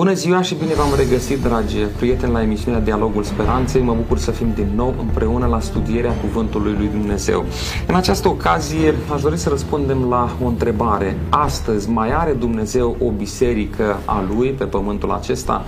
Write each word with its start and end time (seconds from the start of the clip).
Bună 0.00 0.12
ziua 0.12 0.42
și 0.42 0.54
bine 0.54 0.74
v-am 0.74 0.94
regăsit, 0.96 1.42
dragi 1.42 1.76
prieteni, 1.76 2.32
la 2.32 2.42
emisiunea 2.42 2.80
Dialogul 2.80 3.22
Speranței. 3.22 3.82
Mă 3.82 3.94
bucur 3.94 4.18
să 4.18 4.30
fim 4.30 4.52
din 4.54 4.72
nou 4.74 4.94
împreună 4.98 5.46
la 5.46 5.60
studierea 5.60 6.12
Cuvântului 6.12 6.74
Lui 6.78 6.86
Dumnezeu. 6.86 7.44
În 7.86 7.94
această 7.94 8.28
ocazie 8.28 8.94
aș 9.12 9.22
dori 9.22 9.36
să 9.36 9.48
răspundem 9.48 10.06
la 10.08 10.36
o 10.42 10.46
întrebare. 10.46 11.18
Astăzi 11.28 11.90
mai 11.90 12.12
are 12.12 12.32
Dumnezeu 12.32 12.96
o 13.00 13.10
biserică 13.10 14.00
a 14.04 14.24
Lui 14.34 14.48
pe 14.48 14.64
pământul 14.64 15.10
acesta? 15.10 15.64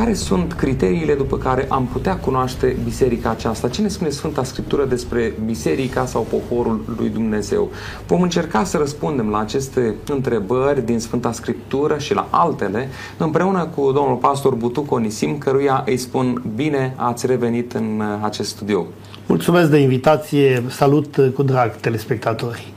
Care 0.00 0.14
sunt 0.14 0.52
criteriile 0.52 1.14
după 1.14 1.38
care 1.38 1.66
am 1.68 1.86
putea 1.92 2.16
cunoaște 2.16 2.76
biserica 2.84 3.30
aceasta? 3.30 3.68
Ce 3.68 3.82
ne 3.82 3.88
spune 3.88 4.10
Sfânta 4.10 4.44
Scriptură 4.44 4.84
despre 4.84 5.34
biserica 5.44 6.06
sau 6.06 6.26
poporul 6.30 6.84
lui 6.98 7.08
Dumnezeu? 7.08 7.70
Vom 8.06 8.22
încerca 8.22 8.64
să 8.64 8.76
răspundem 8.76 9.28
la 9.28 9.38
aceste 9.38 9.94
întrebări 10.08 10.84
din 10.84 10.98
Sfânta 10.98 11.32
Scriptură 11.32 11.98
și 11.98 12.14
la 12.14 12.28
altele 12.30 12.88
împreună 13.16 13.64
cu 13.74 13.92
domnul 13.92 14.16
pastor 14.16 14.54
Butuc 14.54 14.92
Onisim, 14.92 15.38
căruia 15.38 15.82
îi 15.86 15.96
spun 15.96 16.42
bine 16.54 16.94
ați 16.96 17.26
revenit 17.26 17.72
în 17.72 18.02
acest 18.20 18.48
studio. 18.48 18.86
Mulțumesc 19.26 19.70
de 19.70 19.78
invitație, 19.78 20.64
salut 20.68 21.32
cu 21.34 21.42
drag 21.42 21.76
telespectatorii. 21.76 22.74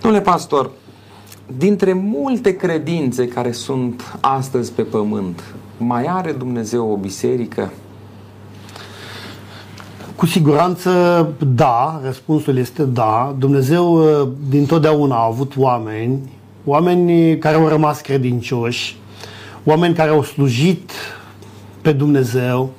Domnule 0.00 0.22
pastor, 0.22 0.70
dintre 1.56 1.92
multe 1.92 2.56
credințe 2.56 3.28
care 3.28 3.52
sunt 3.52 4.18
astăzi 4.20 4.72
pe 4.72 4.82
pământ, 4.82 5.42
mai 5.82 6.06
are 6.06 6.32
Dumnezeu 6.32 6.90
o 6.90 6.96
biserică? 6.96 7.72
Cu 10.16 10.26
siguranță 10.26 10.90
da, 11.54 12.00
răspunsul 12.04 12.56
este 12.56 12.82
da. 12.82 13.34
Dumnezeu 13.38 13.94
uh, 13.94 14.28
din 14.48 14.66
totdeauna 14.66 15.16
a 15.16 15.24
avut 15.24 15.52
oameni, 15.56 16.18
oameni 16.64 17.38
care 17.38 17.56
au 17.56 17.68
rămas 17.68 18.00
credincioși, 18.00 18.96
oameni 19.64 19.94
care 19.94 20.10
au 20.10 20.22
slujit 20.22 20.90
pe 21.82 21.92
Dumnezeu 21.92 22.70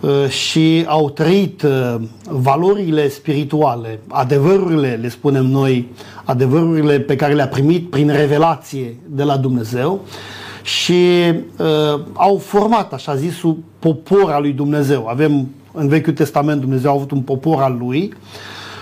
uh, 0.00 0.28
și 0.28 0.84
au 0.86 1.10
trăit 1.10 1.62
uh, 1.62 1.94
valorile 2.28 3.08
spirituale, 3.08 4.00
adevărurile, 4.08 4.98
le 5.02 5.08
spunem 5.08 5.46
noi, 5.46 5.88
adevărurile 6.24 7.00
pe 7.00 7.16
care 7.16 7.32
le-a 7.32 7.48
primit 7.48 7.90
prin 7.90 8.10
revelație 8.10 8.96
de 9.06 9.22
la 9.22 9.36
Dumnezeu 9.36 10.00
și 10.64 11.32
uh, 11.58 12.00
au 12.12 12.36
format, 12.36 12.92
așa 12.92 13.16
zisul, 13.16 13.56
popor 13.78 14.30
al 14.30 14.42
lui 14.42 14.52
Dumnezeu. 14.52 15.06
Avem 15.06 15.48
în 15.72 15.88
Vechiul 15.88 16.12
Testament 16.12 16.60
Dumnezeu 16.60 16.90
a 16.90 16.94
avut 16.94 17.10
un 17.10 17.20
popor 17.20 17.62
al 17.62 17.76
lui, 17.78 18.12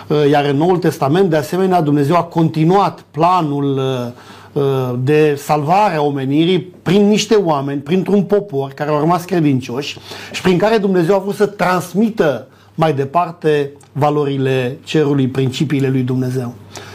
uh, 0.08 0.30
iar 0.30 0.44
în 0.44 0.56
Noul 0.56 0.78
Testament, 0.78 1.30
de 1.30 1.36
asemenea, 1.36 1.80
Dumnezeu 1.80 2.16
a 2.16 2.22
continuat 2.22 3.04
planul 3.10 3.76
uh, 3.76 4.62
uh, 4.62 4.98
de 5.02 5.34
salvare 5.38 5.96
a 5.96 6.02
omenirii 6.02 6.60
prin 6.60 7.08
niște 7.08 7.34
oameni, 7.34 7.80
printr-un 7.80 8.22
popor 8.22 8.70
care 8.70 8.90
au 8.90 8.98
rămas 8.98 9.24
credincioși 9.24 9.98
și 10.32 10.42
prin 10.42 10.58
care 10.58 10.76
Dumnezeu 10.76 11.14
a 11.14 11.18
vrut 11.18 11.34
să 11.34 11.46
transmită 11.46 12.46
mai 12.74 12.94
departe 12.94 13.70
valorile 13.92 14.78
cerului, 14.84 15.28
principiile 15.28 15.88
lui 15.88 16.02
Dumnezeu. 16.02 16.54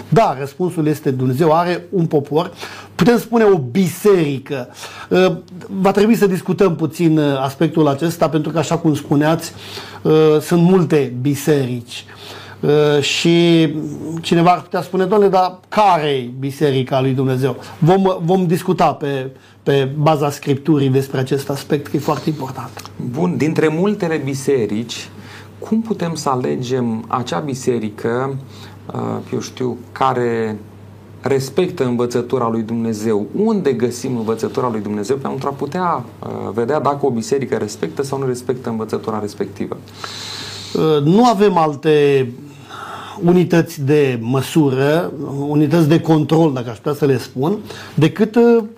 Da, 0.09 0.35
răspunsul 0.39 0.87
este 0.87 1.11
Dumnezeu 1.11 1.53
are 1.53 1.85
un 1.89 2.05
popor, 2.05 2.51
putem 2.95 3.17
spune 3.17 3.43
o 3.43 3.57
biserică. 3.57 4.69
Uh, 5.09 5.35
va 5.67 5.91
trebui 5.91 6.15
să 6.15 6.27
discutăm 6.27 6.75
puțin 6.75 7.17
uh, 7.17 7.39
aspectul 7.39 7.87
acesta, 7.87 8.29
pentru 8.29 8.51
că, 8.51 8.57
așa 8.57 8.77
cum 8.77 8.95
spuneați, 8.95 9.53
uh, 10.01 10.41
sunt 10.41 10.61
multe 10.61 11.13
biserici. 11.21 12.05
Și 13.01 13.67
cineva 14.21 14.51
ar 14.51 14.61
putea 14.61 14.81
spune, 14.81 15.05
doamne, 15.05 15.27
dar 15.27 15.59
care 15.67 16.07
e 16.07 16.29
Biserica 16.39 17.01
lui 17.01 17.11
Dumnezeu? 17.11 17.55
Vom, 17.79 18.03
vom 18.21 18.47
discuta 18.47 18.93
pe, 18.93 19.29
pe 19.63 19.89
baza 19.97 20.29
Scripturii 20.29 20.89
despre 20.89 21.19
acest 21.19 21.49
aspect, 21.49 21.87
că 21.87 21.95
e 21.95 21.99
foarte 21.99 22.29
important. 22.29 22.91
Bun, 23.11 23.37
dintre 23.37 23.67
multele 23.67 24.21
biserici, 24.23 25.09
cum 25.59 25.81
putem 25.81 26.15
să 26.15 26.29
alegem 26.29 27.05
acea 27.07 27.39
biserică 27.39 28.29
Uh, 28.29 28.66
eu 29.33 29.39
știu, 29.39 29.77
care 29.91 30.57
respectă 31.21 31.85
învățătura 31.85 32.49
lui 32.49 32.61
Dumnezeu, 32.61 33.25
unde 33.35 33.73
găsim 33.73 34.17
învățătura 34.17 34.69
lui 34.69 34.81
Dumnezeu 34.81 35.15
pentru 35.15 35.47
a 35.47 35.51
putea 35.51 36.03
uh, 36.19 36.29
vedea 36.53 36.79
dacă 36.79 37.05
o 37.05 37.09
biserică 37.09 37.55
respectă 37.55 38.03
sau 38.03 38.19
nu 38.19 38.25
respectă 38.25 38.69
învățătura 38.69 39.19
respectivă. 39.19 39.77
Uh, 40.73 41.03
nu 41.03 41.25
avem 41.25 41.57
alte 41.57 42.27
unități 43.23 43.81
de 43.81 44.19
măsură, 44.21 45.11
unități 45.47 45.87
de 45.87 45.99
control, 45.99 46.53
dacă 46.53 46.69
aș 46.69 46.77
putea 46.77 46.93
să 46.93 47.05
le 47.05 47.17
spun, 47.17 47.57
decât 47.95 48.37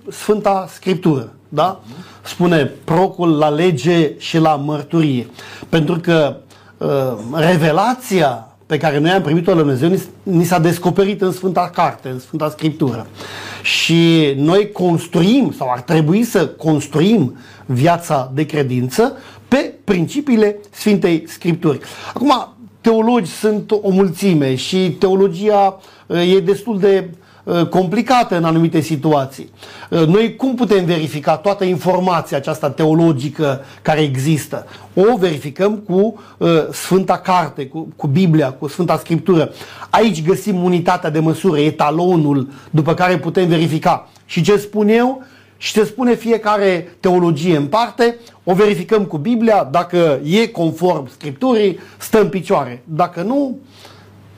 Sfânta 0.09 0.65
Scriptură. 0.73 1.33
Da? 1.49 1.81
Spune 2.23 2.71
procul 2.83 3.37
la 3.37 3.49
lege 3.49 4.13
și 4.17 4.37
la 4.37 4.55
mărturie. 4.55 5.27
Pentru 5.69 5.99
că 6.01 6.35
revelația 7.33 8.48
pe 8.69 8.77
care 8.77 8.97
noi 8.97 9.11
am 9.11 9.21
primit-o 9.21 9.51
la 9.51 9.57
Dumnezeu 9.57 9.91
ni 10.23 10.43
s-a 10.43 10.59
descoperit 10.59 11.21
în 11.21 11.31
Sfânta 11.31 11.69
Carte, 11.73 12.09
în 12.09 12.19
Sfânta 12.19 12.49
Scriptură. 12.49 13.07
Și 13.61 14.33
noi 14.35 14.71
construim, 14.71 15.53
sau 15.57 15.71
ar 15.71 15.81
trebui 15.81 16.23
să 16.23 16.47
construim 16.47 17.37
viața 17.65 18.31
de 18.33 18.45
credință 18.45 19.17
pe 19.47 19.73
principiile 19.83 20.57
Sfintei 20.69 21.23
Scripturi. 21.27 21.79
Acum, 22.13 22.53
teologi 22.81 23.31
sunt 23.31 23.71
o 23.71 23.89
mulțime 23.89 24.55
și 24.55 24.95
teologia 24.99 25.79
e 26.07 26.39
destul 26.39 26.79
de 26.79 27.09
Uh, 27.09 27.27
complicată 27.69 28.37
în 28.37 28.43
anumite 28.43 28.79
situații. 28.79 29.49
Uh, 29.89 30.05
noi 30.05 30.35
cum 30.35 30.55
putem 30.55 30.85
verifica 30.85 31.37
toată 31.37 31.63
informația 31.63 32.37
aceasta 32.37 32.69
teologică 32.69 33.61
care 33.81 34.01
există? 34.01 34.65
O 34.93 35.17
verificăm 35.17 35.75
cu 35.75 36.19
uh, 36.37 36.49
Sfânta 36.71 37.17
Carte, 37.17 37.65
cu, 37.67 37.87
cu 37.95 38.07
Biblia, 38.07 38.51
cu 38.51 38.67
Sfânta 38.67 38.97
Scriptură. 38.97 39.51
Aici 39.89 40.23
găsim 40.23 40.63
unitatea 40.63 41.09
de 41.09 41.19
măsură, 41.19 41.59
etalonul 41.59 42.49
după 42.69 42.93
care 42.93 43.17
putem 43.17 43.47
verifica. 43.47 44.09
Și 44.25 44.41
ce 44.41 44.57
spun 44.57 44.87
eu? 44.89 45.23
Și 45.57 45.73
ce 45.73 45.83
spune 45.83 46.15
fiecare 46.15 46.95
teologie 46.99 47.57
în 47.57 47.65
parte, 47.65 48.15
o 48.43 48.53
verificăm 48.53 49.05
cu 49.05 49.17
Biblia, 49.17 49.67
dacă 49.71 50.19
e 50.23 50.47
conform 50.47 51.09
Scripturii, 51.09 51.79
stă 51.97 52.21
în 52.21 52.29
picioare. 52.29 52.83
Dacă 52.85 53.21
nu, 53.21 53.57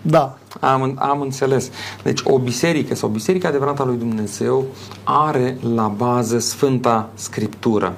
da. 0.02 0.38
Am, 0.60 0.96
am 1.00 1.22
înțeles. 1.22 1.70
Deci 2.04 2.22
o 2.24 2.40
biserică 2.40 2.96
sau 2.96 3.10
biserica 3.10 3.48
adevărată 3.48 3.82
a 3.82 3.86
lui 3.86 3.98
Dumnezeu 3.98 4.66
are 5.04 5.58
la 5.76 5.88
bază 5.88 6.40
Sfânta 6.40 7.10
Scriptură. 7.14 7.96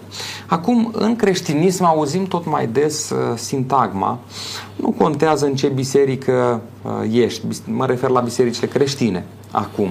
Acum, 0.47 0.89
în 0.93 1.15
creștinism 1.15 1.83
auzim 1.83 2.25
tot 2.25 2.45
mai 2.45 2.67
des 2.67 3.09
uh, 3.09 3.17
sintagma. 3.35 4.19
Nu 4.75 4.91
contează 4.91 5.45
în 5.45 5.55
ce 5.55 5.67
biserică 5.67 6.61
uh, 6.81 6.91
ești. 7.11 7.45
Mă 7.65 7.85
refer 7.85 8.09
la 8.09 8.19
bisericile 8.19 8.67
creștine 8.67 9.25
acum. 9.51 9.89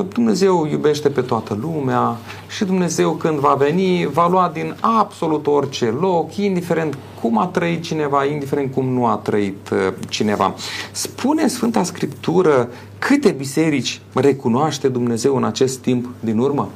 Dumnezeu 0.00 0.66
iubește 0.70 1.08
pe 1.08 1.20
toată 1.20 1.58
lumea 1.60 2.16
și 2.48 2.64
Dumnezeu 2.64 3.10
când 3.10 3.38
va 3.38 3.54
veni 3.54 4.08
va 4.12 4.28
lua 4.28 4.50
din 4.54 4.76
absolut 4.80 5.46
orice 5.46 5.94
loc, 6.00 6.36
indiferent 6.36 6.98
cum 7.20 7.38
a 7.38 7.46
trăit 7.46 7.82
cineva, 7.82 8.24
indiferent 8.24 8.72
cum 8.72 8.88
nu 8.88 9.06
a 9.06 9.16
trăit 9.16 9.70
uh, 9.72 9.78
cineva. 10.08 10.54
Spune 10.92 11.48
Sfânta 11.48 11.82
Scriptură 11.82 12.68
câte 12.98 13.30
biserici 13.30 14.00
recunoaște 14.14 14.88
Dumnezeu 14.88 15.36
în 15.36 15.44
acest 15.44 15.78
timp 15.78 16.08
din 16.20 16.38
urmă? 16.38 16.68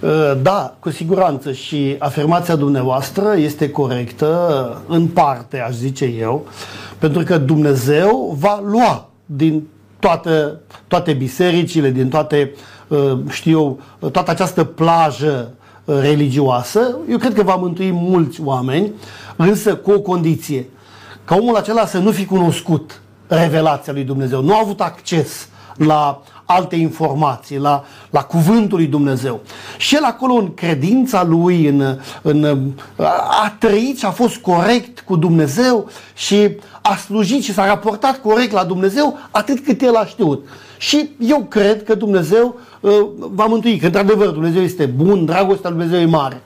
Uh, 0.00 0.10
da, 0.42 0.76
cu 0.80 0.90
siguranță 0.90 1.52
și 1.52 1.96
afirmația 1.98 2.56
dumneavoastră 2.56 3.34
este 3.36 3.70
corectă 3.70 4.82
în 4.86 5.06
parte, 5.06 5.60
aș 5.60 5.74
zice 5.74 6.04
eu, 6.04 6.46
pentru 6.98 7.22
că 7.22 7.38
Dumnezeu 7.38 8.36
va 8.38 8.62
lua 8.64 9.08
din 9.26 9.66
toate, 10.04 10.58
toate 10.88 11.12
bisericile, 11.12 11.90
din 11.90 12.08
toate, 12.08 12.54
uh, 12.88 13.18
știu 13.30 13.50
eu, 13.50 13.80
toată 14.10 14.30
această 14.30 14.64
plajă 14.64 15.50
uh, 15.84 15.98
religioasă, 16.00 16.96
eu 17.10 17.18
cred 17.18 17.34
că 17.34 17.42
va 17.42 17.54
mântui 17.54 17.90
mulți 17.92 18.40
oameni, 18.44 18.92
însă 19.36 19.74
cu 19.74 19.90
o 19.90 20.00
condiție, 20.00 20.68
ca 21.24 21.34
omul 21.36 21.56
acela 21.56 21.86
să 21.86 21.98
nu 21.98 22.10
fi 22.10 22.24
cunoscut 22.24 23.00
revelația 23.26 23.92
lui 23.92 24.04
Dumnezeu, 24.04 24.42
nu 24.42 24.54
a 24.54 24.60
avut 24.62 24.80
acces 24.80 25.48
la 25.76 26.22
alte 26.44 26.76
informații, 26.76 27.58
la, 27.58 27.84
la 28.10 28.22
cuvântul 28.22 28.78
lui 28.78 28.86
Dumnezeu. 28.86 29.40
Și 29.76 29.94
el 29.94 30.02
acolo 30.04 30.32
în 30.32 30.54
credința 30.54 31.24
lui, 31.24 31.66
în, 31.66 31.98
în, 32.22 32.70
a 33.42 33.56
trăit 33.58 33.98
și 33.98 34.04
a 34.04 34.10
fost 34.10 34.36
corect 34.36 35.00
cu 35.00 35.16
Dumnezeu 35.16 35.88
și 36.14 36.50
a 36.82 36.96
slujit 36.96 37.42
și 37.42 37.52
s-a 37.52 37.66
raportat 37.66 38.20
corect 38.20 38.52
la 38.52 38.64
Dumnezeu 38.64 39.18
atât 39.30 39.64
cât 39.64 39.82
el 39.82 39.94
a 39.94 40.06
știut. 40.06 40.46
Și 40.78 41.08
eu 41.18 41.44
cred 41.48 41.84
că 41.84 41.94
Dumnezeu 41.94 42.58
uh, 42.80 42.92
va 43.16 43.44
mântui, 43.44 43.76
că 43.76 43.86
într-adevăr 43.86 44.28
Dumnezeu 44.28 44.62
este 44.62 44.86
bun, 44.86 45.24
dragostea 45.24 45.70
lui 45.70 45.78
Dumnezeu 45.78 46.06
e 46.06 46.10
mare. 46.10 46.42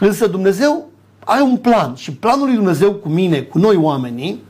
Însă 0.00 0.26
Dumnezeu 0.26 0.90
are 1.24 1.42
un 1.42 1.56
plan 1.56 1.94
și 1.94 2.12
planul 2.12 2.46
lui 2.46 2.54
Dumnezeu 2.54 2.92
cu 2.92 3.08
mine, 3.08 3.40
cu 3.40 3.58
noi 3.58 3.76
oamenii, 3.76 4.42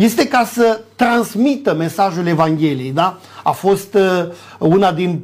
este 0.00 0.28
ca 0.28 0.44
să 0.44 0.80
transmită 0.96 1.74
mesajul 1.74 2.26
Evangheliei, 2.26 2.92
da? 2.92 3.18
A 3.42 3.50
fost 3.50 3.94
uh, 3.94 4.26
una 4.58 4.92
din 4.92 5.20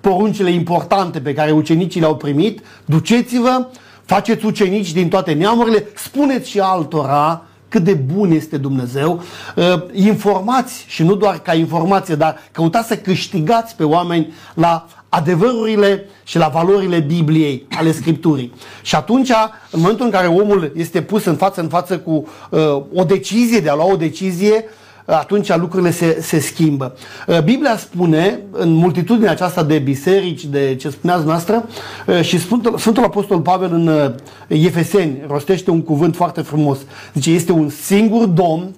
poruncile 0.00 0.50
importante 0.50 1.20
pe 1.20 1.34
care 1.34 1.50
ucenicii 1.50 2.00
le-au 2.00 2.16
primit. 2.16 2.60
Duceți-vă, 2.84 3.66
faceți 4.04 4.44
ucenici 4.44 4.92
din 4.92 5.08
toate 5.08 5.32
neamurile, 5.32 5.86
spuneți 5.94 6.50
și 6.50 6.60
altora 6.60 7.42
cât 7.68 7.82
de 7.82 7.94
bun 7.94 8.30
este 8.30 8.56
Dumnezeu. 8.56 9.22
Uh, 9.56 9.64
informați 9.92 10.84
și 10.88 11.02
nu 11.02 11.14
doar 11.14 11.38
ca 11.38 11.54
informație, 11.54 12.14
dar 12.14 12.38
căutați 12.52 12.88
să 12.88 12.96
câștigați 12.96 13.76
pe 13.76 13.84
oameni 13.84 14.32
la 14.54 14.86
adevărurile 15.14 16.04
și 16.24 16.38
la 16.38 16.48
valorile 16.48 16.98
Bibliei, 16.98 17.66
ale 17.78 17.92
Scripturii. 17.92 18.52
Și 18.82 18.94
atunci, 18.94 19.30
în 19.70 19.80
momentul 19.80 20.04
în 20.04 20.10
care 20.10 20.26
omul 20.26 20.72
este 20.76 21.02
pus 21.02 21.24
în 21.24 21.34
față 21.34 21.60
în 21.60 21.68
față 21.68 21.98
cu 21.98 22.26
uh, 22.50 22.60
o 22.94 23.04
decizie, 23.04 23.60
de 23.60 23.68
a 23.68 23.74
lua 23.74 23.92
o 23.92 23.96
decizie, 23.96 24.64
atunci 25.04 25.56
lucrurile 25.56 25.90
se, 25.90 26.18
se 26.20 26.38
schimbă. 26.38 26.96
Uh, 27.26 27.42
Biblia 27.42 27.76
spune, 27.76 28.40
în 28.50 28.72
multitudinea 28.72 29.30
aceasta 29.30 29.62
de 29.62 29.78
biserici, 29.78 30.44
de 30.44 30.76
ce 30.80 30.88
spuneați 30.90 31.26
noastră, 31.26 31.68
uh, 32.06 32.20
și 32.20 32.38
Sfântul, 32.38 32.78
Sfântul 32.78 33.04
Apostol 33.04 33.40
Pavel 33.40 33.72
în 33.72 33.86
uh, 33.86 34.10
Efeseni 34.46 35.22
rostește 35.26 35.70
un 35.70 35.82
cuvânt 35.82 36.14
foarte 36.14 36.40
frumos. 36.40 36.78
Zice, 37.14 37.30
este 37.30 37.52
un 37.52 37.68
singur 37.68 38.26
Domn, 38.26 38.74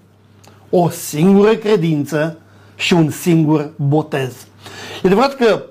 o 0.70 0.88
singură 0.88 1.54
credință 1.54 2.38
și 2.76 2.92
un 2.92 3.10
singur 3.10 3.70
botez. 3.76 4.32
E 5.02 5.06
adevărat 5.06 5.34
că 5.34 5.62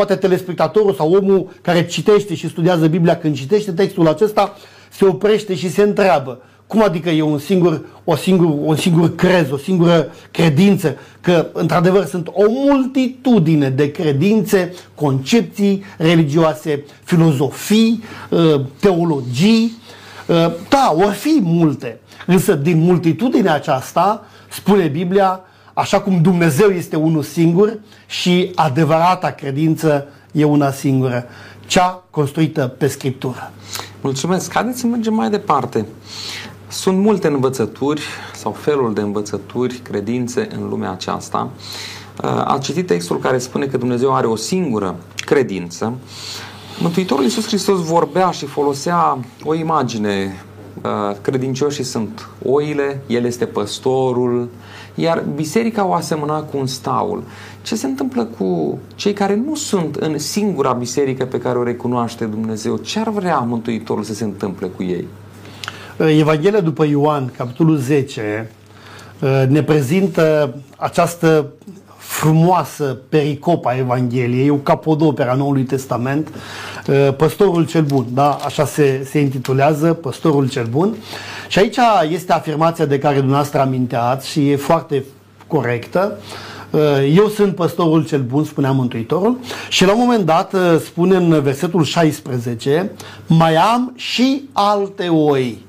poate 0.00 0.20
telespectatorul 0.20 0.94
sau 0.94 1.12
omul 1.12 1.48
care 1.62 1.86
citește 1.86 2.34
și 2.34 2.48
studiază 2.48 2.86
Biblia 2.86 3.18
când 3.18 3.36
citește 3.36 3.72
textul 3.72 4.08
acesta 4.08 4.56
se 4.90 5.04
oprește 5.04 5.54
și 5.54 5.70
se 5.70 5.82
întreabă 5.82 6.42
cum 6.66 6.82
adică 6.82 7.10
e 7.10 7.22
un 7.22 7.38
singur, 7.38 7.84
o 8.04 8.16
singur, 8.16 8.46
un 8.60 8.76
singur 8.76 9.14
crez, 9.14 9.50
o 9.50 9.56
singură 9.56 10.12
credință? 10.30 10.96
Că, 11.20 11.46
într-adevăr, 11.52 12.04
sunt 12.04 12.28
o 12.28 12.44
multitudine 12.48 13.70
de 13.70 13.90
credințe, 13.90 14.74
concepții 14.94 15.84
religioase, 15.98 16.84
filozofii, 17.04 18.02
uh, 18.28 18.60
teologii. 18.80 19.72
Uh, 20.26 20.36
da, 20.68 20.92
vor 20.96 21.12
fi 21.12 21.38
multe. 21.42 22.00
Însă, 22.26 22.54
din 22.54 22.78
multitudinea 22.78 23.54
aceasta, 23.54 24.26
spune 24.48 24.86
Biblia, 24.86 25.40
așa 25.74 26.00
cum 26.00 26.22
Dumnezeu 26.22 26.68
este 26.68 26.96
unul 26.96 27.22
singur 27.22 27.78
și 28.06 28.52
adevărata 28.54 29.30
credință 29.30 30.06
e 30.32 30.44
una 30.44 30.70
singură, 30.70 31.24
cea 31.66 32.04
construită 32.10 32.74
pe 32.78 32.86
Scriptură. 32.86 33.52
Mulțumesc. 34.00 34.52
Haideți 34.52 34.80
să 34.80 34.86
mergem 34.86 35.14
mai 35.14 35.30
departe. 35.30 35.86
Sunt 36.68 36.98
multe 36.98 37.26
învățături 37.26 38.02
sau 38.34 38.52
felul 38.52 38.94
de 38.94 39.00
învățături, 39.00 39.74
credințe 39.74 40.48
în 40.54 40.68
lumea 40.68 40.90
aceasta. 40.90 41.50
A 42.44 42.58
citit 42.62 42.86
textul 42.86 43.18
care 43.18 43.38
spune 43.38 43.66
că 43.66 43.76
Dumnezeu 43.76 44.14
are 44.14 44.26
o 44.26 44.36
singură 44.36 44.96
credință. 45.16 45.92
Mântuitorul 46.80 47.24
Iisus 47.24 47.46
Hristos 47.46 47.80
vorbea 47.84 48.30
și 48.30 48.46
folosea 48.46 49.18
o 49.44 49.54
imagine. 49.54 50.44
Credincioșii 51.22 51.84
sunt 51.84 52.28
oile, 52.44 53.02
El 53.06 53.24
este 53.24 53.44
păstorul, 53.46 54.48
iar 55.00 55.24
biserica 55.34 55.86
o 55.86 55.92
asemăna 55.92 56.40
cu 56.40 56.58
un 56.58 56.66
staul. 56.66 57.22
Ce 57.62 57.74
se 57.74 57.86
întâmplă 57.86 58.24
cu 58.24 58.78
cei 58.94 59.12
care 59.12 59.34
nu 59.46 59.54
sunt 59.54 59.96
în 59.96 60.18
singura 60.18 60.72
biserică 60.72 61.24
pe 61.24 61.38
care 61.38 61.58
o 61.58 61.62
recunoaște 61.62 62.24
Dumnezeu? 62.24 62.76
Ce 62.76 62.98
ar 62.98 63.08
vrea 63.08 63.38
Mântuitorul 63.38 64.02
să 64.02 64.14
se 64.14 64.24
întâmple 64.24 64.66
cu 64.66 64.82
ei? 64.82 65.06
Evanghelia 66.18 66.60
după 66.60 66.84
Ioan, 66.84 67.32
capitolul 67.36 67.76
10, 67.76 68.50
uh, 69.20 69.44
ne 69.48 69.62
prezintă 69.62 70.54
această 70.76 71.52
frumoasă 72.10 72.98
pericopa 73.08 73.76
Evangheliei, 73.76 74.46
e 74.46 74.50
o 74.50 74.54
capodopera 74.54 75.34
Noului 75.34 75.62
Testament, 75.62 76.28
uh, 76.86 77.14
Păstorul 77.16 77.66
cel 77.66 77.82
bun, 77.82 78.06
da? 78.12 78.30
așa 78.44 78.64
se, 78.64 79.06
se 79.10 79.18
intitulează, 79.18 79.92
Păstorul 79.92 80.48
cel 80.48 80.66
bun. 80.70 80.94
Și 81.48 81.58
aici 81.58 81.76
este 82.08 82.32
afirmația 82.32 82.84
de 82.86 82.98
care 82.98 83.16
dumneavoastră 83.16 83.60
aminteați 83.60 84.28
și 84.28 84.50
e 84.50 84.56
foarte 84.56 85.04
corectă. 85.46 86.18
Uh, 86.70 86.80
eu 87.14 87.28
sunt 87.28 87.54
păstorul 87.54 88.06
cel 88.06 88.22
bun, 88.22 88.44
spunea 88.44 88.72
Mântuitorul, 88.72 89.38
și 89.68 89.84
la 89.84 89.92
un 89.92 89.98
moment 89.98 90.24
dat 90.24 90.54
spune 90.84 91.16
în 91.16 91.42
versetul 91.42 91.84
16, 91.84 92.90
mai 93.26 93.56
am 93.56 93.92
și 93.96 94.48
alte 94.52 95.08
oi 95.08 95.66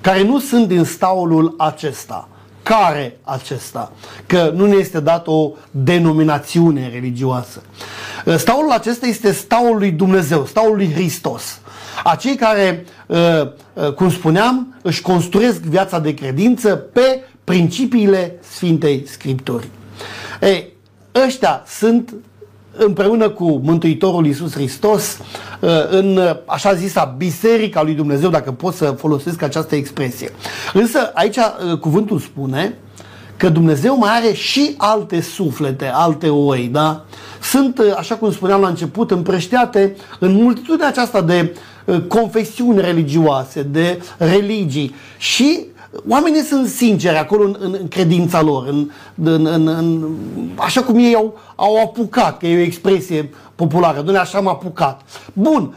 care 0.00 0.22
nu 0.22 0.38
sunt 0.38 0.68
din 0.68 0.84
staulul 0.84 1.54
acesta. 1.58 2.29
Care 2.62 3.16
acesta? 3.22 3.92
Că 4.26 4.52
nu 4.54 4.66
ne 4.66 4.76
este 4.76 5.00
dat 5.00 5.26
o 5.26 5.50
denominațiune 5.70 6.88
religioasă. 6.88 7.62
Staulul 8.36 8.70
acesta 8.70 9.06
este 9.06 9.32
staul 9.32 9.78
lui 9.78 9.90
Dumnezeu, 9.90 10.46
staul 10.46 10.76
lui 10.76 10.92
Hristos. 10.92 11.60
Acei 12.04 12.34
care, 12.34 12.84
uh, 13.06 13.18
uh, 13.72 13.92
cum 13.92 14.10
spuneam, 14.10 14.74
își 14.82 15.02
construiesc 15.02 15.60
viața 15.60 15.98
de 15.98 16.14
credință 16.14 16.74
pe 16.74 17.24
principiile 17.44 18.38
Sfintei 18.40 19.04
Scripturi. 19.06 19.68
Ei, 20.40 20.72
ăștia 21.26 21.62
sunt 21.66 22.14
împreună 22.76 23.28
cu 23.28 23.60
Mântuitorul 23.64 24.26
Iisus 24.26 24.52
Hristos 24.52 25.18
uh, 25.60 25.70
în 25.90 26.16
uh, 26.16 26.30
așa 26.44 26.74
zisa 26.74 27.14
Biserica 27.16 27.82
lui 27.82 27.94
Dumnezeu, 27.94 28.30
dacă 28.30 28.52
pot 28.52 28.74
să 28.74 28.84
folosesc 28.84 29.42
această 29.42 29.74
expresie. 29.74 30.32
Însă 30.72 31.10
aici 31.14 31.36
uh, 31.36 31.78
cuvântul 31.78 32.18
spune 32.18 32.74
că 33.36 33.48
Dumnezeu 33.48 33.98
mai 33.98 34.10
are 34.10 34.32
și 34.32 34.74
alte 34.76 35.20
suflete, 35.20 35.90
alte 35.94 36.28
oi, 36.28 36.68
da? 36.72 37.04
Sunt, 37.42 37.80
așa 37.96 38.14
cum 38.14 38.32
spuneam 38.32 38.60
la 38.60 38.68
început, 38.68 39.10
împrășteate 39.10 39.96
în 40.18 40.32
multitudinea 40.32 40.88
aceasta 40.88 41.20
de 41.20 41.56
confesiuni 42.08 42.80
religioase, 42.80 43.62
de 43.62 44.02
religii 44.18 44.94
și 45.18 45.66
oamenii 46.08 46.40
sunt 46.40 46.66
sinceri 46.68 47.16
acolo 47.16 47.44
în, 47.44 47.56
în, 47.60 47.76
în 47.80 47.88
credința 47.88 48.42
lor, 48.42 48.66
în, 48.68 48.90
în, 49.24 49.46
în, 49.46 49.68
în, 49.68 50.08
așa 50.54 50.82
cum 50.82 50.98
ei 50.98 51.14
au, 51.14 51.38
au 51.54 51.82
apucat, 51.82 52.38
că 52.38 52.46
e 52.46 52.58
o 52.58 52.64
expresie 52.64 53.30
populară, 53.54 53.96
Dumnezeu 53.96 54.20
așa 54.20 54.38
am 54.38 54.48
apucat. 54.48 55.00
Bun, 55.32 55.74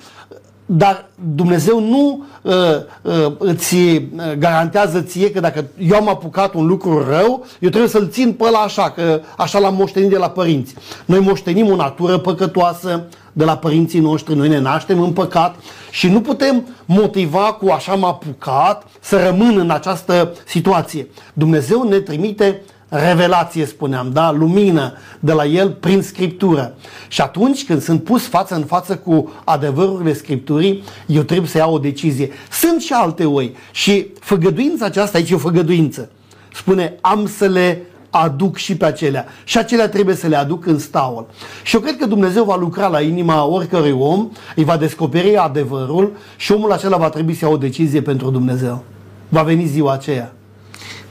dar 0.66 1.06
Dumnezeu 1.36 1.80
nu 1.80 2.24
uh, 2.42 2.54
uh, 3.02 3.34
îți 3.38 3.76
uh, 3.76 4.02
garantează 4.38 5.02
ție 5.02 5.32
că 5.32 5.40
dacă 5.40 5.66
eu 5.78 5.96
am 5.96 6.10
apucat 6.10 6.54
un 6.54 6.66
lucru 6.66 7.06
rău, 7.10 7.46
eu 7.60 7.70
trebuie 7.70 7.90
să-l 7.90 8.10
țin 8.10 8.34
pe 8.34 8.44
ăla 8.44 8.60
așa, 8.60 8.90
că 8.90 9.22
așa 9.38 9.60
l-am 9.60 9.76
moștenit 9.76 10.10
de 10.10 10.18
la 10.18 10.30
părinți. 10.30 10.74
Noi 11.06 11.20
moștenim 11.20 11.72
o 11.72 11.76
natură 11.76 12.18
păcătoasă 12.18 13.04
de 13.34 13.44
la 13.44 13.58
părinții 13.58 14.00
noștri, 14.00 14.36
noi 14.36 14.48
ne 14.48 14.60
naștem 14.60 15.02
în 15.02 15.12
păcat 15.12 15.56
și 15.92 16.08
nu 16.08 16.22
putem 16.22 16.68
motiva 16.86 17.40
cu 17.40 17.70
așa 17.70 17.92
am 17.92 18.04
apucat 18.04 18.88
să 19.00 19.24
rămân 19.26 19.58
în 19.58 19.70
această 19.70 20.34
situație. 20.46 21.08
Dumnezeu 21.34 21.88
ne 21.90 22.00
trimite 22.00 22.62
revelație, 22.90 23.66
spuneam, 23.66 24.10
da? 24.12 24.32
lumină 24.32 24.94
de 25.20 25.32
la 25.32 25.46
el 25.46 25.70
prin 25.70 26.02
Scriptură. 26.02 26.76
Și 27.08 27.22
atunci 27.22 27.66
când 27.66 27.82
sunt 27.82 28.04
pus 28.04 28.28
față 28.28 28.56
în 28.56 28.64
față 28.64 28.96
cu 28.96 29.34
adevărurile 29.44 30.14
Scripturii, 30.14 30.84
eu 31.06 31.22
trebuie 31.22 31.50
să 31.50 31.58
iau 31.58 31.74
o 31.74 31.80
decizie. 31.80 32.30
Sunt 32.52 32.82
și 32.82 32.94
alte 32.94 33.26
oi 33.26 33.56
și 33.72 34.08
făgăduința 34.20 34.86
aceasta, 34.86 35.18
aici 35.18 35.30
e 35.30 35.36
o 35.36 35.38
făgăduință. 35.38 36.10
Spune, 36.54 36.98
am 37.02 37.28
să 37.28 37.46
le 37.46 37.82
aduc 38.16 38.58
și 38.58 38.78
pe 38.78 38.86
acelea. 38.86 39.26
Și 39.44 39.58
acelea 39.58 39.90
trebuie 39.90 40.16
să 40.16 40.28
le 40.28 40.36
aduc 40.36 40.66
în 40.66 40.80
staul. 40.80 41.26
Și 41.64 41.76
eu 41.76 41.82
cred 41.82 41.98
că 41.98 42.06
Dumnezeu 42.06 42.44
va 42.44 42.56
lucra 42.56 42.88
la 42.88 43.02
inima 43.02 43.46
oricărui 43.46 43.92
om, 43.92 44.30
îi 44.56 44.64
va 44.64 44.78
descoperi 44.78 45.38
adevărul 45.38 46.12
și 46.36 46.52
omul 46.52 46.72
acela 46.72 46.98
va 46.98 47.10
trebui 47.10 47.34
să 47.34 47.46
ia 47.46 47.52
o 47.52 47.58
decizie 47.58 48.02
pentru 48.02 48.30
Dumnezeu. 48.30 48.84
Va 49.30 49.42
veni 49.42 49.66
ziua 49.66 49.94
aceea. 49.94 50.34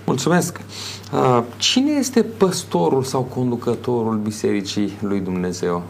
Mulțumesc! 0.04 0.60
Uh, 1.12 1.42
cine 1.56 1.90
este 1.90 2.22
păstorul 2.22 3.02
sau 3.02 3.22
conducătorul 3.22 4.16
Bisericii 4.16 4.92
lui 5.00 5.20
Dumnezeu? 5.20 5.82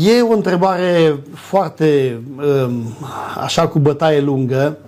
E 0.00 0.20
o 0.20 0.32
întrebare 0.32 1.18
foarte 1.34 2.20
um, 2.66 2.82
așa 3.40 3.68
cu 3.68 3.78
bătaie 3.78 4.20
lungă, 4.20 4.78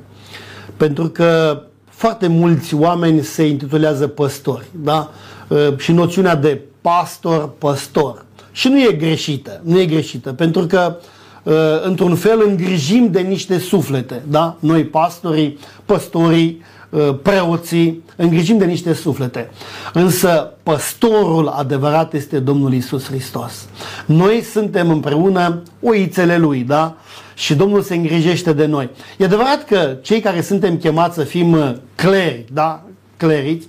pentru 0.76 1.08
că 1.08 1.60
foarte 1.96 2.26
mulți 2.26 2.74
oameni 2.74 3.22
se 3.22 3.46
intitulează 3.46 4.06
păstori, 4.06 4.66
da? 4.70 5.10
Uh, 5.48 5.78
și 5.78 5.92
noțiunea 5.92 6.34
de 6.34 6.60
pastor, 6.80 7.50
păstor. 7.58 8.24
Și 8.52 8.68
nu 8.68 8.80
e 8.80 8.92
greșită, 8.92 9.60
nu 9.64 9.78
e 9.78 9.86
greșită, 9.86 10.32
pentru 10.32 10.66
că 10.66 10.96
uh, 11.42 11.54
într-un 11.82 12.14
fel 12.14 12.42
îngrijim 12.46 13.10
de 13.10 13.20
niște 13.20 13.58
suflete, 13.58 14.22
da? 14.28 14.56
Noi 14.60 14.84
pastorii, 14.84 15.58
păstorii, 15.84 16.62
Uh, 16.90 17.14
preoții, 17.22 18.02
îngrijim 18.16 18.58
de 18.58 18.64
niște 18.64 18.92
suflete. 18.92 19.50
Însă 19.92 20.52
păstorul 20.62 21.48
adevărat 21.48 22.14
este 22.14 22.38
Domnul 22.38 22.72
Isus 22.72 23.06
Hristos. 23.06 23.66
Noi 24.06 24.42
suntem 24.42 24.90
împreună 24.90 25.62
oițele 25.82 26.38
Lui, 26.38 26.60
da? 26.60 26.96
Și 27.36 27.54
Domnul 27.54 27.82
se 27.82 27.94
îngrijește 27.94 28.52
de 28.52 28.66
noi. 28.66 28.90
E 29.18 29.24
adevărat 29.24 29.64
că 29.64 29.96
cei 30.02 30.20
care 30.20 30.40
suntem 30.40 30.76
chemați 30.76 31.14
să 31.14 31.24
fim 31.24 31.52
uh, 31.52 31.72
cleri, 31.94 32.44
da? 32.52 32.82
Cleriți, 33.16 33.66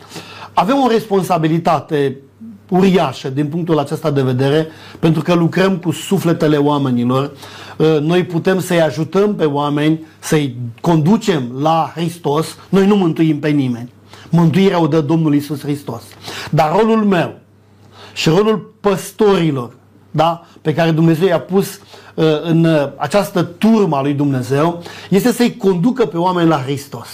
avem 0.54 0.76
o 0.84 0.88
responsabilitate 0.88 2.18
uriașă 2.70 3.30
din 3.30 3.48
punctul 3.48 3.80
acesta 3.80 4.12
de 4.12 4.22
vedere, 4.22 4.68
pentru 5.00 5.22
că 5.22 5.34
lucrăm 5.34 5.78
cu 5.78 5.92
sufletele 5.92 6.58
oamenilor. 6.58 7.32
Uh, 7.78 7.98
noi 8.02 8.24
putem 8.24 8.60
să-i 8.60 8.82
ajutăm 8.82 9.36
pe 9.36 9.46
oameni, 9.46 10.06
să-i 10.20 10.56
conducem 10.82 11.52
la 11.62 11.92
Hristos. 11.96 12.58
Noi 12.70 12.88
nu 12.88 12.96
mântuim 12.96 13.40
pe 13.40 13.50
nimeni. 13.50 13.92
Mântuirea 14.30 14.82
o 14.82 14.88
dă 14.88 15.02
Domnul 15.02 15.36
Isus 15.36 15.62
Hristos. 15.62 16.04
Dar 16.52 16.72
rolul 16.72 17.04
meu 17.04 17.40
și 18.14 18.30
rolul 18.30 18.74
păstorilor, 18.82 19.76
da, 20.12 20.46
pe 20.62 20.74
care 20.74 20.92
Dumnezeu 20.92 21.28
i-a 21.28 21.40
pus 21.40 21.68
uh, 21.76 21.82
în 22.44 22.64
uh, 22.64 22.90
această 22.96 23.44
turmă 23.44 23.96
a 23.96 24.02
lui 24.02 24.14
Dumnezeu, 24.14 24.84
este 25.10 25.32
să-i 25.32 25.58
conducă 25.58 26.06
pe 26.06 26.18
oameni 26.18 26.50
la 26.50 26.62
Hristos. 26.62 27.08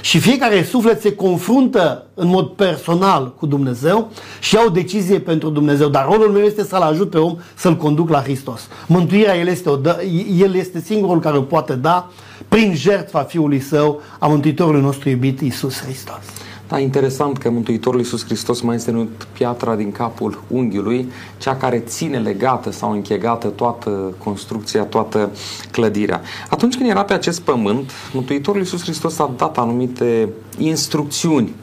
Și 0.00 0.18
fiecare 0.18 0.62
suflet 0.62 1.00
se 1.00 1.14
confruntă 1.14 2.06
în 2.14 2.28
mod 2.28 2.48
personal 2.48 3.34
cu 3.34 3.46
Dumnezeu 3.46 4.10
și 4.40 4.54
ia 4.54 4.60
o 4.66 4.70
decizie 4.70 5.18
pentru 5.18 5.48
Dumnezeu. 5.48 5.88
Dar 5.88 6.04
rolul 6.04 6.30
meu 6.30 6.42
este 6.42 6.64
să-l 6.64 6.80
ajut 6.80 7.10
pe 7.10 7.18
om 7.18 7.36
să-l 7.54 7.76
conduc 7.76 8.08
la 8.08 8.22
Hristos. 8.22 8.68
Mântuirea 8.86 9.36
el 9.36 9.46
este, 9.46 9.68
o 9.68 9.76
dă, 9.76 10.02
el 10.36 10.54
este 10.54 10.80
singurul 10.80 11.20
care 11.20 11.36
o 11.36 11.42
poate 11.42 11.74
da 11.74 12.10
prin 12.48 12.74
jertfa 12.74 13.22
Fiului 13.22 13.60
Său, 13.60 14.00
a 14.18 14.26
Mântuitorului 14.26 14.80
nostru 14.80 15.08
iubit, 15.08 15.40
Iisus 15.40 15.82
Hristos. 15.82 16.22
Da, 16.70 16.78
interesant 16.78 17.38
că 17.38 17.50
Mântuitorul 17.50 17.98
Iisus 17.98 18.24
Hristos 18.24 18.60
mai 18.60 18.74
este 18.74 18.90
numit 18.90 19.26
piatra 19.32 19.74
din 19.74 19.92
capul 19.92 20.42
unghiului, 20.48 21.12
cea 21.38 21.56
care 21.56 21.78
ține 21.78 22.18
legată 22.18 22.70
sau 22.70 22.92
închegată 22.92 23.48
toată 23.48 24.14
construcția, 24.18 24.82
toată 24.82 25.30
clădirea. 25.70 26.20
Atunci 26.50 26.76
când 26.76 26.90
era 26.90 27.04
pe 27.04 27.12
acest 27.12 27.40
pământ, 27.40 27.90
Mântuitorul 28.12 28.60
Iisus 28.60 28.82
Hristos 28.82 29.18
a 29.18 29.30
dat 29.36 29.58
anumite 29.58 30.28
instrucțiuni 30.58 31.54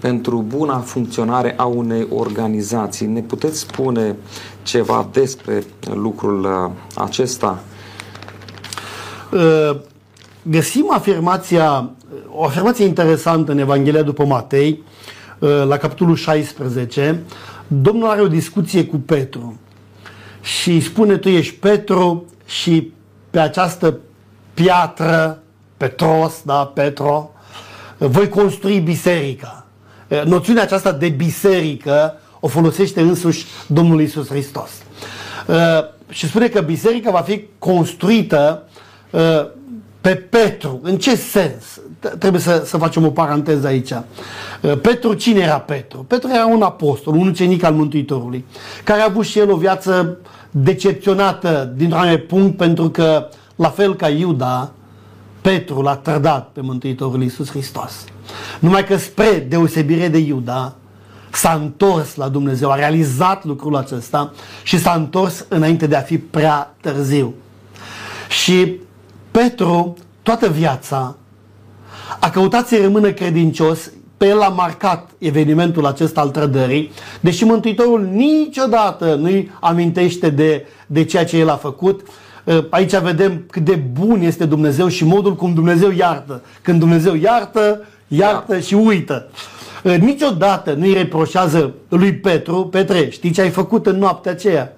pentru 0.00 0.44
buna 0.48 0.78
funcționare 0.78 1.54
a 1.56 1.64
unei 1.64 2.06
organizații. 2.10 3.06
Ne 3.06 3.20
puteți 3.20 3.58
spune 3.58 4.16
ceva 4.62 5.08
despre 5.12 5.64
lucrul 5.94 6.44
uh, 6.44 6.70
acesta? 6.94 7.62
Uh, 9.32 9.80
găsim 10.42 10.86
afirmația 10.90 11.90
o 12.34 12.44
afirmație 12.44 12.84
interesantă 12.84 13.52
în 13.52 13.58
Evanghelia 13.58 14.02
după 14.02 14.24
Matei, 14.24 14.82
uh, 15.38 15.64
la 15.66 15.76
capitolul 15.76 16.16
16, 16.16 17.22
Domnul 17.66 18.08
are 18.08 18.20
o 18.20 18.28
discuție 18.28 18.84
cu 18.84 18.96
Petru 18.96 19.58
și 20.40 20.70
îi 20.70 20.80
spune, 20.80 21.16
tu 21.16 21.28
ești 21.28 21.54
Petru 21.54 22.24
și 22.46 22.92
pe 23.30 23.38
această 23.38 23.98
piatră, 24.54 25.42
Petros, 25.76 26.42
da, 26.44 26.64
Petro, 26.74 27.30
voi 27.98 28.28
construi 28.28 28.80
biserica. 28.80 29.66
Uh, 30.08 30.22
noțiunea 30.24 30.62
aceasta 30.62 30.92
de 30.92 31.08
biserică 31.08 32.14
o 32.40 32.48
folosește 32.48 33.00
însuși 33.00 33.46
Domnul 33.66 34.00
Isus 34.00 34.28
Hristos. 34.28 34.70
Uh, 35.46 35.56
și 36.08 36.28
spune 36.28 36.48
că 36.48 36.60
biserica 36.60 37.10
va 37.10 37.20
fi 37.20 37.44
construită 37.58 38.66
pe 40.02 40.14
Petru. 40.14 40.80
În 40.82 40.96
ce 40.96 41.16
sens? 41.16 41.80
Trebuie 42.18 42.40
să, 42.40 42.62
să 42.66 42.76
facem 42.76 43.06
o 43.06 43.10
paranteză 43.10 43.66
aici. 43.66 43.90
Uh, 43.90 44.78
Petru, 44.80 45.14
cine 45.14 45.40
era 45.40 45.58
Petru? 45.58 45.98
Petru 45.98 46.28
era 46.32 46.46
un 46.46 46.62
apostol, 46.62 47.14
un 47.14 47.28
ucenic 47.28 47.62
al 47.62 47.74
Mântuitorului, 47.74 48.44
care 48.84 49.00
a 49.00 49.04
avut 49.08 49.24
și 49.24 49.38
el 49.38 49.50
o 49.50 49.56
viață 49.56 50.18
decepționată 50.50 51.72
dintr-un 51.76 52.24
punct 52.28 52.56
pentru 52.56 52.90
că, 52.90 53.28
la 53.56 53.68
fel 53.68 53.94
ca 53.94 54.08
Iuda, 54.08 54.72
Petru 55.40 55.80
l-a 55.80 55.96
trădat 55.96 56.48
pe 56.52 56.60
Mântuitorul 56.60 57.22
Iisus 57.22 57.50
Hristos. 57.50 58.04
Numai 58.58 58.84
că 58.84 58.96
spre 58.96 59.46
deosebire 59.48 60.08
de 60.08 60.18
Iuda, 60.18 60.74
s-a 61.32 61.58
întors 61.62 62.14
la 62.14 62.28
Dumnezeu, 62.28 62.70
a 62.70 62.74
realizat 62.74 63.44
lucrul 63.44 63.76
acesta 63.76 64.32
și 64.62 64.78
s-a 64.78 64.92
întors 64.92 65.44
înainte 65.48 65.86
de 65.86 65.96
a 65.96 66.00
fi 66.00 66.18
prea 66.18 66.74
târziu. 66.80 67.34
Și 68.28 68.80
Petru, 69.32 69.96
toată 70.22 70.48
viața, 70.48 71.16
a 72.20 72.30
căutat 72.30 72.66
să 72.66 72.78
rămână 72.82 73.12
credincios, 73.12 73.92
pe 74.16 74.26
el 74.26 74.40
a 74.40 74.48
marcat 74.48 75.10
evenimentul 75.18 75.86
acesta 75.86 76.20
al 76.20 76.28
trădării, 76.28 76.90
deși 77.20 77.44
Mântuitorul 77.44 78.08
niciodată 78.12 79.14
nu-i 79.14 79.50
amintește 79.60 80.30
de, 80.30 80.66
de 80.86 81.04
ceea 81.04 81.24
ce 81.24 81.38
el 81.38 81.48
a 81.48 81.56
făcut. 81.56 82.00
Ă, 82.46 82.64
aici 82.70 82.96
vedem 82.96 83.44
cât 83.50 83.64
de 83.64 83.74
bun 83.74 84.20
este 84.20 84.44
Dumnezeu 84.44 84.88
și 84.88 85.04
modul 85.04 85.34
cum 85.34 85.54
Dumnezeu 85.54 85.90
iartă. 85.90 86.42
Când 86.62 86.78
Dumnezeu 86.78 87.14
iartă, 87.14 87.84
iartă 88.08 88.54
da. 88.54 88.60
și 88.60 88.74
uită. 88.74 89.28
Ă, 89.84 89.94
niciodată 89.94 90.72
nu-i 90.72 90.92
reproșează 90.92 91.74
lui 91.88 92.14
Petru, 92.14 92.66
Petre, 92.66 93.08
știi 93.10 93.30
ce 93.30 93.40
ai 93.40 93.50
făcut 93.50 93.86
în 93.86 93.98
noaptea 93.98 94.32
aceea? 94.32 94.72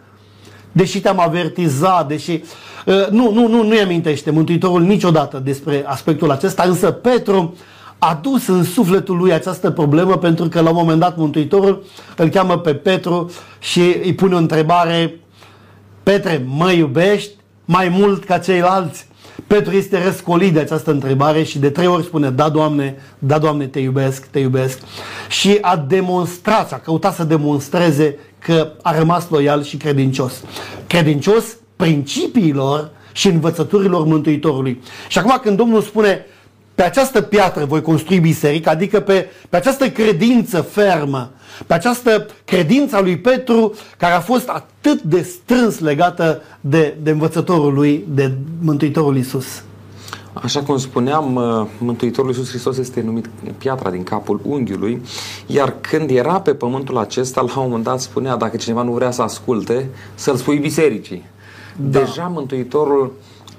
Deși 0.74 1.00
te-am 1.00 1.20
avertizat, 1.20 2.08
deși 2.08 2.40
Uh, 2.84 3.06
nu, 3.10 3.32
nu, 3.32 3.48
nu, 3.48 3.62
nu-i 3.62 3.80
amintește 3.80 4.30
Mântuitorul 4.30 4.82
niciodată 4.82 5.40
despre 5.44 5.84
aspectul 5.86 6.30
acesta, 6.30 6.62
însă 6.62 6.90
Petru 6.90 7.56
a 7.98 8.18
dus 8.22 8.46
în 8.46 8.64
sufletul 8.64 9.16
lui 9.16 9.32
această 9.32 9.70
problemă 9.70 10.16
pentru 10.16 10.48
că 10.48 10.60
la 10.60 10.68
un 10.68 10.76
moment 10.76 11.00
dat 11.00 11.16
Mântuitorul 11.16 11.84
îl 12.16 12.28
cheamă 12.28 12.58
pe 12.58 12.74
Petru 12.74 13.30
și 13.58 13.80
îi 14.02 14.14
pune 14.14 14.34
o 14.34 14.38
întrebare 14.38 15.18
Petre, 16.02 16.46
mă 16.46 16.72
iubești 16.72 17.30
mai 17.64 17.88
mult 17.88 18.24
ca 18.24 18.38
ceilalți? 18.38 19.06
Petru 19.46 19.76
este 19.76 20.04
răscolit 20.04 20.52
de 20.52 20.60
această 20.60 20.90
întrebare 20.90 21.42
și 21.42 21.58
de 21.58 21.70
trei 21.70 21.86
ori 21.86 22.04
spune 22.04 22.30
Da, 22.30 22.48
Doamne, 22.48 22.96
da, 23.18 23.38
Doamne, 23.38 23.66
te 23.66 23.78
iubesc, 23.78 24.26
te 24.26 24.38
iubesc 24.38 24.78
și 25.28 25.58
a 25.60 25.76
demonstrat, 25.76 26.72
a 26.72 26.76
căutat 26.76 27.14
să 27.14 27.24
demonstreze 27.24 28.18
că 28.44 28.72
a 28.82 28.98
rămas 28.98 29.28
loial 29.28 29.62
și 29.62 29.76
credincios. 29.76 30.32
Credincios 30.86 31.44
principiilor 31.76 32.90
și 33.12 33.28
învățăturilor 33.28 34.06
Mântuitorului. 34.06 34.82
Și 35.08 35.18
acum 35.18 35.38
când 35.42 35.56
Domnul 35.56 35.82
spune 35.82 36.26
pe 36.74 36.82
această 36.82 37.20
piatră 37.20 37.64
voi 37.64 37.82
construi 37.82 38.18
biserică, 38.18 38.70
adică 38.70 39.00
pe, 39.00 39.28
pe 39.48 39.56
această 39.56 39.90
credință 39.90 40.60
fermă, 40.60 41.30
pe 41.66 41.74
această 41.74 42.26
credință 42.44 42.96
a 42.96 43.00
lui 43.00 43.18
Petru, 43.18 43.74
care 43.96 44.14
a 44.14 44.20
fost 44.20 44.48
atât 44.48 45.02
de 45.02 45.22
strâns 45.22 45.78
legată 45.78 46.42
de, 46.60 46.96
de 47.02 47.10
învățătorul 47.10 47.74
lui, 47.74 48.04
de 48.08 48.32
Mântuitorul 48.60 49.16
Isus. 49.16 49.62
Așa 50.34 50.62
cum 50.62 50.78
spuneam, 50.78 51.34
uh, 51.34 51.66
Mântuitorul 51.78 52.30
Iisus 52.30 52.48
Hristos 52.48 52.78
este 52.78 53.00
numit 53.00 53.28
piatra 53.58 53.90
din 53.90 54.02
capul 54.02 54.40
unghiului, 54.42 55.02
iar 55.46 55.74
când 55.80 56.10
era 56.10 56.40
pe 56.40 56.54
pământul 56.54 56.98
acesta, 56.98 57.40
la 57.40 57.60
un 57.60 57.64
moment 57.66 57.84
dat 57.84 58.00
spunea, 58.00 58.36
dacă 58.36 58.56
cineva 58.56 58.82
nu 58.82 58.92
vrea 58.92 59.10
să 59.10 59.22
asculte, 59.22 59.88
să-l 60.14 60.36
spui 60.36 60.58
bisericii. 60.58 61.24
Da. 61.76 61.98
Deja 61.98 62.26
Mântuitorul 62.26 63.12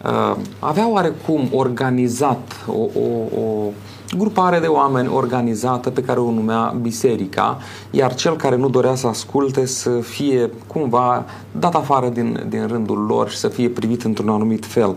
uh, 0.03 0.35
avea 0.59 0.89
oarecum 0.89 1.49
organizat 1.51 2.65
o, 2.67 2.99
o, 2.99 3.39
o 3.41 3.71
grupare 4.17 4.59
de 4.59 4.67
oameni 4.67 5.09
organizată 5.13 5.89
pe 5.89 6.01
care 6.01 6.19
o 6.19 6.31
numea 6.31 6.75
biserica, 6.81 7.57
iar 7.91 8.15
cel 8.15 8.35
care 8.35 8.55
nu 8.55 8.69
dorea 8.69 8.95
să 8.95 9.07
asculte 9.07 9.65
să 9.65 9.89
fie 9.89 10.49
cumva 10.67 11.25
dat 11.51 11.75
afară 11.75 12.09
din, 12.09 12.45
din 12.49 12.67
rândul 12.67 13.05
lor 13.05 13.29
și 13.29 13.37
să 13.37 13.47
fie 13.47 13.69
privit 13.69 14.03
într-un 14.03 14.29
anumit 14.29 14.65
fel. 14.65 14.95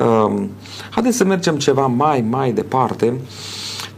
Uh, 0.00 0.42
haideți 0.90 1.16
să 1.16 1.24
mergem 1.24 1.56
ceva 1.56 1.86
mai, 1.86 2.24
mai 2.28 2.52
departe. 2.52 3.06
Uh, 3.06 3.20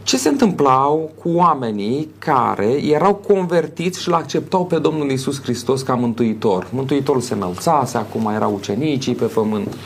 ce 0.09 0.17
se 0.17 0.29
întâmplau 0.29 1.11
cu 1.21 1.29
oamenii 1.29 2.09
care 2.19 2.85
erau 2.85 3.15
convertiți 3.15 4.01
și 4.01 4.09
l 4.09 4.13
acceptau 4.13 4.65
pe 4.65 4.79
Domnul 4.79 5.11
Isus 5.11 5.41
Hristos 5.41 5.81
ca 5.81 5.93
mântuitor. 5.93 6.67
Mântuitorul 6.71 7.21
se 7.21 7.33
înălțase, 7.33 7.97
acum 7.97 8.31
erau 8.35 8.53
ucenicii 8.53 9.15
pe 9.15 9.25
pământ. 9.25 9.77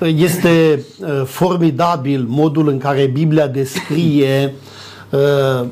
Este 0.00 0.84
uh, 1.00 1.22
formidabil 1.24 2.24
modul 2.28 2.68
în 2.68 2.78
care 2.78 3.06
Biblia 3.06 3.46
descrie 3.46 4.54
uh, 5.10 5.66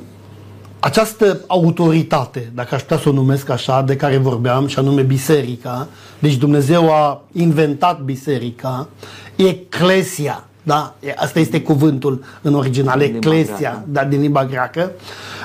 această 0.81 1.41
autoritate, 1.47 2.51
dacă 2.55 2.75
aș 2.75 2.81
putea 2.81 2.99
să 2.99 3.09
o 3.09 3.13
numesc 3.13 3.49
așa, 3.49 3.83
de 3.83 3.97
care 3.97 4.17
vorbeam, 4.17 4.67
și 4.67 4.79
anume 4.79 5.03
biserica. 5.03 5.89
Deci 6.19 6.35
Dumnezeu 6.35 6.93
a 6.93 7.23
inventat 7.33 8.01
biserica, 8.01 8.89
eclesia, 9.37 10.45
da? 10.63 10.95
Asta 11.17 11.39
este 11.39 11.61
cuvântul 11.61 12.25
în 12.43 12.55
original, 12.55 12.99
din 12.99 13.15
eclesia, 13.15 13.85
da, 13.87 14.05
din 14.05 14.21
limba 14.21 14.45
greacă. 14.45 14.91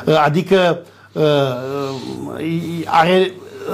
Uh, 0.05 0.23
adică 0.25 0.79
uh, 1.11 1.23
are 2.85 3.31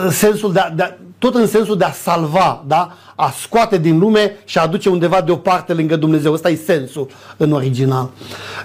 sensul 0.09 0.53
de 0.53 0.59
a, 0.59 0.69
de 0.69 0.83
a, 0.83 0.91
tot 1.19 1.36
în 1.36 1.47
sensul 1.47 1.77
de 1.77 1.83
a 1.83 1.91
salva, 1.91 2.63
da? 2.67 2.97
a 3.15 3.33
scoate 3.41 3.77
din 3.77 4.00
lume 4.00 4.38
și 4.45 4.57
a 4.57 4.62
aduce 4.62 4.89
undeva 4.89 5.21
deoparte 5.21 5.74
lângă 5.74 5.95
Dumnezeu. 5.95 6.33
Ăsta 6.33 6.50
e 6.50 6.55
sensul 6.55 7.07
în 7.38 7.51
original. 7.51 8.09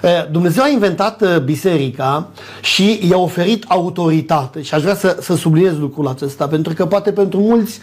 Uh, 0.03 0.09
Dumnezeu 0.31 0.63
a 0.63 0.67
inventat 0.67 1.43
biserica 1.43 2.27
și 2.61 3.07
i-a 3.09 3.17
oferit 3.17 3.65
autoritate 3.67 4.61
și 4.61 4.73
aș 4.73 4.81
vrea 4.81 4.95
să, 4.95 5.17
să 5.21 5.35
subliniez 5.35 5.77
lucrul 5.77 6.07
acesta, 6.07 6.47
pentru 6.47 6.73
că 6.73 6.85
poate 6.85 7.11
pentru 7.11 7.39
mulți, 7.39 7.79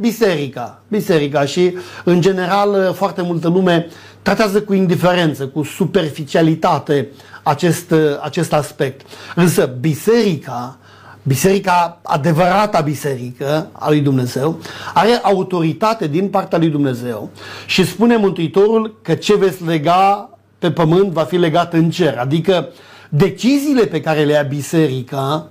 biserica, 0.00 0.82
biserica 0.88 1.44
și 1.44 1.76
în 2.04 2.20
general 2.20 2.92
foarte 2.92 3.22
multă 3.22 3.48
lume 3.48 3.86
tratează 4.22 4.62
cu 4.62 4.74
indiferență, 4.74 5.46
cu 5.46 5.62
superficialitate 5.62 7.08
acest, 7.42 7.94
acest 8.20 8.52
aspect. 8.52 9.06
Însă 9.34 9.76
biserica 9.80 10.78
biserica, 11.26 11.98
adevărata 12.02 12.80
biserică 12.80 13.68
a 13.72 13.88
lui 13.88 14.00
Dumnezeu, 14.00 14.58
are 14.94 15.20
autoritate 15.22 16.06
din 16.06 16.28
partea 16.28 16.58
lui 16.58 16.68
Dumnezeu 16.68 17.30
și 17.66 17.86
spune 17.86 18.16
Mântuitorul 18.16 18.98
că 19.02 19.14
ce 19.14 19.36
veți 19.36 19.64
lega 19.64 20.30
pe 20.58 20.70
pământ 20.70 21.12
va 21.12 21.22
fi 21.22 21.36
legat 21.36 21.72
în 21.72 21.90
cer. 21.90 22.18
Adică 22.18 22.68
deciziile 23.08 23.84
pe 23.84 24.00
care 24.00 24.24
le 24.24 24.32
ia 24.32 24.42
biserica 24.42 25.48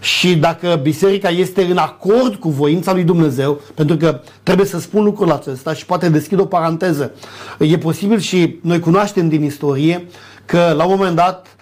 și 0.00 0.36
dacă 0.36 0.80
biserica 0.82 1.28
este 1.28 1.64
în 1.64 1.76
acord 1.76 2.34
cu 2.34 2.48
voința 2.48 2.92
lui 2.92 3.04
Dumnezeu, 3.04 3.60
pentru 3.74 3.96
că 3.96 4.20
trebuie 4.42 4.66
să 4.66 4.78
spun 4.78 5.04
lucrul 5.04 5.30
acesta 5.30 5.74
și 5.74 5.86
poate 5.86 6.08
deschid 6.08 6.40
o 6.40 6.44
paranteză. 6.44 7.12
E 7.58 7.78
posibil 7.78 8.18
și 8.18 8.58
noi 8.62 8.80
cunoaștem 8.80 9.28
din 9.28 9.42
istorie 9.42 10.06
că 10.44 10.74
la 10.76 10.84
un 10.84 10.90
moment 10.96 11.16
dat 11.16 11.46
uh, 11.46 11.53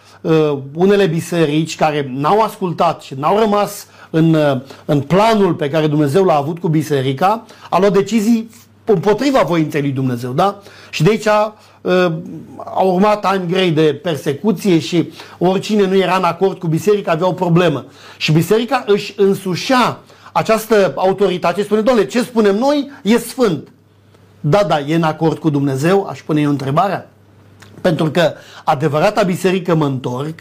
unele 0.75 1.07
biserici 1.07 1.77
care 1.77 2.11
n-au 2.15 2.41
ascultat 2.41 3.03
și 3.03 3.15
n-au 3.19 3.39
rămas 3.39 3.87
în, 4.11 4.35
uh, 4.35 4.61
în 4.85 5.01
planul 5.01 5.55
pe 5.55 5.71
care 5.71 5.87
Dumnezeu 5.87 6.25
l-a 6.25 6.37
avut 6.37 6.59
cu 6.59 6.69
biserica, 6.69 7.47
au 7.71 7.81
luat 7.81 7.93
decizii 7.93 8.51
împotriva 8.85 9.43
voinței 9.43 9.81
lui 9.81 9.91
Dumnezeu, 9.91 10.33
da? 10.33 10.59
Și 10.91 11.03
de 11.03 11.11
aici 11.11 11.27
uh, 11.27 12.13
au 12.75 12.95
urmat 12.95 13.25
ani 13.25 13.47
grei 13.47 13.71
de 13.71 14.01
persecuție 14.03 14.79
și 14.79 15.11
oricine 15.39 15.87
nu 15.87 15.97
era 15.97 16.17
în 16.17 16.25
acord 16.25 16.59
cu 16.59 16.67
biserica 16.67 17.13
avea 17.13 17.29
o 17.29 17.33
problemă. 17.33 17.85
Și 18.17 18.33
biserica 18.33 18.85
își 18.87 19.15
însușea 19.17 19.99
această 20.33 20.93
autoritate, 20.97 21.63
spune, 21.63 21.81
doamne, 21.81 22.07
ce 22.07 22.23
spunem 22.23 22.57
noi 22.57 22.91
e 23.03 23.19
sfânt. 23.19 23.69
Da, 24.41 24.63
da, 24.63 24.81
e 24.81 24.95
în 24.95 25.03
acord 25.03 25.39
cu 25.39 25.51
Dumnezeu? 25.51 26.07
Aș 26.11 26.21
pune 26.21 26.41
eu 26.41 26.51
întrebarea. 26.51 27.12
Pentru 27.83 28.11
că 28.11 28.33
adevărata 28.65 29.23
biserică 29.23 29.75
mă 29.75 29.85
întorc 29.85 30.35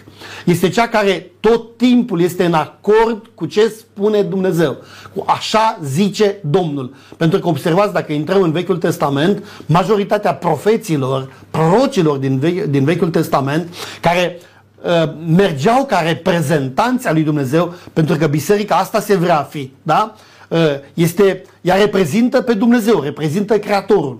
este 0.45 0.69
cea 0.69 0.87
care 0.87 1.31
tot 1.39 1.77
timpul 1.77 2.21
este 2.21 2.45
în 2.45 2.53
acord 2.53 3.25
cu 3.35 3.45
ce 3.45 3.67
spune 3.67 4.21
Dumnezeu. 4.21 4.77
Cu 5.15 5.23
așa 5.27 5.79
zice 5.83 6.35
Domnul. 6.49 6.93
Pentru 7.17 7.39
că 7.39 7.47
observați, 7.47 7.93
dacă 7.93 8.13
intrăm 8.13 8.41
în 8.41 8.51
Vechiul 8.51 8.77
Testament, 8.77 9.43
majoritatea 9.65 10.33
profeților, 10.33 11.33
prorocilor 11.51 12.17
din, 12.17 12.39
Ve- 12.39 12.65
din 12.69 12.83
Vechiul 12.83 13.09
Testament, 13.09 13.73
care 14.01 14.39
uh, 14.81 15.13
mergeau 15.35 15.85
ca 15.85 15.99
reprezentanți 15.99 17.07
al 17.07 17.13
lui 17.13 17.23
Dumnezeu, 17.23 17.73
pentru 17.93 18.15
că 18.15 18.27
biserica 18.27 18.75
asta 18.75 18.99
se 18.99 19.15
vrea 19.15 19.47
fi, 19.49 19.71
da? 19.83 20.15
Uh, 20.47 20.59
este, 20.93 21.43
ea 21.61 21.75
reprezintă 21.75 22.41
pe 22.41 22.53
Dumnezeu, 22.53 23.01
reprezintă 23.01 23.59
Creatorul. 23.59 24.19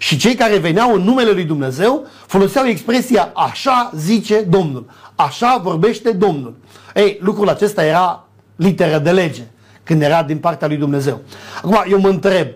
Și 0.00 0.16
cei 0.16 0.34
care 0.34 0.58
veneau 0.58 0.94
în 0.94 1.02
numele 1.02 1.30
lui 1.30 1.44
Dumnezeu 1.44 2.06
foloseau 2.26 2.66
expresia 2.66 3.30
așa 3.34 3.90
zice 3.96 4.40
Domnul, 4.40 4.86
așa 5.14 5.60
vorbește 5.62 6.10
Domnul. 6.10 6.54
Ei, 6.94 7.18
lucrul 7.22 7.48
acesta 7.48 7.84
era 7.84 8.28
literă 8.56 8.98
de 8.98 9.10
lege 9.10 9.42
când 9.82 10.02
era 10.02 10.22
din 10.22 10.38
partea 10.38 10.68
lui 10.68 10.76
Dumnezeu. 10.76 11.20
Acum, 11.56 11.84
eu 11.90 12.00
mă 12.00 12.08
întreb, 12.08 12.46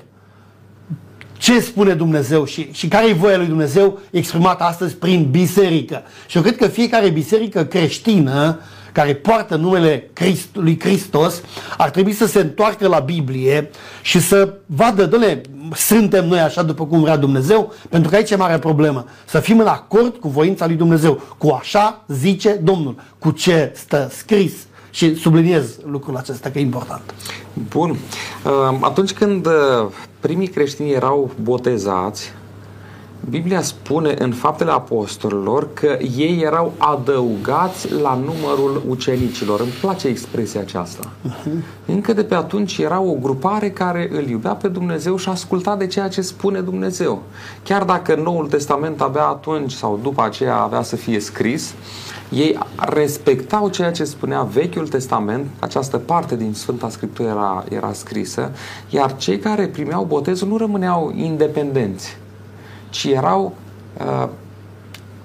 ce 1.39 1.61
spune 1.61 1.95
Dumnezeu 1.95 2.45
și, 2.45 2.69
și 2.73 2.89
care 2.89 3.09
e 3.09 3.13
voia 3.13 3.37
lui 3.37 3.47
Dumnezeu 3.47 4.01
exprimată 4.11 4.65
astăzi 4.65 4.95
prin 4.95 5.31
biserică. 5.31 6.03
Și 6.27 6.37
eu 6.37 6.43
cred 6.43 6.57
că 6.57 6.67
fiecare 6.67 7.09
biserică 7.09 7.65
creștină 7.65 8.61
care 8.95 9.15
poartă 9.15 9.57
numele 9.57 10.11
Christ, 10.13 10.49
lui 10.53 10.81
Hristos 10.81 11.43
ar 11.77 11.91
trebui 11.91 12.13
să 12.13 12.27
se 12.27 12.41
întoarcă 12.41 12.89
la 12.89 12.99
Biblie 12.99 13.71
și 14.03 14.21
să 14.21 14.55
vadă, 14.67 15.07
doamne, 15.07 15.41
suntem 15.73 16.29
noi 16.29 16.41
așa 16.41 16.63
după 16.63 16.87
cum 16.87 17.01
vrea 17.01 17.17
Dumnezeu? 17.17 17.73
Pentru 17.89 18.11
că 18.11 18.17
aici 18.17 18.31
e 18.31 18.37
mare 18.37 18.59
problemă. 18.59 19.05
Să 19.25 19.41
fim 19.41 19.61
în 19.61 19.67
acord 19.67 20.17
cu 20.17 20.29
voința 20.29 20.67
lui 20.67 20.77
Dumnezeu. 20.77 21.21
Cu 21.39 21.49
așa 21.61 22.05
zice 22.09 22.61
Domnul. 22.63 22.95
Cu 23.19 23.31
ce 23.31 23.73
stă 23.75 24.09
scris. 24.11 24.53
Și 24.91 25.15
subliniez 25.15 25.79
lucrul 25.87 26.17
acesta 26.17 26.51
că 26.51 26.59
e 26.59 26.63
important. 26.63 27.15
Bun. 27.69 27.91
Uh, 27.91 28.79
atunci 28.81 29.13
când 29.13 29.47
uh, 29.47 29.53
primii 30.21 30.49
creștini 30.49 30.91
erau 30.91 31.31
botezați, 31.43 32.33
Biblia 33.31 33.63
spune 33.63 34.15
în 34.19 34.33
faptele 34.33 34.71
apostolilor 34.71 35.69
că 35.75 35.99
ei 36.17 36.41
erau 36.43 36.73
adăugați 36.79 37.93
la 37.93 38.15
numărul 38.15 38.83
ucenicilor. 38.89 39.61
Îmi 39.61 39.73
place 39.81 40.09
expresia 40.09 40.61
aceasta. 40.61 41.11
Uh-huh. 41.29 41.53
Încă 41.87 42.13
de 42.13 42.25
pe 42.25 42.35
atunci 42.35 42.79
era 42.79 43.01
o 43.01 43.13
grupare 43.13 43.71
care 43.71 44.09
îl 44.13 44.29
iubea 44.29 44.53
pe 44.55 44.69
Dumnezeu 44.69 45.17
și 45.17 45.29
asculta 45.29 45.77
de 45.77 45.87
ceea 45.87 46.09
ce 46.09 46.21
spune 46.21 46.61
Dumnezeu. 46.61 47.23
Chiar 47.63 47.85
dacă 47.85 48.15
Noul 48.15 48.47
Testament 48.47 49.01
abia 49.01 49.27
atunci 49.27 49.73
sau 49.73 49.99
după 50.03 50.23
aceea 50.23 50.57
avea 50.57 50.83
să 50.83 50.97
fie 50.97 51.21
scris, 51.21 51.75
ei 52.31 52.59
respectau 52.77 53.69
ceea 53.69 53.91
ce 53.91 54.05
spunea 54.05 54.43
Vechiul 54.43 54.89
Testament, 54.89 55.47
această 55.59 55.97
parte 55.97 56.37
din 56.37 56.55
Sfânta 56.55 56.89
Scriptură 56.89 57.29
era, 57.29 57.65
era 57.71 57.93
scrisă, 57.93 58.51
iar 58.91 59.17
cei 59.17 59.39
care 59.39 59.67
primeau 59.67 60.05
botezul 60.05 60.49
nu 60.49 60.57
rămâneau 60.57 61.13
independenți 61.17 62.17
ci 62.95 63.05
erau 63.05 63.57
uh, 63.99 64.29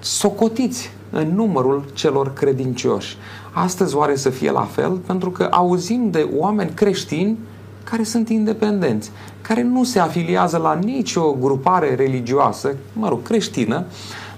socotiți 0.00 0.90
în 1.10 1.34
numărul 1.34 1.84
celor 1.92 2.32
credincioși. 2.32 3.16
Astăzi 3.52 3.96
oare 3.96 4.16
să 4.16 4.30
fie 4.30 4.50
la 4.50 4.64
fel? 4.64 4.90
Pentru 4.90 5.30
că 5.30 5.48
auzim 5.50 6.10
de 6.10 6.28
oameni 6.36 6.70
creștini 6.74 7.38
care 7.84 8.02
sunt 8.02 8.28
independenți, 8.28 9.10
care 9.40 9.62
nu 9.62 9.84
se 9.84 9.98
afiliază 9.98 10.56
la 10.56 10.74
nicio 10.74 11.32
grupare 11.32 11.94
religioasă, 11.94 12.74
mă 12.92 13.08
rog, 13.08 13.22
creștină, 13.22 13.84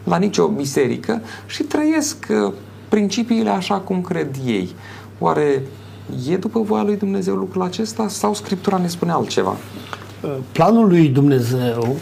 la 0.05 0.17
nicio 0.17 0.49
biserică 0.49 1.21
și 1.47 1.63
trăiesc 1.63 2.27
uh, 2.31 2.53
principiile 2.89 3.51
așa 3.51 3.79
cum 3.79 4.01
cred 4.01 4.37
ei. 4.47 4.75
Oare 5.19 5.63
e 6.29 6.37
după 6.37 6.61
voia 6.61 6.83
lui 6.83 6.97
Dumnezeu 6.97 7.35
lucrul 7.35 7.63
acesta 7.63 8.09
sau 8.09 8.35
Scriptura 8.35 8.79
ne 8.79 8.89
spune 8.89 9.13
altceva? 9.13 9.57
Planul 10.53 10.89
lui 10.89 11.09
Dumnezeu 11.09 11.97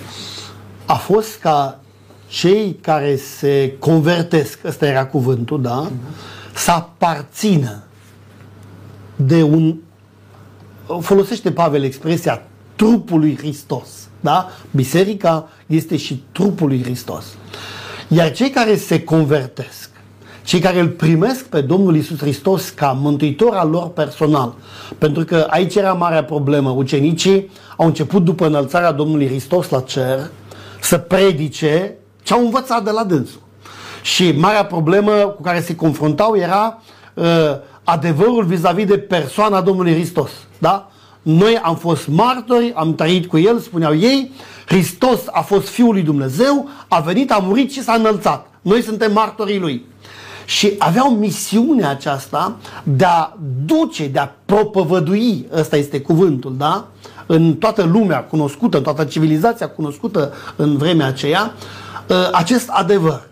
a 0.90 0.94
fost 0.94 1.38
ca 1.38 1.80
cei 2.26 2.78
care 2.80 3.16
se 3.16 3.74
convertesc, 3.78 4.58
ăsta 4.64 4.86
era 4.86 5.06
cuvântul, 5.06 5.62
da, 5.62 5.86
uh-huh. 5.86 6.54
să 6.54 6.70
aparțină 6.70 7.82
de 9.16 9.42
un, 9.42 9.76
folosește 11.00 11.50
Pavel 11.52 11.84
expresia 11.84 12.42
trupul 12.76 13.18
lui 13.18 13.36
Hristos, 13.36 13.88
da? 14.20 14.48
Biserica 14.70 15.48
este 15.66 15.96
și 15.96 16.22
trupul 16.32 16.68
lui 16.68 16.82
Hristos. 16.82 17.24
Iar 18.08 18.32
cei 18.32 18.50
care 18.50 18.76
se 18.76 19.04
convertesc, 19.04 19.90
cei 20.44 20.60
care 20.60 20.80
îl 20.80 20.88
primesc 20.88 21.44
pe 21.44 21.60
Domnul 21.60 21.96
Isus 21.96 22.18
Hristos 22.18 22.68
ca 22.68 22.92
mântuitor 23.00 23.54
al 23.54 23.70
lor 23.70 23.88
personal, 23.88 24.54
pentru 24.98 25.24
că 25.24 25.46
aici 25.50 25.74
era 25.74 25.92
marea 25.92 26.24
problemă. 26.24 26.70
Ucenicii 26.70 27.50
au 27.76 27.86
început 27.86 28.24
după 28.24 28.46
înălțarea 28.46 28.92
Domnului 28.92 29.26
Hristos 29.26 29.68
la 29.68 29.80
cer, 29.80 30.30
să 30.80 30.98
predice 30.98 31.94
ce 32.22 32.32
au 32.32 32.44
învățat 32.44 32.84
de 32.84 32.90
la 32.90 33.04
dânsul. 33.04 33.40
Și 34.02 34.32
marea 34.32 34.64
problemă 34.64 35.12
cu 35.12 35.42
care 35.42 35.60
se 35.60 35.74
confruntau 35.74 36.36
era 36.36 36.82
uh, 37.14 37.24
adevărul 37.84 38.44
vis-a-vis 38.44 38.86
de 38.86 38.98
persoana 38.98 39.60
Domnului 39.60 39.92
Hristos. 39.92 40.30
Da? 40.58 40.90
Noi 41.22 41.58
am 41.62 41.76
fost 41.76 42.08
martori, 42.08 42.72
am 42.74 42.94
trăit 42.94 43.26
cu 43.26 43.38
El, 43.38 43.58
spuneau 43.58 43.96
ei, 43.96 44.32
Hristos 44.66 45.20
a 45.30 45.40
fost 45.40 45.68
Fiul 45.68 45.92
lui 45.92 46.02
Dumnezeu, 46.02 46.68
a 46.88 47.00
venit, 47.00 47.32
a 47.32 47.38
murit 47.38 47.72
și 47.72 47.82
s-a 47.82 47.92
înălțat. 47.92 48.46
Noi 48.62 48.82
suntem 48.82 49.12
martorii 49.12 49.58
Lui. 49.58 49.84
Și 50.44 50.74
aveau 50.78 51.10
misiunea 51.10 51.90
aceasta 51.90 52.56
de 52.82 53.04
a 53.04 53.32
duce, 53.64 54.06
de 54.06 54.18
a 54.18 54.32
propovădui, 54.44 55.46
ăsta 55.52 55.76
este 55.76 56.00
cuvântul, 56.00 56.54
da? 56.56 56.88
În 57.32 57.54
toată 57.54 57.82
lumea 57.82 58.24
cunoscută, 58.24 58.76
în 58.76 58.82
toată 58.82 59.04
civilizația 59.04 59.68
cunoscută 59.68 60.32
în 60.56 60.76
vremea 60.76 61.06
aceea, 61.06 61.54
ă, 62.08 62.28
acest 62.32 62.68
adevăr. 62.68 63.28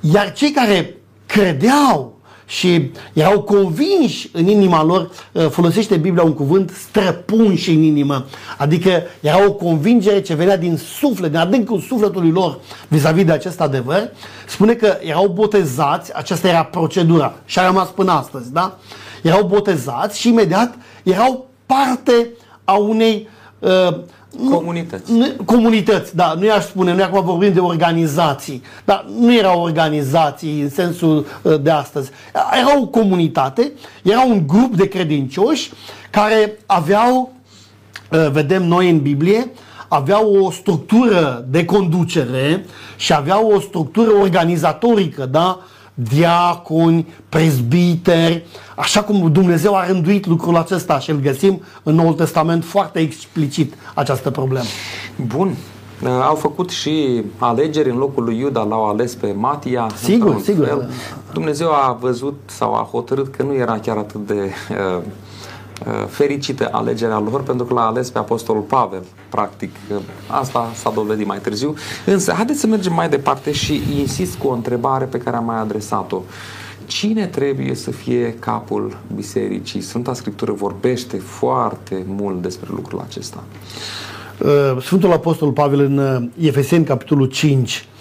Iar 0.00 0.32
cei 0.32 0.50
care 0.50 0.96
credeau 1.26 2.18
și 2.46 2.90
erau 3.12 3.42
convinși 3.42 4.28
în 4.32 4.46
inima 4.46 4.84
lor, 4.84 5.10
ă, 5.34 5.48
folosește 5.48 5.96
Biblia 5.96 6.22
un 6.22 6.34
cuvânt, 6.34 6.70
străpunși 6.70 7.70
în 7.70 7.82
inimă. 7.82 8.24
Adică 8.58 9.02
era 9.20 9.46
o 9.46 9.52
convingere 9.52 10.20
ce 10.20 10.34
venea 10.34 10.56
din 10.56 10.76
suflet, 10.76 11.30
din 11.30 11.40
adâncul 11.40 11.80
sufletului 11.80 12.30
lor 12.30 12.58
vis-a-vis 12.88 13.24
de 13.24 13.32
acest 13.32 13.60
adevăr. 13.60 14.10
Spune 14.46 14.72
că 14.72 14.96
erau 15.00 15.28
botezați, 15.28 16.16
aceasta 16.16 16.48
era 16.48 16.64
procedura 16.64 17.34
și 17.44 17.58
a 17.58 17.66
rămas 17.66 17.88
până 17.88 18.12
astăzi, 18.12 18.52
da? 18.52 18.78
Erau 19.22 19.44
botezați 19.44 20.20
și 20.20 20.28
imediat 20.28 20.74
erau 21.02 21.48
parte 21.66 22.28
a 22.64 22.72
unei 22.72 23.28
uh, 23.58 23.96
comunități. 24.50 25.12
Nu, 25.12 25.26
comunități, 25.44 26.16
da, 26.16 26.34
nu 26.38 26.44
i-aș 26.44 26.64
spune, 26.64 26.92
noi 26.92 27.02
acum 27.02 27.24
vorbim 27.24 27.52
de 27.52 27.60
organizații, 27.60 28.62
dar 28.84 29.06
nu 29.18 29.34
erau 29.34 29.62
organizații 29.62 30.60
în 30.60 30.70
sensul 30.70 31.26
uh, 31.42 31.60
de 31.60 31.70
astăzi. 31.70 32.10
Era 32.60 32.80
o 32.80 32.86
comunitate, 32.86 33.72
era 34.02 34.24
un 34.24 34.46
grup 34.46 34.76
de 34.76 34.88
credincioși 34.88 35.70
care 36.10 36.58
aveau, 36.66 37.32
uh, 38.10 38.30
vedem 38.30 38.66
noi 38.66 38.90
în 38.90 39.00
Biblie, 39.00 39.50
aveau 39.88 40.44
o 40.44 40.50
structură 40.50 41.44
de 41.48 41.64
conducere 41.64 42.64
și 42.96 43.14
aveau 43.14 43.52
o 43.52 43.60
structură 43.60 44.10
organizatorică, 44.10 45.26
da? 45.26 45.60
Diaconi, 45.94 47.14
prezbiteri, 47.28 48.44
așa 48.76 49.02
cum 49.02 49.32
Dumnezeu 49.32 49.76
a 49.76 49.86
rânduit 49.86 50.26
lucrul 50.26 50.56
acesta 50.56 50.98
și 50.98 51.10
îl 51.10 51.20
găsim 51.20 51.62
în 51.82 51.94
Noul 51.94 52.12
Testament 52.12 52.64
foarte 52.64 52.98
explicit 52.98 53.74
această 53.94 54.30
problemă. 54.30 54.66
Bun, 55.26 55.56
Uh, 56.02 56.10
au 56.10 56.34
făcut 56.34 56.70
și 56.70 57.22
alegeri 57.38 57.90
în 57.90 57.96
locul 57.96 58.24
lui 58.24 58.38
Iuda, 58.38 58.62
l-au 58.62 58.88
ales 58.88 59.14
pe 59.14 59.32
Matia. 59.32 59.86
Sigur, 60.02 60.40
sigur. 60.40 60.66
Fel. 60.66 60.90
Dumnezeu 61.32 61.68
a 61.70 61.98
văzut 62.00 62.40
sau 62.44 62.74
a 62.74 62.88
hotărât 62.90 63.36
că 63.36 63.42
nu 63.42 63.54
era 63.54 63.78
chiar 63.78 63.96
atât 63.96 64.26
de 64.26 64.52
uh, 64.70 64.96
uh, 64.96 65.02
fericită 66.08 66.68
alegerea 66.72 67.18
lor 67.18 67.42
pentru 67.42 67.66
că 67.66 67.74
l-a 67.74 67.86
ales 67.86 68.10
pe 68.10 68.18
Apostolul 68.18 68.62
Pavel, 68.62 69.02
practic. 69.28 69.70
Asta 70.26 70.70
s-a 70.74 70.90
dovedit 70.90 71.26
mai 71.26 71.38
târziu. 71.38 71.74
Însă, 72.06 72.32
haideți 72.32 72.60
să 72.60 72.66
mergem 72.66 72.92
mai 72.92 73.08
departe 73.08 73.52
și 73.52 73.82
insist 73.98 74.36
cu 74.36 74.46
o 74.46 74.52
întrebare 74.52 75.04
pe 75.04 75.18
care 75.18 75.36
am 75.36 75.44
mai 75.44 75.58
adresat-o. 75.58 76.22
Cine 76.86 77.26
trebuie 77.26 77.74
să 77.74 77.90
fie 77.90 78.34
capul 78.38 78.96
bisericii? 79.14 79.80
Sfânta 79.80 80.14
Scriptură 80.14 80.52
vorbește 80.52 81.16
foarte 81.16 82.04
mult 82.06 82.42
despre 82.42 82.68
lucrul 82.74 83.04
acesta. 83.08 83.42
Uh, 84.38 84.82
Sfântul 84.82 85.12
Apostol 85.12 85.52
Pavel 85.52 85.80
în 85.80 85.98
uh, 85.98 86.46
Efeseni, 86.46 86.84
capitolul 86.84 87.26
5, 87.26 87.70
uh, 87.70 87.93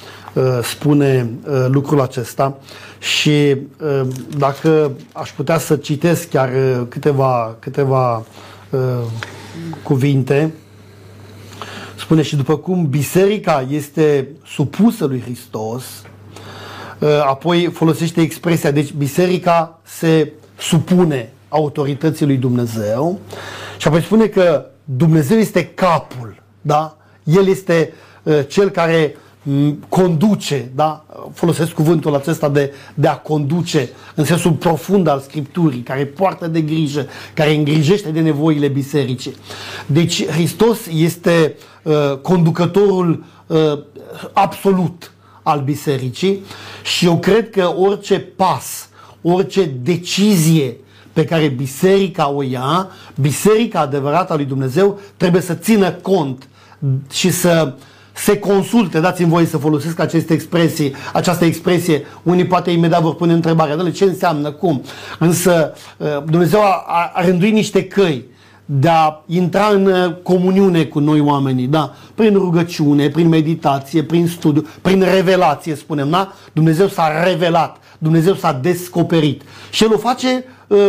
spune 0.64 1.30
lucrul 1.68 2.02
acesta 2.02 2.58
și 3.00 3.58
dacă 4.38 4.92
aș 5.14 5.30
putea 5.30 5.58
să 5.58 5.76
citesc 5.76 6.30
chiar 6.30 6.50
câteva, 6.90 7.56
câteva 7.60 8.24
cuvinte, 9.84 10.54
spune 11.96 12.22
și 12.22 12.36
după 12.36 12.58
cum 12.58 12.86
biserica 12.90 13.68
este 13.70 14.28
supusă 14.46 15.06
lui 15.06 15.22
Hristos, 15.22 15.84
apoi 17.24 17.70
folosește 17.74 18.22
expresia, 18.22 18.72
deci 18.72 18.92
biserica 18.92 19.80
se 19.84 20.32
supune 20.60 21.34
autorității 21.50 22.26
lui 22.26 22.38
Dumnezeu 22.38 23.20
și 23.78 23.88
apoi 23.88 24.02
spune 24.02 24.28
că 24.28 24.66
Dumnezeu 24.84 25.38
este 25.38 25.66
capul, 25.66 26.42
da? 26.62 26.98
El 27.24 27.48
este 27.48 27.94
uh, 28.24 28.40
cel 28.48 28.70
care 28.70 29.12
m- 29.12 29.16
conduce, 29.90 30.72
da? 30.76 31.06
Folosesc 31.34 31.72
cuvântul 31.72 32.16
acesta 32.16 32.50
de, 32.50 32.74
de 32.94 33.08
a 33.08 33.18
conduce 33.18 33.90
în 34.16 34.26
sensul 34.26 34.52
profund 34.52 35.08
al 35.08 35.20
Scripturii, 35.20 35.82
care 35.82 36.06
poartă 36.06 36.48
de 36.48 36.62
grijă, 36.62 37.08
care 37.34 37.56
îngrijește 37.56 38.12
de 38.12 38.20
nevoile 38.20 38.68
bisericii. 38.68 39.36
Deci 39.86 40.26
Hristos 40.28 40.80
este 40.96 41.56
uh, 41.84 42.18
conducătorul 42.22 43.24
uh, 43.48 43.80
absolut 44.34 45.12
al 45.44 45.62
bisericii 45.62 46.44
și 46.84 47.06
eu 47.06 47.18
cred 47.20 47.50
că 47.50 47.74
orice 47.78 48.20
pas, 48.20 48.90
orice 49.22 49.72
decizie 49.82 50.78
pe 51.14 51.26
care 51.26 51.48
biserica 51.48 52.30
o 52.30 52.42
ia, 52.42 52.90
biserica 53.16 53.80
adevărată 53.80 54.34
a 54.34 54.36
lui 54.36 54.46
Dumnezeu, 54.46 55.00
trebuie 55.18 55.42
să 55.42 55.54
țină 55.54 55.92
cont 55.92 56.48
și 57.12 57.32
să 57.32 57.74
se 58.14 58.40
consulte, 58.40 59.00
dați-mi 59.00 59.30
voie 59.30 59.46
să 59.46 59.58
folosesc 59.58 60.00
aceste 60.00 60.34
expresii, 60.34 60.96
această 61.14 61.46
expresie, 61.46 62.06
unii 62.24 62.46
poate 62.46 62.72
imediat 62.72 63.02
vor 63.02 63.16
pune 63.16 63.34
întrebarea, 63.34 63.76
Dă 63.76 63.90
ce 63.90 64.04
înseamnă, 64.04 64.52
cum? 64.52 64.82
Însă 65.20 65.74
uh, 65.98 66.08
Dumnezeu 66.26 66.62
a, 66.62 67.12
a 67.14 67.26
rânduit 67.26 67.54
niște 67.54 67.84
căi 67.84 68.26
de 68.66 68.90
a 68.90 69.24
intra 69.26 69.68
în 69.68 69.86
uh, 69.86 70.16
comuniune 70.24 70.84
cu 70.84 71.00
noi 71.00 71.20
oamenii, 71.20 71.68
da? 71.68 71.94
Prin 72.16 72.34
rugăciune, 72.34 73.10
prin 73.10 73.28
meditație, 73.28 74.04
prin 74.04 74.28
studiu, 74.28 74.68
prin 74.82 75.04
revelație, 75.14 75.76
spunem, 75.76 76.10
da? 76.10 76.34
Dumnezeu 76.54 76.88
s-a 76.88 77.24
revelat, 77.24 77.78
Dumnezeu 77.98 78.34
s-a 78.34 78.54
descoperit 78.62 79.42
și 79.70 79.84
El 79.84 79.94
o 79.94 79.98
face 79.98 80.44
uh, 80.68 80.88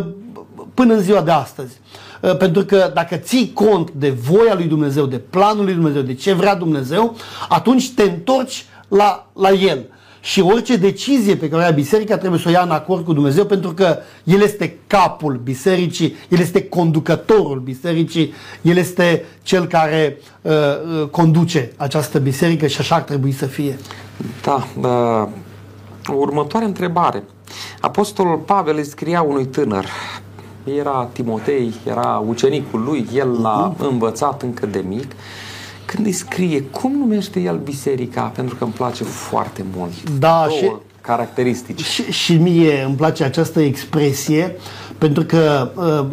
până 0.75 0.95
în 0.95 1.01
ziua 1.01 1.23
de 1.23 1.31
astăzi. 1.31 1.81
Uh, 2.25 2.37
pentru 2.37 2.65
că 2.65 2.91
dacă 2.95 3.17
ții 3.17 3.53
cont 3.53 3.91
de 3.91 4.11
voia 4.11 4.55
lui 4.55 4.65
Dumnezeu, 4.65 5.07
de 5.07 5.19
planul 5.19 5.65
lui 5.65 5.75
Dumnezeu, 5.75 6.03
de 6.03 6.15
ce 6.15 6.33
vrea 6.33 6.55
Dumnezeu, 6.55 7.17
atunci 7.49 7.91
te 7.91 8.03
întorci 8.03 8.67
la, 8.89 9.31
la 9.33 9.51
El. 9.51 9.85
Și 10.21 10.41
orice 10.41 10.77
decizie 10.77 11.37
pe 11.37 11.49
care 11.49 11.63
o 11.63 11.65
ia 11.65 11.71
biserica 11.71 12.19
trebuie 12.19 12.41
să 12.41 12.49
o 12.49 12.51
ia 12.51 12.63
în 12.63 12.71
acord 12.71 13.05
cu 13.05 13.13
Dumnezeu 13.13 13.45
pentru 13.45 13.71
că 13.71 13.99
El 14.25 14.41
este 14.41 14.79
capul 14.87 15.41
bisericii, 15.45 16.15
El 16.29 16.39
este 16.39 16.69
conducătorul 16.69 17.59
bisericii, 17.59 18.33
El 18.63 18.77
este 18.77 19.25
cel 19.43 19.67
care 19.67 20.19
uh, 20.43 20.53
uh 20.53 21.09
conduce 21.11 21.73
această 21.77 22.19
biserică 22.19 22.67
și 22.67 22.81
așa 22.81 22.95
ar 22.95 23.03
trebui 23.03 23.33
să 23.33 23.47
fie. 23.47 23.79
Da, 24.43 24.67
uh, 24.81 25.29
următoarea 26.15 26.69
întrebare. 26.69 27.25
Apostolul 27.81 28.37
Pavel 28.37 28.77
îi 28.77 28.85
scria 28.85 29.23
unui 29.23 29.47
tânăr, 29.47 29.87
era 30.65 31.09
Timotei, 31.13 31.75
era 31.87 32.25
ucenicul 32.29 32.83
lui, 32.85 33.09
el 33.15 33.41
l-a 33.41 33.75
mhm. 33.77 33.87
învățat 33.91 34.43
încă 34.43 34.67
de 34.67 34.85
mic. 34.89 35.13
Când 35.85 36.07
îi 36.07 36.13
scrie, 36.13 36.63
cum 36.63 36.93
numește 36.93 37.41
el 37.41 37.57
biserica? 37.57 38.23
Pentru 38.23 38.55
că 38.57 38.65
îmi 38.65 38.73
place 38.73 39.05
foarte 39.05 39.65
mult. 39.77 40.11
Da, 40.19 40.45
Două 40.49 40.59
și, 40.59 40.73
caracteristici. 41.01 41.85
Și, 41.85 42.03
și 42.13 42.35
mie 42.35 42.83
îmi 42.83 42.95
place 42.95 43.25
această 43.25 43.61
expresie, 43.61 44.57
pentru 44.99 45.25
că 45.25 45.71
uh, 45.75 46.07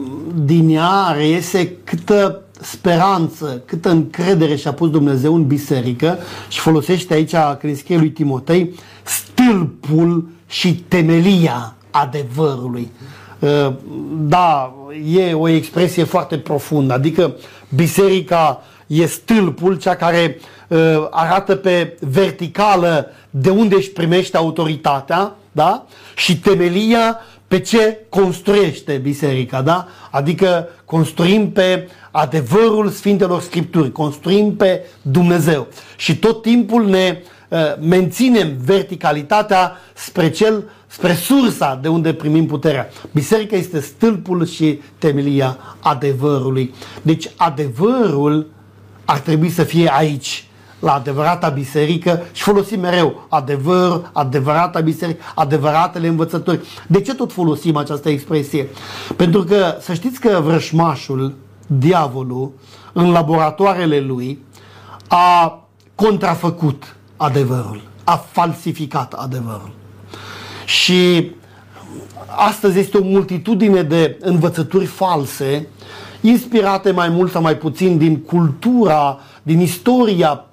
din 0.46 0.70
ea 0.70 1.14
reiese 1.16 1.76
câtă 1.84 2.42
speranță, 2.62 3.62
câtă 3.66 3.90
încredere 3.90 4.56
și-a 4.56 4.74
pus 4.74 4.90
Dumnezeu 4.90 5.36
în 5.36 5.48
biserică 5.48 6.18
și 6.50 6.60
folosește 6.60 7.14
aici, 7.14 7.36
când 7.60 7.78
scrie 7.78 7.98
lui 7.98 8.10
Timotei, 8.10 8.74
stâlpul 9.04 10.28
și 10.48 10.76
temelia 10.88 11.76
adevărului. 11.92 12.92
Uh, 13.41 13.73
da, 14.27 14.75
e 15.15 15.34
o 15.34 15.47
expresie 15.47 16.04
foarte 16.04 16.38
profundă, 16.38 16.93
adică 16.93 17.36
biserica 17.75 18.63
e 18.88 19.06
stâlpul, 19.06 19.77
cea 19.77 19.95
care 19.95 20.39
uh, 20.67 21.08
arată 21.10 21.56
pe 21.56 21.97
verticală 21.99 23.12
de 23.30 23.49
unde 23.49 23.75
își 23.75 23.89
primește 23.89 24.38
autoritatea, 24.38 25.36
da? 25.51 25.86
Și 26.15 26.39
temelia 26.39 27.19
pe 27.47 27.60
ce 27.60 27.97
construiește 28.10 28.93
biserica, 28.93 29.62
da? 29.62 29.88
Adică 30.12 30.67
construim 30.86 31.51
pe 31.51 31.89
adevărul 32.12 32.89
Sfintelor 32.89 33.41
Scripturi, 33.41 33.91
construim 33.91 34.56
pe 34.56 34.86
Dumnezeu 35.01 35.67
și 35.95 36.17
tot 36.17 36.41
timpul 36.41 36.89
ne 36.89 37.21
uh, 37.49 37.60
menținem 37.80 38.58
verticalitatea 38.65 39.77
spre 39.93 40.30
cel 40.30 40.63
spre 40.91 41.13
sursa 41.13 41.80
de 41.82 41.88
unde 41.88 42.13
primim 42.13 42.45
puterea. 42.45 42.89
Biserica 43.13 43.56
este 43.56 43.80
stâlpul 43.80 44.45
și 44.45 44.82
temelia 44.97 45.58
adevărului. 45.80 46.73
Deci 47.01 47.32
adevărul 47.36 48.47
ar 49.06 49.19
trebui 49.19 49.49
să 49.49 49.63
fie 49.63 49.91
aici, 49.93 50.45
la 50.80 50.93
adevărata 50.93 51.49
biserică 51.49 52.21
și 52.32 52.43
folosim 52.43 52.80
mereu 52.80 53.25
adevăr, 53.30 54.10
adevărata 54.13 54.80
biserică, 54.80 55.23
adevăratele 55.36 56.08
învățători. 56.08 56.60
De 56.88 57.01
ce 57.01 57.13
tot 57.15 57.32
folosim 57.32 57.75
această 57.75 58.10
expresie? 58.10 58.67
Pentru 59.15 59.43
că 59.43 59.77
să 59.80 59.93
știți 59.93 60.19
că 60.19 60.41
vrășmașul, 60.43 61.34
diavolul, 61.67 62.51
în 62.93 63.12
laboratoarele 63.12 63.99
lui, 63.99 64.39
a 65.08 65.60
contrafăcut 65.95 66.95
adevărul, 67.17 67.82
a 68.04 68.15
falsificat 68.15 69.13
adevărul. 69.13 69.80
Și 70.72 71.32
astăzi 72.28 72.80
este 72.80 72.98
o 72.98 73.04
multitudine 73.04 73.82
de 73.82 74.18
învățături 74.20 74.86
false, 74.86 75.68
inspirate 76.22 76.92
mai 76.92 77.10
mult 77.10 77.32
sau 77.32 77.42
mai 77.42 77.58
puțin 77.58 77.98
din 77.98 78.18
cultura, 78.18 79.20
din 79.44 79.60
istoria 79.60 80.46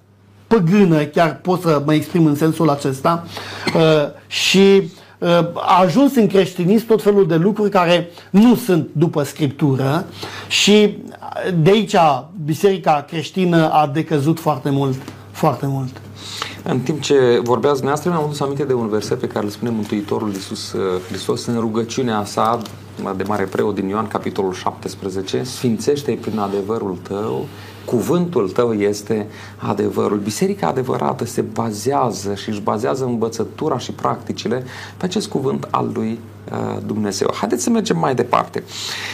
păgână, 0.46 1.02
chiar 1.02 1.36
pot 1.36 1.60
să 1.60 1.82
mă 1.84 1.94
exprim 1.94 2.26
în 2.26 2.34
sensul 2.34 2.70
acesta, 2.70 3.26
uh, 3.74 3.82
și 4.26 4.82
uh, 5.18 5.28
a 5.54 5.80
ajuns 5.80 6.14
în 6.14 6.26
creștinism 6.26 6.86
tot 6.86 7.02
felul 7.02 7.26
de 7.26 7.36
lucruri 7.36 7.70
care 7.70 8.08
nu 8.30 8.54
sunt 8.54 8.88
după 8.92 9.22
Scriptură 9.22 10.04
și 10.48 10.96
de 11.62 11.70
aici 11.70 11.96
biserica 12.44 13.04
creștină 13.08 13.70
a 13.70 13.90
decăzut 13.92 14.40
foarte 14.40 14.70
mult, 14.70 14.96
foarte 15.30 15.66
mult. 15.66 16.00
În 16.70 16.80
timp 16.80 17.00
ce 17.00 17.40
vorbeați 17.42 17.76
dumneavoastră, 17.76 18.10
mi-am 18.10 18.24
adus 18.24 18.40
aminte 18.40 18.64
de 18.64 18.72
un 18.72 18.88
verset 18.88 19.18
pe 19.20 19.26
care 19.26 19.44
îl 19.44 19.50
spune 19.50 19.70
Mântuitorul 19.70 20.28
Iisus 20.28 20.72
uh, 20.72 20.80
Hristos 21.08 21.46
în 21.46 21.60
rugăciunea 21.60 22.24
sa 22.24 22.60
de 23.16 23.22
mare 23.22 23.44
preot 23.44 23.74
din 23.74 23.88
Ioan, 23.88 24.08
capitolul 24.08 24.52
17, 24.52 25.42
sfințește-i 25.42 26.16
prin 26.16 26.38
adevărul 26.38 26.96
tău, 27.02 27.46
cuvântul 27.88 28.50
tău 28.50 28.72
este 28.72 29.26
adevărul. 29.56 30.18
Biserica 30.18 30.66
adevărată 30.66 31.24
se 31.24 31.40
bazează 31.40 32.34
și 32.34 32.48
își 32.48 32.60
bazează 32.60 33.04
învățătura 33.04 33.78
și 33.78 33.92
practicile 33.92 34.64
pe 34.96 35.04
acest 35.04 35.28
cuvânt 35.28 35.68
al 35.70 35.90
lui 35.94 36.18
Uh, 36.52 36.76
Dumnezeu. 36.86 37.30
Haideți 37.34 37.62
să 37.62 37.70
mergem 37.70 37.98
mai 37.98 38.14
departe. 38.14 38.62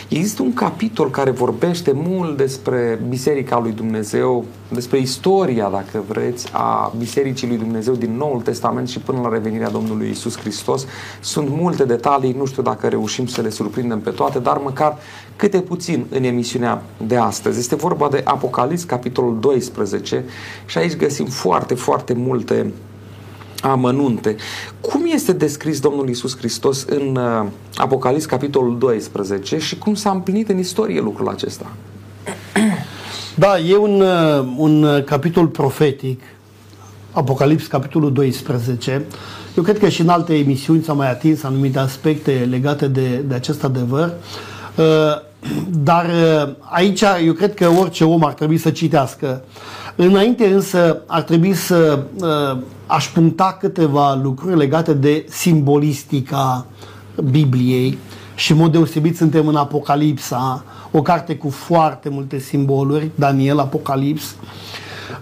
Există 0.08 0.42
un 0.42 0.52
capitol 0.52 1.10
care 1.10 1.30
vorbește 1.30 1.92
mult 1.94 2.36
despre 2.36 3.00
Biserica 3.08 3.58
lui 3.58 3.72
Dumnezeu, 3.72 4.44
despre 4.68 4.98
istoria, 4.98 5.68
dacă 5.68 6.04
vreți, 6.08 6.48
a 6.52 6.92
Bisericii 6.98 7.48
lui 7.48 7.56
Dumnezeu 7.56 7.94
din 7.94 8.16
Noul 8.16 8.40
Testament 8.40 8.88
și 8.88 8.98
până 8.98 9.20
la 9.20 9.28
revenirea 9.28 9.70
Domnului 9.70 10.10
Isus 10.10 10.38
Hristos. 10.38 10.86
Sunt 11.20 11.48
multe 11.48 11.84
detalii, 11.84 12.34
nu 12.38 12.44
știu 12.44 12.62
dacă 12.62 12.88
reușim 12.88 13.26
să 13.26 13.40
le 13.40 13.50
surprindem 13.50 14.00
pe 14.00 14.10
toate, 14.10 14.38
dar 14.38 14.56
măcar 14.56 14.98
câte 15.36 15.60
puțin 15.60 16.06
în 16.10 16.22
emisiunea 16.22 16.82
de 17.06 17.16
astăzi. 17.16 17.58
Este 17.58 17.74
vorba 17.74 18.08
de 18.08 18.20
Apocalips, 18.64 18.84
capitolul 18.84 19.40
12 19.40 20.24
și 20.66 20.78
aici 20.78 20.96
găsim 20.96 21.26
foarte, 21.26 21.74
foarte 21.74 22.12
multe 22.12 22.72
amănunte. 23.62 24.36
Cum 24.80 25.04
este 25.12 25.32
descris 25.32 25.80
Domnul 25.80 26.08
Isus 26.08 26.36
Hristos 26.36 26.82
în 26.82 27.16
uh, 27.16 27.46
Apocalips, 27.74 28.24
capitolul 28.24 28.78
12 28.78 29.58
și 29.58 29.78
cum 29.78 29.94
s-a 29.94 30.10
împlinit 30.10 30.48
în 30.48 30.58
istorie 30.58 31.00
lucrul 31.00 31.28
acesta? 31.28 31.66
Da, 33.36 33.58
e 33.58 33.76
un, 33.76 34.00
uh, 34.00 34.54
un 34.56 35.02
capitol 35.04 35.46
profetic, 35.46 36.20
Apocalips, 37.10 37.66
capitolul 37.66 38.12
12. 38.12 39.04
Eu 39.56 39.62
cred 39.62 39.78
că 39.78 39.88
și 39.88 40.00
în 40.00 40.08
alte 40.08 40.34
emisiuni 40.34 40.82
s-au 40.82 40.96
mai 40.96 41.10
atins 41.10 41.42
anumite 41.42 41.78
aspecte 41.78 42.46
legate 42.50 42.86
de, 42.88 43.16
de 43.16 43.34
acest 43.34 43.64
adevăr. 43.64 44.12
Uh, 45.44 45.50
dar 45.70 46.10
aici 46.60 47.02
eu 47.24 47.32
cred 47.32 47.54
că 47.54 47.68
orice 47.68 48.04
om 48.04 48.24
ar 48.24 48.32
trebui 48.32 48.58
să 48.58 48.70
citească. 48.70 49.42
Înainte 49.96 50.46
însă 50.46 51.02
ar 51.06 51.22
trebui 51.22 51.54
să 51.54 51.98
aș 52.86 53.08
puncta 53.08 53.56
câteva 53.60 54.14
lucruri 54.22 54.56
legate 54.56 54.92
de 54.92 55.26
simbolistica 55.28 56.66
Bibliei 57.30 57.98
și 58.34 58.52
în 58.52 58.58
mod 58.58 58.72
deosebit 58.72 59.16
suntem 59.16 59.48
în 59.48 59.56
Apocalipsa, 59.56 60.64
o 60.90 61.02
carte 61.02 61.36
cu 61.36 61.50
foarte 61.50 62.08
multe 62.08 62.38
simboluri, 62.38 63.10
Daniel, 63.14 63.58
Apocalips. 63.58 64.34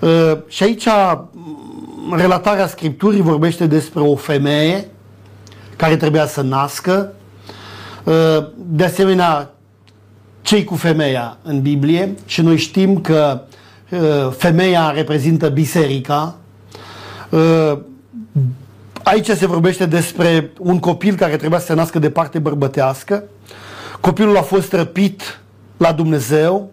Uh, 0.01 0.39
și 0.47 0.63
aici 0.63 0.87
mm, 0.87 2.15
relatarea 2.17 2.67
Scripturii 2.67 3.21
vorbește 3.21 3.67
despre 3.67 4.01
o 4.01 4.17
femeie 4.17 4.89
care 5.77 5.97
trebuia 5.97 6.27
să 6.27 6.41
nască. 6.43 7.13
Uh, 8.05 8.47
de 8.57 8.85
asemenea, 8.85 9.51
cei 10.53 10.65
cu 10.65 10.75
femeia 10.75 11.37
în 11.43 11.61
Biblie 11.61 12.15
și 12.27 12.41
noi 12.43 12.57
știm 12.57 13.01
că 13.01 13.41
uh, 13.91 14.01
femeia 14.37 14.91
reprezintă 14.91 15.49
biserica, 15.49 16.37
Uh, 17.33 17.79
aici 19.03 19.31
se 19.31 19.47
vorbește 19.47 19.87
despre 19.87 20.51
un 20.59 20.79
copil 20.79 21.15
care 21.15 21.37
trebuia 21.37 21.59
să 21.59 21.67
se 21.67 21.75
nască 21.75 21.99
de 21.99 22.11
parte 22.11 22.39
bărbătească. 22.39 23.25
Copilul 24.01 24.37
a 24.37 24.43
fost 24.43 24.73
răpit 24.73 25.41
la 25.77 25.93
Dumnezeu 25.93 26.72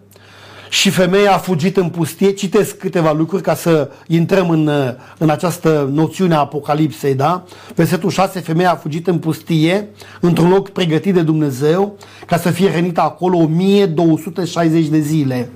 și 0.70 0.90
femeia 0.90 1.32
a 1.32 1.38
fugit 1.38 1.76
în 1.76 1.88
pustie. 1.88 2.30
Citesc 2.30 2.76
câteva 2.76 3.12
lucruri 3.12 3.42
ca 3.42 3.54
să 3.54 3.90
intrăm 4.06 4.50
în, 4.50 4.66
uh, 4.66 4.90
în 5.18 5.30
această 5.30 5.90
noțiune 5.92 6.34
a 6.34 6.38
Apocalipsei, 6.38 7.14
da? 7.14 7.44
Versetul 7.74 8.10
6, 8.10 8.40
femeia 8.40 8.70
a 8.70 8.76
fugit 8.76 9.06
în 9.06 9.18
pustie, 9.18 9.88
într-un 10.20 10.48
loc 10.48 10.68
pregătit 10.68 11.14
de 11.14 11.22
Dumnezeu, 11.22 11.96
ca 12.26 12.36
să 12.36 12.50
fie 12.50 12.70
rănită 12.74 13.00
acolo 13.00 13.36
1260 13.36 14.86
de 14.86 15.00
zile. 15.00 15.50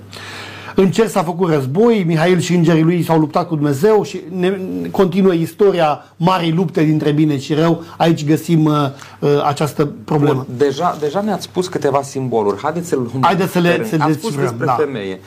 În 0.75 0.91
cer 0.91 1.07
s-a 1.07 1.23
făcut 1.23 1.49
război, 1.49 2.03
Mihail 2.07 2.39
și 2.39 2.53
îngerii 2.53 2.83
lui 2.83 3.03
s-au 3.03 3.19
luptat 3.19 3.47
cu 3.47 3.55
Dumnezeu 3.55 4.03
și 4.03 4.21
ne, 4.29 4.59
continuă 4.91 5.33
istoria 5.33 6.05
marii 6.17 6.51
lupte 6.51 6.83
dintre 6.83 7.11
bine 7.11 7.37
și 7.37 7.53
rău. 7.53 7.83
Aici 7.97 8.25
găsim 8.25 8.65
uh, 8.65 8.73
uh, 9.19 9.29
această 9.45 9.85
problemă. 10.05 10.45
Bun, 10.47 10.57
deja, 10.57 10.97
deja 10.99 11.21
ne-ați 11.21 11.43
spus 11.43 11.67
câteva 11.67 12.01
simboluri. 12.01 12.61
Haideți 12.61 12.87
să, 12.87 12.97
Haideți 13.19 13.51
să 13.51 13.59
le 13.59 13.85
să 13.89 13.95
Ați 13.99 14.13
spus 14.13 14.35
despre 14.35 14.65
da. 14.65 14.71
femeie. 14.71 15.19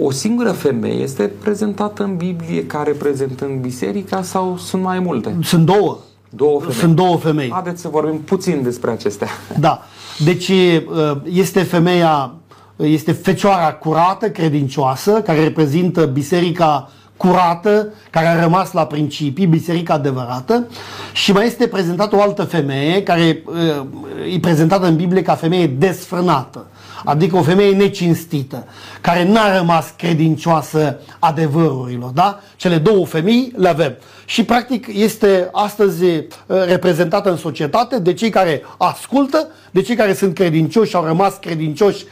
O 0.00 0.10
singură 0.10 0.50
femeie 0.50 1.02
este 1.02 1.30
prezentată 1.42 2.02
în 2.02 2.16
Biblie 2.16 2.66
ca 2.66 2.82
reprezentând 2.82 3.60
biserica 3.60 4.22
sau 4.22 4.56
sunt 4.58 4.82
mai 4.82 4.98
multe? 4.98 5.36
Sunt 5.42 5.66
două. 5.66 5.98
Două 6.28 6.60
femei. 6.60 6.74
Sunt 6.74 6.94
două 6.94 7.16
femei. 7.16 7.50
Haideți 7.52 7.80
să 7.80 7.88
vorbim 7.88 8.20
puțin 8.20 8.62
despre 8.62 8.90
acestea. 8.90 9.28
Da. 9.58 9.82
Deci 10.24 10.48
uh, 10.48 11.16
este 11.24 11.62
femeia 11.62 12.34
este 12.82 13.12
fecioara 13.12 13.72
curată, 13.72 14.30
credincioasă, 14.30 15.10
care 15.10 15.42
reprezintă 15.42 16.06
biserica 16.06 16.90
curată, 17.20 17.88
care 18.10 18.26
a 18.26 18.42
rămas 18.42 18.72
la 18.72 18.86
principii, 18.86 19.46
biserica 19.46 19.94
adevărată 19.94 20.66
și 21.12 21.32
mai 21.32 21.46
este 21.46 21.66
prezentată 21.66 22.16
o 22.16 22.22
altă 22.22 22.42
femeie 22.42 23.02
care 23.02 23.42
uh, 23.44 24.34
e 24.34 24.38
prezentată 24.40 24.86
în 24.86 24.96
Biblie 24.96 25.22
ca 25.22 25.34
femeie 25.34 25.66
desfrânată, 25.66 26.66
adică 27.04 27.36
o 27.36 27.42
femeie 27.42 27.76
necinstită, 27.76 28.66
care 29.00 29.28
n-a 29.28 29.56
rămas 29.56 29.92
credincioasă 29.96 30.98
adevărurilor, 31.18 32.10
da? 32.10 32.40
Cele 32.56 32.76
două 32.76 33.06
femei 33.06 33.52
le 33.56 33.68
avem. 33.68 33.96
Și 34.24 34.44
practic 34.44 34.86
este 34.92 35.48
astăzi 35.52 36.04
uh, 36.04 36.22
reprezentată 36.66 37.30
în 37.30 37.36
societate 37.36 37.98
de 37.98 38.12
cei 38.12 38.30
care 38.30 38.62
ascultă, 38.78 39.48
de 39.70 39.82
cei 39.82 39.96
care 39.96 40.14
sunt 40.14 40.34
credincioși 40.34 40.90
și 40.90 40.96
au 40.96 41.04
rămas 41.04 41.34
credincioși 41.40 42.04
Uh, 42.04 42.08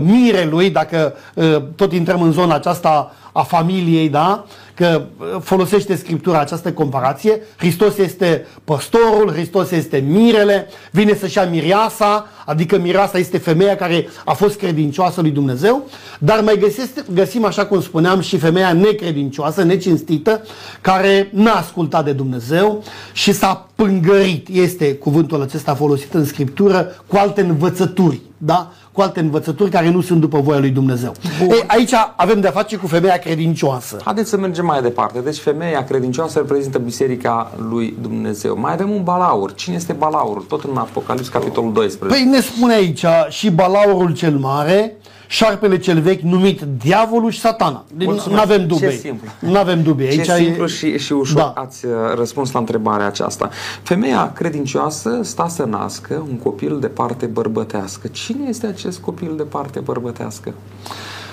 mirelui, 0.00 0.70
dacă 0.70 1.14
uh, 1.34 1.62
tot 1.76 1.92
intrăm 1.92 2.22
în 2.22 2.32
zona 2.32 2.54
aceasta 2.54 3.14
a 3.32 3.42
familiei, 3.42 4.08
da? 4.08 4.44
că 4.74 5.02
uh, 5.16 5.26
folosește 5.40 5.96
Scriptura 5.96 6.38
această 6.38 6.72
comparație. 6.72 7.40
Hristos 7.56 7.98
este 7.98 8.46
păstorul, 8.64 9.32
Hristos 9.32 9.70
este 9.70 9.98
mirele, 9.98 10.68
vine 10.90 11.14
să-și 11.14 11.36
ia 11.36 11.44
mireasa, 11.44 12.26
adică 12.46 12.78
mireasa 12.78 13.18
este 13.18 13.38
femeia 13.38 13.76
care 13.76 14.08
a 14.24 14.32
fost 14.32 14.56
credincioasă 14.56 15.20
lui 15.20 15.30
Dumnezeu, 15.30 15.88
dar 16.18 16.40
mai 16.40 16.58
găsesc, 16.58 17.04
găsim, 17.14 17.44
așa 17.44 17.66
cum 17.66 17.80
spuneam, 17.80 18.20
și 18.20 18.38
femeia 18.38 18.72
necredincioasă, 18.72 19.62
necinstită, 19.62 20.42
care 20.80 21.28
n-a 21.32 21.54
ascultat 21.54 22.04
de 22.04 22.12
Dumnezeu 22.12 22.82
și 23.12 23.32
s-a 23.32 23.68
pângărit, 23.74 24.48
este 24.48 24.94
cuvântul 24.94 25.42
acesta 25.42 25.74
folosit 25.74 26.14
în 26.14 26.24
Scriptură, 26.24 26.94
cu 27.06 27.16
alte 27.16 27.40
învățături, 27.40 28.20
da? 28.38 28.72
Cu 28.92 29.00
alte 29.00 29.20
învățături 29.20 29.70
care 29.70 29.90
nu 29.90 30.00
sunt 30.00 30.20
după 30.20 30.40
voia 30.40 30.58
lui 30.58 30.70
Dumnezeu. 30.70 31.12
Ei, 31.40 31.64
aici 31.66 31.92
avem 32.16 32.40
de-a 32.40 32.50
face 32.50 32.76
cu 32.76 32.86
femeia 32.86 33.16
credincioasă. 33.16 33.96
Haideți 34.04 34.30
să 34.30 34.36
mergem 34.36 34.64
mai 34.64 34.82
departe. 34.82 35.20
Deci 35.20 35.38
femeia 35.38 35.84
credincioasă 35.84 36.38
reprezintă 36.38 36.78
biserica 36.78 37.52
lui 37.68 37.96
Dumnezeu. 38.00 38.58
Mai 38.58 38.72
avem 38.72 38.90
un 38.90 39.02
balaur. 39.02 39.54
Cine 39.54 39.74
este 39.74 39.92
balaurul? 39.92 40.42
Tot 40.42 40.64
în 40.64 40.76
Apocalips, 40.76 41.28
capitolul 41.28 41.72
12. 41.72 42.20
Păi 42.20 42.30
ne 42.30 42.40
spune 42.40 42.74
aici 42.74 43.04
și 43.28 43.50
balaurul 43.50 44.14
cel 44.14 44.36
mare, 44.36 44.96
șarpele 45.32 45.78
cel 45.78 46.00
vechi 46.00 46.20
numit 46.20 46.60
diavolul 46.60 47.30
și 47.30 47.40
satana. 47.40 47.84
Nu 47.96 48.38
avem 48.38 48.66
dubii. 48.66 48.88
Ce 48.88 48.90
simplu. 48.90 49.28
Nu 49.38 49.58
avem 49.58 49.82
dubii. 49.82 50.08
Aici 50.08 50.24
Ce 50.24 50.34
simplu 50.34 50.64
e... 50.64 50.66
și, 50.66 50.98
și 50.98 51.12
ușor 51.12 51.36
da. 51.36 51.52
ați 51.56 51.86
uh, 51.86 51.92
răspuns 52.14 52.52
la 52.52 52.58
întrebarea 52.58 53.06
aceasta. 53.06 53.50
Femeia 53.82 54.32
credincioasă 54.32 55.20
sta 55.22 55.48
să 55.48 55.64
nască 55.64 56.24
un 56.28 56.36
copil 56.36 56.80
de 56.80 56.86
parte 56.86 57.26
bărbătească. 57.26 58.08
Cine 58.08 58.48
este 58.48 58.66
acest 58.66 59.00
copil 59.00 59.36
de 59.36 59.42
parte 59.42 59.80
bărbătească? 59.80 60.54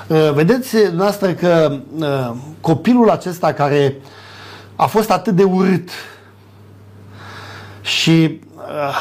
Uh, 0.07 0.31
vedeți, 0.33 0.75
noastră, 0.93 1.33
că 1.33 1.79
uh, 1.97 2.31
copilul 2.61 3.09
acesta 3.09 3.53
care 3.53 3.95
a 4.75 4.85
fost 4.85 5.11
atât 5.11 5.35
de 5.35 5.43
urât 5.43 5.89
și 7.81 8.39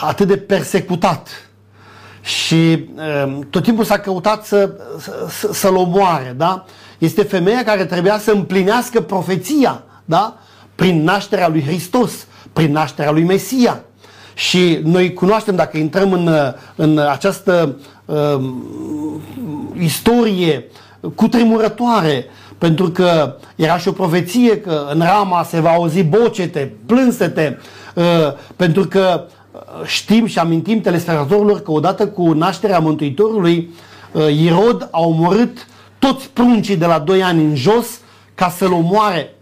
atât 0.00 0.26
de 0.26 0.37
persecutat, 0.37 1.47
și 2.20 2.85
uh, 3.24 3.38
tot 3.50 3.62
timpul 3.62 3.85
s-a 3.85 3.98
căutat 3.98 4.46
să, 4.46 4.70
să, 5.28 5.52
să-l 5.52 5.76
omoare, 5.76 6.35
da? 6.37 6.64
Este 6.98 7.22
femeia 7.22 7.64
care 7.64 7.85
trebuia 7.85 8.18
să 8.18 8.31
împlinească 8.31 9.00
profeția, 9.00 9.83
da? 10.04 10.37
Prin 10.74 11.02
nașterea 11.02 11.48
lui 11.48 11.62
Hristos, 11.62 12.12
prin 12.52 12.72
nașterea 12.72 13.11
lui 13.11 13.24
Mesia. 13.24 13.83
Și 14.35 14.81
noi 14.85 15.12
cunoaștem, 15.12 15.57
dacă 15.57 15.76
intrăm 15.76 16.12
în, 16.12 16.31
în 16.76 16.98
această 16.98 17.76
uh, 18.04 18.40
istorie 19.78 20.64
cutremurătoare, 21.14 22.26
pentru 22.59 22.90
că 22.90 23.37
era 23.57 23.78
și 23.78 23.88
o 23.88 23.92
profeție 23.92 24.61
că 24.61 24.87
în 24.92 25.00
Rama 25.00 25.42
se 25.42 25.61
va 25.61 25.70
auzi 25.70 26.02
bocete, 26.02 26.74
plânsete, 26.87 27.59
uh, 27.94 28.04
pentru 28.57 28.85
că 28.85 29.24
știm 29.84 30.26
și 30.26 30.38
amintim 30.38 30.80
telespectatorilor 30.80 31.61
că 31.61 31.70
odată 31.70 32.06
cu 32.06 32.32
nașterea 32.32 32.78
Mântuitorului, 32.78 33.74
uh, 34.12 34.34
Irod 34.42 34.88
a 34.90 35.00
omorât 35.00 35.66
toți 35.98 36.30
pruncii 36.30 36.76
de 36.76 36.87
la 36.87 36.98
2 36.98 37.22
ani 37.22 37.44
în 37.44 37.54
jos 37.54 37.87
ca 38.34 38.48
să-l 38.48 38.72
omoare 38.72 39.34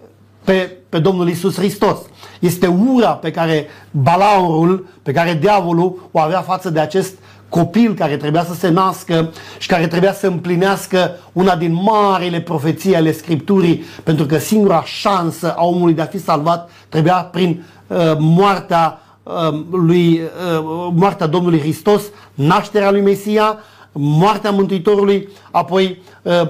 pe, 0.44 0.76
pe 0.88 0.98
Domnul 0.98 1.28
Isus 1.28 1.56
Hristos. 1.56 1.98
Este 2.40 2.66
ura 2.66 3.10
pe 3.10 3.30
care 3.30 3.66
balaurul, 3.90 4.86
pe 5.02 5.12
care 5.12 5.34
diavolul 5.34 6.08
o 6.10 6.18
avea 6.20 6.40
față 6.40 6.70
de 6.70 6.80
acest 6.80 7.14
copil 7.48 7.94
care 7.94 8.16
trebuia 8.16 8.44
să 8.44 8.54
se 8.54 8.68
nască 8.68 9.32
și 9.58 9.68
care 9.68 9.86
trebuia 9.86 10.12
să 10.12 10.26
împlinească 10.26 11.16
una 11.32 11.56
din 11.56 11.72
marile 11.82 12.40
profeții 12.40 12.96
ale 12.96 13.12
Scripturii, 13.12 13.84
pentru 14.02 14.26
că 14.26 14.38
singura 14.38 14.82
șansă 14.84 15.54
a 15.56 15.64
omului 15.64 15.94
de 15.94 16.02
a 16.02 16.06
fi 16.06 16.18
salvat 16.18 16.70
trebuia 16.88 17.14
prin 17.14 17.64
uh, 17.86 17.96
moartea 18.18 19.00
uh, 19.00 19.05
lui, 19.70 20.20
uh, 20.20 20.90
moartea 20.94 21.26
Domnului 21.26 21.60
Hristos, 21.60 22.02
nașterea 22.34 22.90
lui 22.90 23.00
Mesia, 23.00 23.58
moartea 23.92 24.50
Mântuitorului, 24.50 25.28
apoi 25.50 26.02
uh, 26.22 26.42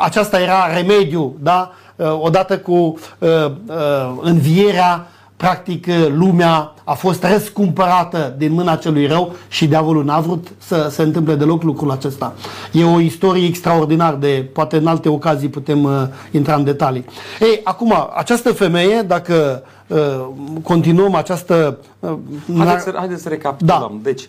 aceasta 0.00 0.40
era 0.40 0.74
remediu, 0.74 1.36
da? 1.40 1.72
Uh, 1.96 2.18
odată 2.20 2.58
cu 2.58 2.72
uh, 2.72 2.98
uh, 3.18 4.18
învierea 4.20 5.06
practic 5.38 5.86
lumea 6.14 6.74
a 6.84 6.92
fost 6.92 7.22
răscumpărată 7.24 8.34
din 8.38 8.52
mâna 8.52 8.76
celui 8.76 9.06
rău 9.06 9.34
și 9.48 9.66
diavolul 9.66 10.04
n-a 10.04 10.20
vrut 10.20 10.48
să 10.58 10.88
se 10.90 11.02
întâmple 11.02 11.34
deloc 11.34 11.62
lucrul 11.62 11.90
acesta. 11.90 12.34
E 12.72 12.84
o 12.84 13.00
istorie 13.00 13.46
extraordinar 13.46 14.14
de, 14.14 14.48
poate 14.52 14.76
în 14.76 14.86
alte 14.86 15.08
ocazii 15.08 15.48
putem 15.48 15.84
uh, 15.84 15.92
intra 16.30 16.54
în 16.54 16.64
detalii. 16.64 17.04
Ei, 17.40 17.60
acum, 17.64 17.94
această 18.16 18.52
femeie, 18.52 19.02
dacă 19.06 19.62
uh, 19.86 20.26
continuăm 20.62 21.14
această... 21.14 21.78
Uh, 21.98 22.12
haideți, 22.56 22.84
să, 22.84 22.94
haideți 22.96 23.22
să 23.22 23.28
recapitulăm. 23.28 23.90
Da. 23.92 23.98
Deci, 24.02 24.22
uh, 24.22 24.28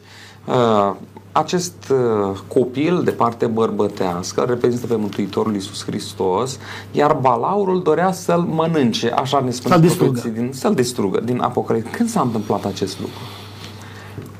acest 1.32 1.92
uh, 1.92 2.38
copil 2.48 3.02
de 3.04 3.12
parte 3.12 3.46
bărbătească 3.46 4.46
reprezintă 4.48 4.88
pe 4.88 4.96
Mântuitorul 4.96 5.54
Iisus 5.54 5.86
Hristos, 5.86 6.60
iar 6.92 7.18
balaurul 7.22 7.82
dorea 7.82 8.12
să-l 8.12 8.42
mănânce, 8.42 9.10
așa 9.10 9.40
ne 9.40 9.52
spune 9.52 9.74
să-l 9.74 9.84
distrugă. 9.84 10.22
Din, 10.34 10.50
să-l 10.54 10.74
distrugă 10.74 11.20
din 11.20 11.42
Apocalipsă. 11.42 11.90
Când 11.92 12.10
s-a 12.10 12.22
întâmplat 12.22 12.66
acest 12.66 13.00
lucru? 13.00 13.20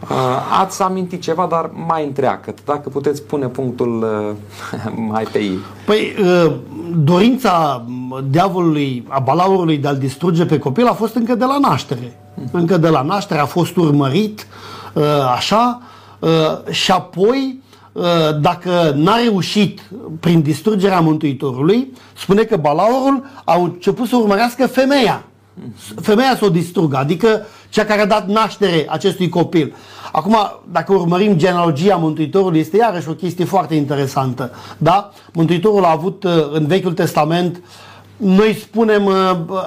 Uh, 0.02 0.16
ați 0.60 0.82
amintit 0.82 1.22
ceva, 1.22 1.48
dar 1.50 1.72
mai 1.88 2.06
întreagă. 2.06 2.54
Dacă 2.66 2.90
puteți 2.90 3.24
pune 3.24 3.48
punctul 3.48 4.04
uh, 4.04 4.92
mai 5.12 5.24
pe 5.24 5.40
ei. 5.40 5.58
Păi, 5.86 6.14
uh, 6.20 6.56
dorința 6.96 7.86
diavolului, 8.30 9.06
a 9.08 9.20
balaurului 9.20 9.78
de 9.78 9.88
a-l 9.88 9.98
distruge 9.98 10.46
pe 10.46 10.58
copil 10.58 10.88
a 10.88 10.94
fost 10.94 11.16
încă 11.16 11.36
de 11.36 11.46
la 11.46 11.58
naștere. 11.58 12.20
Încă 12.52 12.78
de 12.78 12.88
la 12.88 13.02
naștere 13.02 13.40
a 13.40 13.46
fost 13.46 13.76
urmărit, 13.76 14.48
uh, 14.94 15.04
așa, 15.36 15.82
Uh, 16.20 16.72
și 16.74 16.92
apoi, 16.92 17.62
uh, 17.92 18.04
dacă 18.42 18.94
n-a 18.96 19.16
reușit 19.16 19.82
prin 20.20 20.42
distrugerea 20.42 21.00
Mântuitorului, 21.00 21.94
spune 22.18 22.44
că 22.44 22.58
balaurul 22.58 23.24
a 23.46 23.56
început 23.58 24.08
să 24.08 24.16
urmărească 24.16 24.68
femeia. 24.68 25.24
Femeia 26.02 26.36
să 26.38 26.46
o 26.46 26.50
distrugă, 26.50 26.98
adică 26.98 27.46
cea 27.70 27.86
care 27.86 28.02
a 28.02 28.06
dat 28.06 28.28
naștere 28.28 28.86
acestui 28.90 29.30
copil. 29.30 29.76
Acum, 30.12 30.38
dacă 30.72 30.94
urmărim 30.94 31.38
genealogia 31.38 31.96
Mântuitorului, 31.96 32.60
este 32.60 32.78
iarăși 32.78 33.10
o 33.10 33.14
chestie 33.14 33.46
foarte 33.46 33.76
interesantă. 33.76 34.52
Da? 34.78 35.12
Mântuitorul 35.34 35.84
a 35.84 35.92
avut 35.92 36.24
uh, 36.24 36.32
în 36.52 36.68
Vechiul 36.68 36.94
Testament, 36.94 37.62
noi 38.18 38.54
spunem 38.54 39.12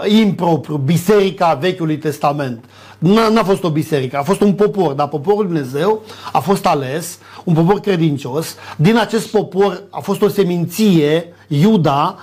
impropriu, 0.09 0.76
Biserica 0.76 1.59
Vechiului 1.61 1.98
Testament. 1.98 2.64
N-a 2.98 3.42
fost 3.44 3.64
o 3.64 3.70
biserică, 3.70 4.18
a 4.18 4.22
fost 4.22 4.40
un 4.40 4.52
popor, 4.52 4.92
dar 4.92 5.09
poporul 5.09 5.44
Dumnezeu 5.44 6.02
a 6.33 6.38
fost 6.38 6.66
ales, 6.66 7.18
un 7.44 7.55
popor 7.55 7.81
credincios. 7.81 8.57
Din 8.76 8.96
acest 8.96 9.31
popor 9.31 9.83
a 9.90 10.00
fost 10.00 10.22
o 10.22 10.28
seminție, 10.28 11.35
Iuda, 11.48 12.16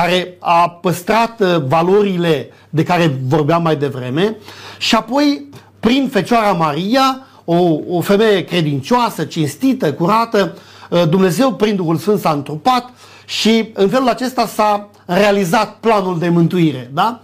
care 0.00 0.36
a 0.38 0.68
păstrat 0.68 1.40
uh, 1.40 1.62
valorile 1.68 2.48
de 2.70 2.82
care 2.82 3.18
vorbeam 3.28 3.62
mai 3.62 3.76
devreme 3.76 4.36
și 4.78 4.94
apoi, 4.94 5.48
prin 5.80 6.08
Fecioara 6.12 6.52
Maria, 6.52 7.20
o, 7.44 7.56
o 7.88 8.00
femeie 8.00 8.44
credincioasă, 8.44 9.24
cinstită, 9.24 9.92
curată, 9.92 10.56
uh, 10.90 11.08
Dumnezeu, 11.08 11.54
prin 11.54 11.76
Duhul 11.76 11.96
Sfânt, 11.96 12.20
s-a 12.20 12.30
întrupat 12.30 12.90
și 13.26 13.70
în 13.72 13.88
felul 13.88 14.08
acesta 14.08 14.46
s-a 14.46 14.88
realizat 15.06 15.76
planul 15.80 16.18
de 16.18 16.28
mântuire. 16.28 16.90
Da? 16.94 17.20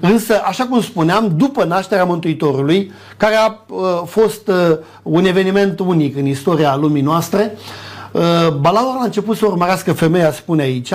Însă, 0.00 0.42
așa 0.44 0.66
cum 0.66 0.80
spuneam, 0.80 1.32
după 1.36 1.64
nașterea 1.64 2.04
Mântuitorului, 2.04 2.92
care 3.16 3.34
a 3.34 3.46
uh, 3.68 4.02
fost 4.06 4.48
uh, 4.48 4.78
un 5.02 5.24
eveniment 5.24 5.78
unic 5.78 6.16
în 6.16 6.26
istoria 6.26 6.76
lumii 6.76 7.02
noastre, 7.02 7.58
uh, 8.12 8.52
Balaur 8.60 8.96
a 9.00 9.04
început 9.04 9.36
să 9.36 9.46
urmărească 9.46 9.92
femeia, 9.92 10.32
spune 10.32 10.62
aici, 10.62 10.92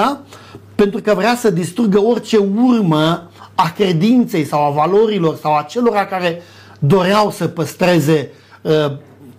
pentru 0.82 1.02
că 1.02 1.14
vrea 1.14 1.36
să 1.36 1.50
distrugă 1.50 2.02
orice 2.04 2.38
urmă 2.38 3.30
a 3.56 3.72
credinței 3.76 4.46
sau 4.46 4.66
a 4.66 4.70
valorilor 4.70 5.36
sau 5.36 5.58
a 5.58 5.62
celor 5.62 6.08
care 6.10 6.42
doreau 6.80 7.32
să 7.32 7.48
păstreze 7.48 8.32
uh, 8.62 8.72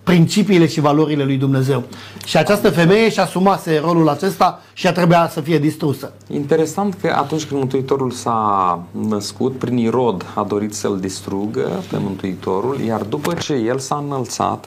principiile 0.03 0.67
și 0.67 0.79
valorile 0.79 1.23
lui 1.23 1.37
Dumnezeu. 1.37 1.83
Și 2.25 2.37
această 2.37 2.69
femeie 2.69 3.09
și 3.09 3.19
asumase 3.19 3.81
rolul 3.83 4.09
acesta 4.09 4.61
și 4.73 4.87
a 4.87 4.91
trebuia 4.91 5.29
să 5.31 5.41
fie 5.41 5.59
distrusă. 5.59 6.13
Interesant 6.27 6.95
că 7.01 7.13
atunci 7.17 7.45
când 7.45 7.59
Mântuitorul 7.59 8.11
s-a 8.11 8.83
născut, 8.91 9.57
prin 9.57 9.77
Irod 9.77 10.25
a 10.35 10.43
dorit 10.43 10.73
să-l 10.73 10.99
distrugă 10.99 11.83
pe 11.89 11.97
Mântuitorul, 11.97 12.79
iar 12.79 13.01
după 13.01 13.33
ce 13.33 13.53
el 13.53 13.79
s-a 13.79 14.03
înălțat, 14.05 14.65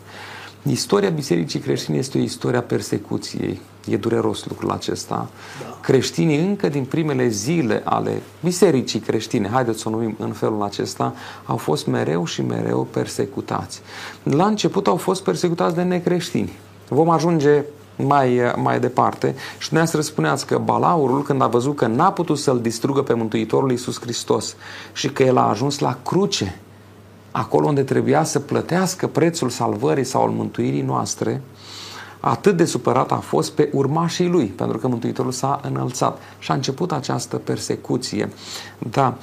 istoria 0.62 1.09
Bisericii 1.09 1.61
creștine 1.61 1.97
este 1.97 2.19
o 2.19 2.21
istorie 2.21 2.59
a 2.59 2.62
persecuției. 2.62 3.61
E 3.88 3.96
dureros 3.96 4.46
lucrul 4.46 4.70
acesta. 4.70 5.29
Da. 5.61 5.79
Creștinii 5.81 6.38
încă 6.38 6.68
din 6.68 6.85
primele 6.85 7.29
zile 7.29 7.83
ale 7.85 8.22
bisericii 8.42 9.01
creștine, 9.01 9.49
haideți 9.49 9.81
să 9.81 9.88
o 9.88 9.90
numim 9.90 10.16
în 10.18 10.33
felul 10.33 10.62
acesta, 10.62 11.14
au 11.44 11.57
fost 11.57 11.87
mereu 11.87 12.25
și 12.25 12.42
mereu 12.42 12.87
persecutați. 12.90 13.81
La 14.22 14.46
început 14.46 14.87
au 14.87 14.96
fost 14.96 15.22
persecutați 15.22 15.75
de 15.75 15.83
necreștini. 15.83 16.53
Vom 16.88 17.11
ajunge 17.11 17.64
mai, 17.96 18.40
mai 18.57 18.81
departe 18.81 19.35
și 19.59 19.68
dumneavoastră 19.68 20.01
spuneați 20.12 20.46
că 20.46 20.59
Balaurul, 20.59 21.22
când 21.22 21.42
a 21.42 21.46
văzut 21.46 21.77
că 21.77 21.87
n-a 21.87 22.12
putut 22.12 22.38
să-l 22.38 22.61
distrugă 22.61 23.03
pe 23.03 23.14
Mântuitorul 23.14 23.70
Iisus 23.70 24.01
Hristos 24.01 24.57
și 24.92 25.09
că 25.09 25.22
el 25.22 25.37
a 25.37 25.49
ajuns 25.49 25.79
la 25.79 25.99
cruce, 26.05 26.61
acolo 27.31 27.66
unde 27.66 27.83
trebuia 27.83 28.25
să 28.25 28.38
plătească 28.38 29.07
prețul 29.07 29.49
salvării 29.49 30.05
sau 30.05 30.22
al 30.22 30.31
mântuirii 30.31 30.83
noastre, 30.83 31.42
atât 32.20 32.57
de 32.57 32.64
supărat 32.64 33.12
a 33.12 33.16
fost 33.16 33.52
pe 33.52 33.70
urmașii 33.72 34.29
lui, 34.29 34.46
pentru 34.46 34.79
că 34.79 34.88
Mântuitorul 34.88 35.33
s-a 35.33 35.61
înălțat 35.62 36.18
și 36.38 36.50
a 36.50 36.55
început 36.55 36.92
această 36.92 37.37
persecuție. 37.37 38.33
Da. 38.90 39.16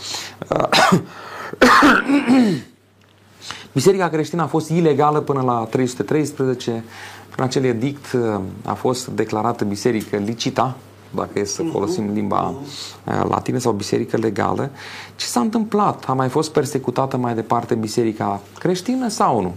Biserica 3.73 4.09
creștină 4.09 4.41
a 4.41 4.47
fost 4.47 4.69
ilegală 4.69 5.19
până 5.19 5.41
la 5.41 5.67
313. 5.69 6.83
Prin 7.29 7.43
acel 7.43 7.63
edict 7.63 8.11
uh, 8.11 8.39
a 8.65 8.73
fost 8.73 9.07
declarată 9.07 9.63
biserică 9.63 10.17
licita, 10.17 10.75
dacă 11.15 11.39
e 11.39 11.43
să 11.43 11.61
mhm. 11.61 11.71
folosim 11.71 12.13
limba 12.13 12.49
uh, 12.49 13.23
latină 13.29 13.57
sau 13.57 13.71
biserică 13.71 14.17
legală. 14.17 14.69
Ce 15.15 15.25
s-a 15.25 15.39
întâmplat? 15.39 16.03
A 16.07 16.13
mai 16.13 16.29
fost 16.29 16.51
persecutată 16.51 17.17
mai 17.17 17.35
departe 17.35 17.75
biserica 17.75 18.41
creștină 18.59 19.07
sau 19.07 19.41
nu? 19.41 19.53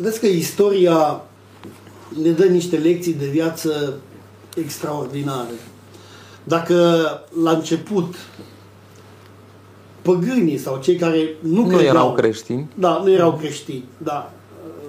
Vedeți 0.00 0.20
că 0.20 0.26
istoria 0.26 1.24
ne 2.22 2.30
dă 2.30 2.44
niște 2.44 2.76
lecții 2.76 3.12
de 3.12 3.26
viață 3.26 3.94
extraordinare. 4.56 5.54
Dacă 6.44 6.74
la 7.42 7.50
început 7.50 8.14
păgânii 10.02 10.58
sau 10.58 10.80
cei 10.82 10.96
care 10.96 11.34
nu, 11.40 11.60
nu 11.60 11.66
credeau, 11.66 11.94
erau 11.94 12.12
creștini. 12.12 12.68
Da, 12.74 13.00
nu 13.04 13.10
erau 13.10 13.32
creștini, 13.32 13.84
da. 13.98 14.32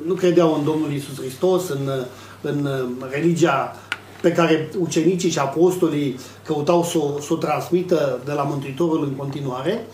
Nu 0.05 0.13
credeau 0.13 0.55
în 0.55 0.63
Domnul 0.63 0.91
Isus 0.91 1.19
Hristos, 1.19 1.69
în, 1.69 1.89
în 2.41 2.69
religia 3.09 3.75
pe 4.21 4.31
care 4.31 4.69
ucenicii 4.79 5.29
și 5.29 5.39
apostolii 5.39 6.19
căutau 6.45 6.83
să 6.83 6.97
o, 6.97 7.19
să 7.19 7.33
o 7.33 7.35
transmită 7.35 8.21
de 8.25 8.31
la 8.31 8.43
Mântuitorul 8.43 9.03
în 9.03 9.13
continuare 9.13 9.87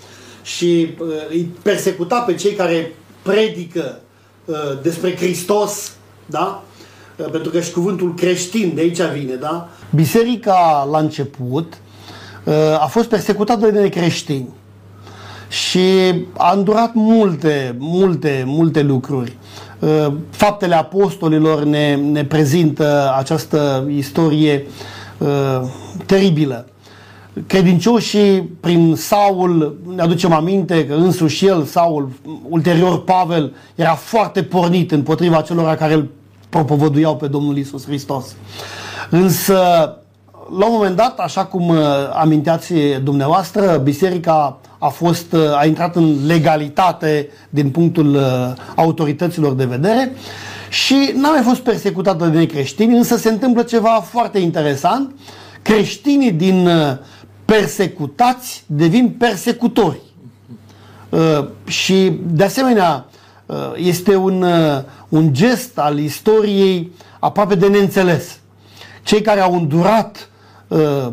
și 0.43 0.87
uh, 0.99 1.07
îi 1.29 1.49
persecuta 1.61 2.19
pe 2.19 2.35
cei 2.35 2.53
care 2.53 2.95
predică 3.21 3.99
uh, 4.01 4.06
despre 4.81 5.15
Hristos, 5.15 5.91
da? 6.25 6.63
Uh, 7.15 7.25
pentru 7.31 7.51
că 7.51 7.59
și 7.59 7.71
cuvântul 7.71 8.13
creștin 8.13 8.71
de 8.75 8.81
aici 8.81 9.01
vine, 9.01 9.33
da? 9.33 9.69
Biserica 9.95 10.87
la 10.91 10.99
început 10.99 11.77
uh, 12.43 12.53
a 12.79 12.85
fost 12.85 13.07
persecutată 13.07 13.71
de 13.71 13.89
creștini 13.89 14.49
și 15.49 16.13
a 16.37 16.53
îndurat 16.53 16.93
multe, 16.93 17.75
multe, 17.77 18.43
multe 18.45 18.81
lucruri. 18.81 19.37
Uh, 19.79 20.07
faptele 20.29 20.75
apostolilor 20.75 21.63
ne, 21.63 21.95
ne 21.95 22.25
prezintă 22.25 23.13
această 23.17 23.87
istorie 23.89 24.65
uh, 25.17 25.61
teribilă. 26.05 26.67
Credincioșii 27.47 28.41
prin 28.41 28.95
Saul, 28.95 29.77
ne 29.95 30.01
aducem 30.01 30.33
aminte 30.33 30.87
că 30.87 30.93
însuși 30.93 31.45
el, 31.45 31.63
Saul, 31.63 32.09
ulterior 32.49 33.03
Pavel, 33.03 33.53
era 33.75 33.93
foarte 33.93 34.43
pornit 34.43 34.91
împotriva 34.91 35.41
celor 35.41 35.75
care 35.75 35.93
îl 35.93 36.07
propovăduiau 36.49 37.15
pe 37.15 37.27
Domnul 37.27 37.57
Isus 37.57 37.85
Hristos. 37.85 38.35
Însă 39.09 39.55
la 40.57 40.65
un 40.65 40.71
moment 40.71 40.95
dat, 40.95 41.19
așa 41.19 41.45
cum 41.45 41.67
uh, 41.67 41.77
aminteați 42.13 42.73
dumneavoastră, 43.03 43.81
biserica 43.83 44.59
a 44.77 44.87
fost, 44.87 45.33
uh, 45.33 45.57
a 45.57 45.65
intrat 45.65 45.95
în 45.95 46.15
legalitate 46.25 47.29
din 47.49 47.69
punctul 47.69 48.15
uh, 48.15 48.21
autorităților 48.75 49.53
de 49.53 49.65
vedere 49.65 50.13
și 50.69 51.13
n-a 51.15 51.29
mai 51.29 51.41
fost 51.41 51.59
persecutată 51.59 52.25
de 52.25 52.37
necreștini, 52.37 52.97
însă 52.97 53.17
se 53.17 53.29
întâmplă 53.29 53.61
ceva 53.61 54.03
foarte 54.09 54.39
interesant. 54.39 55.15
Creștinii 55.61 56.31
din 56.31 56.67
uh, 56.67 56.73
persecutați 57.47 58.63
devin 58.65 59.15
persecutori. 59.19 59.99
Uh, 61.09 61.47
și, 61.67 62.19
de 62.25 62.43
asemenea, 62.43 63.05
uh, 63.45 63.55
este 63.75 64.15
un, 64.15 64.45
un 65.09 65.33
gest 65.33 65.77
al 65.77 65.99
istoriei 65.99 66.91
aproape 67.19 67.55
de 67.55 67.67
neînțeles. 67.67 68.39
Cei 69.03 69.21
care 69.21 69.39
au 69.39 69.55
îndurat 69.55 70.29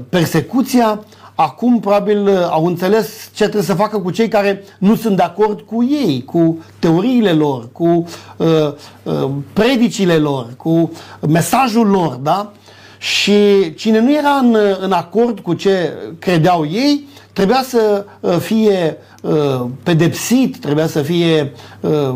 persecuția 0.09 1.05
acum 1.35 1.81
probabil 1.81 2.27
uh, 2.29 2.47
au 2.51 2.67
înțeles 2.67 3.31
ce 3.35 3.43
trebuie 3.43 3.63
să 3.63 3.75
facă 3.75 3.99
cu 3.99 4.11
cei 4.11 4.29
care 4.29 4.65
nu 4.79 4.95
sunt 4.95 5.17
de 5.17 5.23
acord 5.23 5.61
cu 5.61 5.85
ei, 5.85 6.25
cu 6.25 6.59
teoriile 6.79 7.33
lor, 7.33 7.69
cu 7.73 8.05
uh, 8.37 8.47
uh, 9.03 9.31
predicile 9.53 10.17
lor, 10.17 10.55
cu 10.57 10.93
mesajul 11.29 11.87
lor, 11.87 12.15
da? 12.15 12.53
Și 13.05 13.75
cine 13.75 14.01
nu 14.01 14.13
era 14.13 14.31
în, 14.31 14.57
în 14.81 14.93
acord 14.93 15.41
cu 15.41 15.55
ce 15.55 15.93
credeau 16.19 16.67
ei, 16.67 17.09
trebuia 17.33 17.63
să 17.67 18.07
uh, 18.21 18.37
fie 18.39 18.97
uh, 19.23 19.65
pedepsit, 19.83 20.59
trebuia 20.59 20.87
să 20.87 21.03
fie 21.03 21.53
uh, 21.81 22.15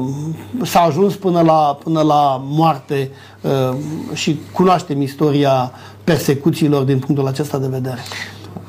s-a 0.63 0.81
ajuns 0.81 1.15
până 1.15 1.41
la, 1.41 1.79
până 1.85 2.01
la 2.01 2.43
moarte 2.45 3.11
uh, 3.41 3.77
și 4.13 4.41
cunoaștem 4.53 5.03
istoria 5.03 5.73
persecuțiilor 6.05 6.83
din 6.83 6.99
punctul 6.99 7.27
acesta 7.27 7.59
de 7.59 7.69
vedere. 7.71 8.01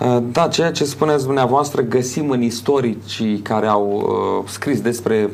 Uh, 0.01 0.23
da, 0.31 0.47
ceea 0.47 0.71
ce 0.71 0.83
spuneți 0.83 1.25
dumneavoastră 1.25 1.81
găsim 1.81 2.29
în 2.29 2.41
istoricii 2.41 3.37
care 3.37 3.67
au 3.67 3.91
uh, 3.91 4.49
scris 4.49 4.81
despre 4.81 5.29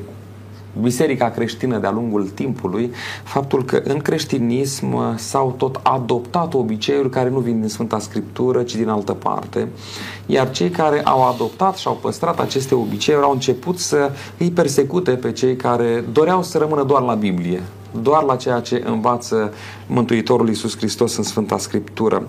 biserica 0.82 1.30
creștină 1.30 1.78
de-a 1.78 1.92
lungul 1.92 2.28
timpului, 2.28 2.92
faptul 3.24 3.66
că 3.66 3.82
în 3.84 3.98
creștinism 3.98 4.94
uh, 4.94 5.02
s-au 5.16 5.54
tot 5.58 5.80
adoptat 5.84 6.54
obiceiuri 6.54 7.10
care 7.10 7.30
nu 7.30 7.40
vin 7.40 7.60
din 7.60 7.70
Sfânta 7.70 8.00
Scriptură, 8.00 8.64
ci 8.64 8.76
din 8.76 8.90
altă 8.90 9.14
parte, 9.14 9.68
iar 10.26 10.52
cei 10.52 10.70
care 10.70 11.02
au 11.04 11.28
adoptat 11.28 11.78
și 11.78 11.88
au 11.88 11.98
păstrat 12.02 12.40
aceste 12.40 12.76
obiceiuri 12.76 13.26
au 13.26 13.32
început 13.32 13.78
să 13.80 14.12
îi 14.38 14.52
persecute 14.52 15.12
pe 15.12 15.32
cei 15.32 15.56
care 15.56 16.04
doreau 16.12 16.44
să 16.44 16.58
rămână 16.58 16.84
doar 16.84 17.02
la 17.02 17.14
Biblie, 17.14 17.62
doar 18.02 18.24
la 18.24 18.36
ceea 18.36 18.60
ce 18.60 18.84
învață 18.86 19.54
Mântuitorul 19.88 20.48
Iisus 20.48 20.78
Hristos 20.78 21.18
în 21.18 21.24
Sfânta 21.24 21.58
Scriptură. 21.58 22.26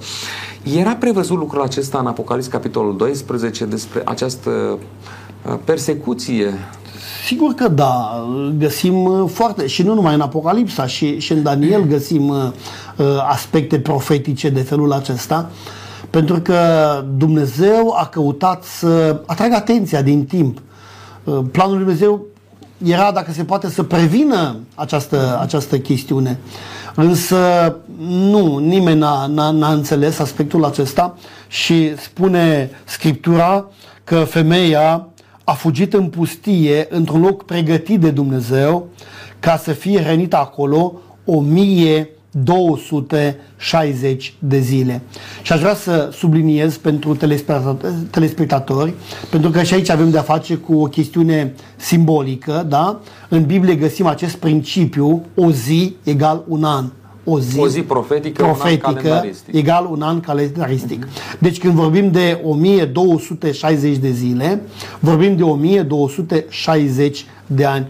Era 0.76 0.94
prevăzut 0.94 1.36
lucrul 1.36 1.62
acesta 1.62 1.98
în 1.98 2.06
Apocalips, 2.06 2.46
capitolul 2.46 2.96
12, 2.96 3.64
despre 3.64 4.02
această 4.04 4.50
uh, 4.50 4.78
persecuție 5.64 6.54
Sigur 7.26 7.54
că 7.54 7.68
da, 7.68 8.24
găsim 8.58 9.04
uh, 9.04 9.30
foarte, 9.32 9.66
și 9.66 9.82
nu 9.82 9.94
numai 9.94 10.14
în 10.14 10.20
Apocalipsa, 10.20 10.86
și, 10.86 11.18
și 11.18 11.32
în 11.32 11.42
Daniel 11.42 11.82
găsim 11.82 12.28
uh, 12.28 12.50
aspecte 13.28 13.78
profetice 13.78 14.48
de 14.48 14.60
felul 14.60 14.92
acesta, 14.92 15.50
pentru 16.10 16.40
că 16.40 16.58
Dumnezeu 17.16 17.94
a 17.98 18.06
căutat 18.06 18.64
să 18.64 19.20
atragă 19.26 19.54
atenția 19.54 20.02
din 20.02 20.24
timp. 20.24 20.58
Planul 21.50 21.74
lui 21.74 21.84
Dumnezeu 21.84 22.26
era, 22.84 23.10
dacă 23.12 23.32
se 23.32 23.44
poate, 23.44 23.68
să 23.68 23.82
prevină 23.82 24.56
această, 24.74 25.38
această 25.40 25.78
chestiune. 25.78 26.38
Însă 26.94 27.36
nu, 28.08 28.58
nimeni 28.58 28.98
n-a, 28.98 29.26
n-a, 29.26 29.50
n-a 29.50 29.72
înțeles 29.72 30.18
aspectul 30.18 30.64
acesta 30.64 31.14
și 31.48 31.96
spune 31.98 32.70
Scriptura 32.84 33.66
că 34.04 34.16
femeia 34.16 35.06
a 35.48 35.52
fugit 35.52 35.94
în 35.94 36.08
pustie, 36.08 36.86
într-un 36.90 37.20
loc 37.20 37.44
pregătit 37.44 38.00
de 38.00 38.10
Dumnezeu, 38.10 38.86
ca 39.40 39.56
să 39.56 39.72
fie 39.72 40.02
hrănită 40.02 40.36
acolo 40.36 40.92
o 41.24 41.40
mie 41.40 42.08
260 42.30 44.34
de 44.38 44.58
zile. 44.58 45.02
Și 45.42 45.52
aș 45.52 45.60
vrea 45.60 45.74
să 45.74 46.10
subliniez 46.12 46.76
pentru 46.76 47.16
telespectatori, 48.10 48.94
pentru 49.30 49.50
că 49.50 49.62
și 49.62 49.74
aici 49.74 49.90
avem 49.90 50.10
de-a 50.10 50.22
face 50.22 50.54
cu 50.54 50.74
o 50.74 50.84
chestiune 50.84 51.54
simbolică, 51.76 52.66
da? 52.68 53.00
În 53.28 53.44
Biblie 53.44 53.74
găsim 53.74 54.06
acest 54.06 54.36
principiu, 54.36 55.22
o 55.34 55.50
zi 55.50 55.96
egal 56.02 56.44
un 56.48 56.64
an. 56.64 56.90
O 57.28 57.40
zi, 57.40 57.60
o 57.60 57.68
zi 57.68 57.82
profetică, 57.82 58.42
profetică 58.42 58.90
un 59.04 59.10
an 59.10 59.28
egal 59.50 59.86
un 59.90 60.02
an 60.02 60.20
calendaristic. 60.20 61.06
Uh-huh. 61.06 61.38
Deci 61.38 61.58
când 61.58 61.74
vorbim 61.74 62.10
de 62.10 62.40
1260 62.44 63.96
de 63.96 64.10
zile, 64.10 64.62
vorbim 64.98 65.36
de 65.36 65.42
1260 65.42 67.26
de 67.46 67.64
ani. 67.64 67.86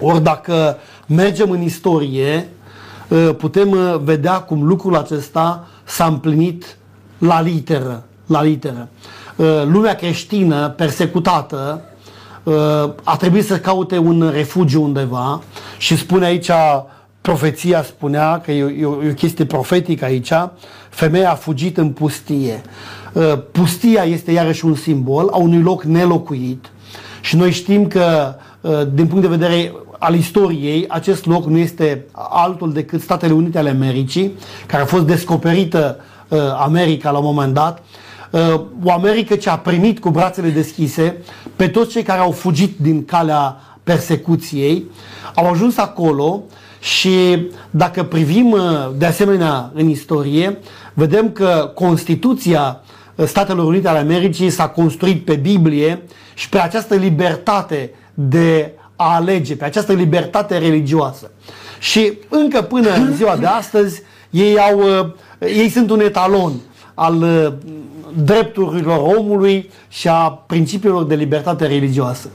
Ori 0.00 0.22
dacă 0.22 0.76
mergem 1.06 1.50
în 1.50 1.62
istorie, 1.62 2.48
Uh, 3.10 3.30
putem 3.36 3.70
uh, 3.70 3.96
vedea 4.04 4.40
cum 4.40 4.66
lucrul 4.66 4.96
acesta 4.96 5.66
s-a 5.84 6.06
împlinit 6.06 6.76
la 7.18 7.40
literă. 7.40 8.04
La 8.26 8.42
literă. 8.42 8.88
Uh, 9.36 9.46
lumea 9.64 9.94
creștină 9.94 10.68
persecutată 10.68 11.84
a 13.02 13.16
trebuit 13.16 13.46
să 13.46 13.58
caute 13.58 13.98
un 13.98 14.30
refugiu 14.32 14.82
undeva 14.82 15.42
și 15.78 15.96
spune 15.96 16.24
aici 16.24 16.50
profeția 17.20 17.82
spunea 17.82 18.40
că 18.40 18.52
e 18.52 18.64
o, 18.64 19.02
e 19.02 19.08
o 19.10 19.14
chestie 19.14 19.44
profetică 19.44 20.04
aici, 20.04 20.32
femeia 20.88 21.30
a 21.30 21.34
fugit 21.34 21.76
în 21.76 21.90
pustie. 21.90 22.60
Pustia 23.52 24.02
este 24.02 24.32
iarăși 24.32 24.64
un 24.64 24.74
simbol 24.74 25.28
a 25.32 25.36
unui 25.36 25.62
loc 25.62 25.82
nelocuit. 25.82 26.70
Și 27.20 27.36
noi 27.36 27.50
știm 27.50 27.86
că 27.86 28.34
din 28.92 29.06
punct 29.06 29.22
de 29.22 29.36
vedere 29.36 29.72
al 30.00 30.14
istoriei, 30.14 30.84
acest 30.88 31.26
loc 31.26 31.46
nu 31.46 31.58
este 31.58 32.04
altul 32.12 32.72
decât 32.72 33.00
Statele 33.00 33.32
Unite 33.32 33.58
ale 33.58 33.70
Americii, 33.70 34.32
care 34.66 34.82
a 34.82 34.86
fost 34.86 35.04
descoperită 35.04 36.00
uh, 36.28 36.38
America 36.58 37.10
la 37.10 37.18
un 37.18 37.24
moment 37.24 37.54
dat, 37.54 37.82
uh, 38.30 38.60
o 38.84 38.92
Americă 38.92 39.34
ce 39.36 39.50
a 39.50 39.58
primit 39.58 39.98
cu 39.98 40.10
brațele 40.10 40.48
deschise 40.48 41.16
pe 41.56 41.68
toți 41.68 41.90
cei 41.90 42.02
care 42.02 42.20
au 42.20 42.30
fugit 42.30 42.78
din 42.78 43.04
calea 43.04 43.56
persecuției, 43.82 44.84
au 45.34 45.50
ajuns 45.50 45.76
acolo 45.76 46.42
și 46.80 47.46
dacă 47.70 48.02
privim 48.02 48.50
uh, 48.50 48.60
de 48.96 49.06
asemenea 49.06 49.70
în 49.74 49.88
istorie, 49.88 50.58
vedem 50.94 51.30
că 51.30 51.72
Constituția 51.74 52.80
Statelor 53.26 53.64
Unite 53.64 53.88
ale 53.88 53.98
Americii 53.98 54.50
s-a 54.50 54.68
construit 54.68 55.24
pe 55.24 55.34
Biblie 55.34 56.02
și 56.34 56.48
pe 56.48 56.58
această 56.58 56.94
libertate 56.94 57.90
de 58.14 58.72
a 58.96 59.14
alege, 59.14 59.56
pe 59.56 59.64
această 59.64 59.92
libertate 59.92 60.58
religioasă. 60.58 61.30
Și 61.78 62.12
încă 62.28 62.62
până 62.62 62.94
în 62.94 63.14
ziua 63.14 63.36
de 63.36 63.46
astăzi, 63.46 64.02
ei, 64.30 64.58
au, 64.58 64.78
uh, 64.78 65.12
ei 65.40 65.68
sunt 65.68 65.90
un 65.90 66.00
etalon 66.00 66.52
al 66.94 67.22
uh, 67.22 67.52
drepturilor 68.24 69.16
omului 69.16 69.70
și 69.88 70.08
a 70.08 70.30
principiilor 70.46 71.04
de 71.04 71.14
libertate 71.14 71.66
religioasă. 71.66 72.30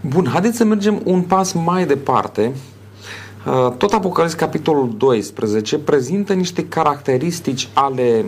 Bun, 0.00 0.28
haideți 0.32 0.56
să 0.56 0.64
mergem 0.64 1.00
un 1.04 1.20
pas 1.20 1.52
mai 1.52 1.86
departe. 1.86 2.52
Uh, 3.46 3.72
tot 3.76 3.92
Apocalips, 3.92 4.34
capitolul 4.34 4.94
12, 4.96 5.78
prezintă 5.78 6.32
niște 6.32 6.68
caracteristici 6.68 7.68
ale 7.72 8.24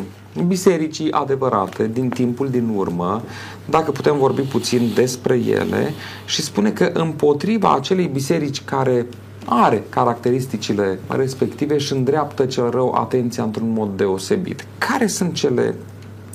bisericii 0.46 1.12
adevărate 1.12 1.90
din 1.92 2.08
timpul 2.08 2.48
din 2.48 2.72
urmă, 2.74 3.22
dacă 3.64 3.90
putem 3.90 4.18
vorbi 4.18 4.42
puțin 4.42 4.90
despre 4.94 5.34
ele, 5.34 5.92
și 6.26 6.42
spune 6.42 6.70
că 6.70 6.90
împotriva 6.92 7.74
acelei 7.74 8.06
biserici 8.06 8.64
care 8.64 9.06
are 9.44 9.84
caracteristicile 9.88 10.98
respective 11.08 11.78
și 11.78 11.92
îndreaptă 11.92 12.44
cel 12.44 12.70
rău 12.70 12.92
atenția 12.92 13.42
într-un 13.42 13.72
mod 13.72 13.96
deosebit. 13.96 14.66
Care 14.78 15.06
sunt 15.06 15.34
cele 15.34 15.74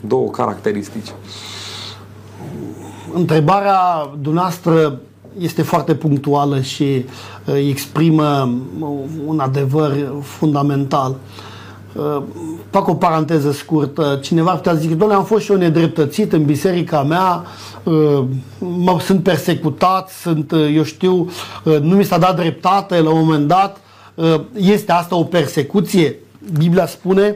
două 0.08 0.30
caracteristici? 0.30 1.14
Întrebarea 3.14 4.10
dumneavoastră 4.22 5.00
este 5.40 5.62
foarte 5.62 5.96
punctuală 5.96 6.62
și 6.62 7.06
uh, 7.46 7.56
exprimă 7.70 8.54
un 9.26 9.40
adevăr 9.40 10.14
fundamental. 10.22 11.12
Uh, 11.12 11.50
Uh, 11.96 12.24
fac 12.70 12.88
o 12.88 12.96
paranteză 12.96 13.52
scurtă. 13.52 14.20
Cineva 14.22 14.52
putea 14.52 14.74
zice, 14.74 14.94
doamne, 14.94 15.16
am 15.16 15.24
fost 15.24 15.44
și 15.44 15.52
eu 15.52 15.58
nedreptățit 15.58 16.34
în 16.34 16.46
biserica 16.46 17.04
mea, 17.04 17.44
uh, 17.84 18.24
mă, 18.58 18.98
sunt 19.00 19.24
persecutat, 19.24 20.10
sunt, 20.10 20.52
uh, 20.52 20.72
eu 20.76 20.84
știu, 20.84 21.30
nu 21.64 21.96
mi 21.96 22.04
s-a 22.04 22.18
dat 22.18 22.36
dreptate 22.36 23.02
la 23.02 23.10
un 23.10 23.20
moment 23.20 23.48
dat. 23.48 23.78
Este 24.54 24.92
asta 24.92 25.16
o 25.16 25.24
persecuție? 25.24 26.16
Biblia 26.58 26.86
spune, 26.86 27.36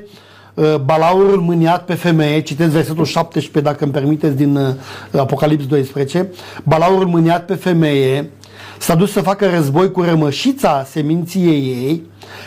balaurul 0.86 1.42
mâniat 1.42 1.86
pe 1.86 1.94
femeie, 1.94 2.42
citesc 2.42 2.72
versetul 2.72 3.06
17 3.06 3.72
dacă 3.72 3.84
îmi 3.84 3.94
permiteți 3.94 4.36
din 4.36 4.78
Apocalips 5.18 5.66
12, 5.66 6.30
balaurul 6.64 7.08
mâniat 7.08 7.46
pe 7.46 7.56
femeie 7.56 8.30
s-a 8.78 8.96
dus 8.96 9.12
să 9.12 9.22
facă 9.22 9.50
război 9.50 9.92
cu 9.92 10.02
rămășița 10.02 10.86
seminției 10.90 11.62
ei, 11.62 12.04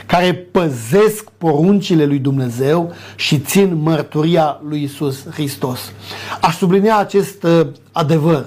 care 0.07 0.35
păzesc 0.35 1.31
poruncile 1.39 2.05
lui 2.05 2.19
Dumnezeu 2.19 2.93
și 3.17 3.39
țin 3.39 3.81
mărturia 3.83 4.61
lui 4.69 4.83
Isus 4.83 5.27
Hristos. 5.31 5.93
Aș 6.41 6.57
sublinia 6.57 6.99
acest 6.99 7.43
uh, 7.43 7.67
adevăr. 7.93 8.47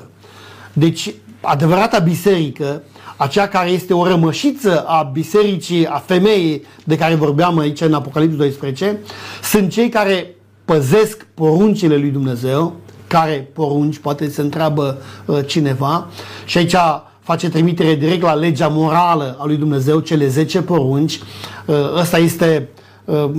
Deci, 0.74 1.14
adevărata 1.42 2.00
biserică 2.00 2.84
aceea 3.22 3.48
care 3.48 3.70
este 3.70 3.94
o 3.94 4.08
rămășiță 4.08 4.84
a 4.88 5.10
bisericii, 5.14 5.88
a 5.88 6.04
femeii 6.06 6.64
de 6.84 6.98
care 6.98 7.16
vorbeam 7.16 7.60
aici 7.60 7.82
în 7.82 7.94
Apocalipsa 7.94 8.38
12, 8.38 8.98
sunt 9.44 9.72
cei 9.72 9.90
care 9.90 10.36
păzesc 10.66 11.26
poruncile 11.34 11.96
lui 11.96 12.10
Dumnezeu, 12.10 12.76
care 13.08 13.50
porunci, 13.54 13.98
poate 13.98 14.30
se 14.30 14.42
întreabă 14.42 15.02
uh, 15.26 15.40
cineva, 15.46 16.08
și 16.46 16.58
aici 16.58 16.76
face 17.20 17.50
trimitere 17.50 17.96
direct 17.96 18.22
la 18.22 18.34
legea 18.34 18.68
morală 18.68 19.36
a 19.40 19.46
lui 19.46 19.58
Dumnezeu, 19.58 20.00
cele 20.00 20.28
10 20.28 20.62
porunci. 20.62 21.20
Uh, 21.66 21.76
ăsta 21.96 22.18
este 22.18 22.70
uh, 23.06 23.30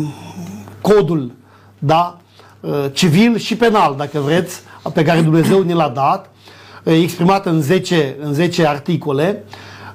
codul, 0.80 1.32
da? 1.78 2.18
Uh, 2.60 2.84
civil 2.92 3.36
și 3.36 3.56
penal, 3.56 3.94
dacă 3.96 4.18
vreți, 4.18 4.60
pe 4.94 5.02
care 5.02 5.20
Dumnezeu 5.20 5.62
ne 5.62 5.74
l-a 5.74 5.88
dat, 5.88 6.30
uh, 6.84 6.94
exprimat 7.02 7.46
în 7.46 7.60
10, 7.60 8.16
în 8.20 8.32
10 8.32 8.66
articole. 8.66 9.44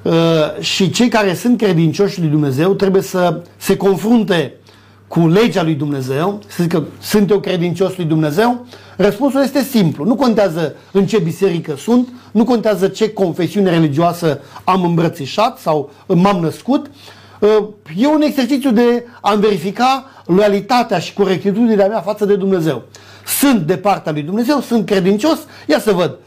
Uh, 0.07 0.13
și 0.59 0.89
cei 0.89 1.07
care 1.07 1.33
sunt 1.33 1.57
credincioși 1.57 2.19
lui 2.19 2.29
Dumnezeu 2.29 2.73
trebuie 2.73 3.01
să 3.01 3.41
se 3.57 3.77
confrunte 3.77 4.53
cu 5.07 5.27
legea 5.27 5.63
lui 5.63 5.73
Dumnezeu, 5.73 6.39
să 6.47 6.63
zică, 6.63 6.87
sunt 7.01 7.29
eu 7.29 7.39
credincios 7.39 7.97
lui 7.97 8.05
Dumnezeu? 8.05 8.65
Răspunsul 8.95 9.41
este 9.41 9.63
simplu. 9.63 10.05
Nu 10.05 10.15
contează 10.15 10.75
în 10.91 11.05
ce 11.05 11.19
biserică 11.19 11.75
sunt, 11.77 12.07
nu 12.31 12.43
contează 12.43 12.87
ce 12.87 13.13
confesiune 13.13 13.69
religioasă 13.69 14.39
am 14.63 14.83
îmbrățișat 14.83 15.57
sau 15.59 15.91
m-am 16.07 16.39
născut. 16.41 16.89
E 17.97 18.07
un 18.07 18.21
exercițiu 18.21 18.71
de 18.71 19.05
a 19.21 19.35
verifica 19.35 20.05
loialitatea 20.25 20.99
și 20.99 21.13
corectitudinea 21.13 21.87
mea 21.87 22.01
față 22.01 22.25
de 22.25 22.35
Dumnezeu. 22.35 22.83
Sunt 23.39 23.61
de 23.61 23.77
partea 23.77 24.11
lui 24.11 24.21
Dumnezeu, 24.21 24.59
sunt 24.59 24.85
credincios, 24.85 25.39
ia 25.65 25.79
să 25.79 25.91
văd 25.91 26.17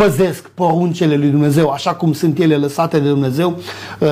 păzesc 0.00 0.48
poruncele 0.48 1.16
lui 1.16 1.28
Dumnezeu 1.28 1.70
așa 1.70 1.94
cum 1.94 2.12
sunt 2.12 2.38
ele 2.38 2.56
lăsate 2.56 2.98
de 2.98 3.08
Dumnezeu, 3.08 3.58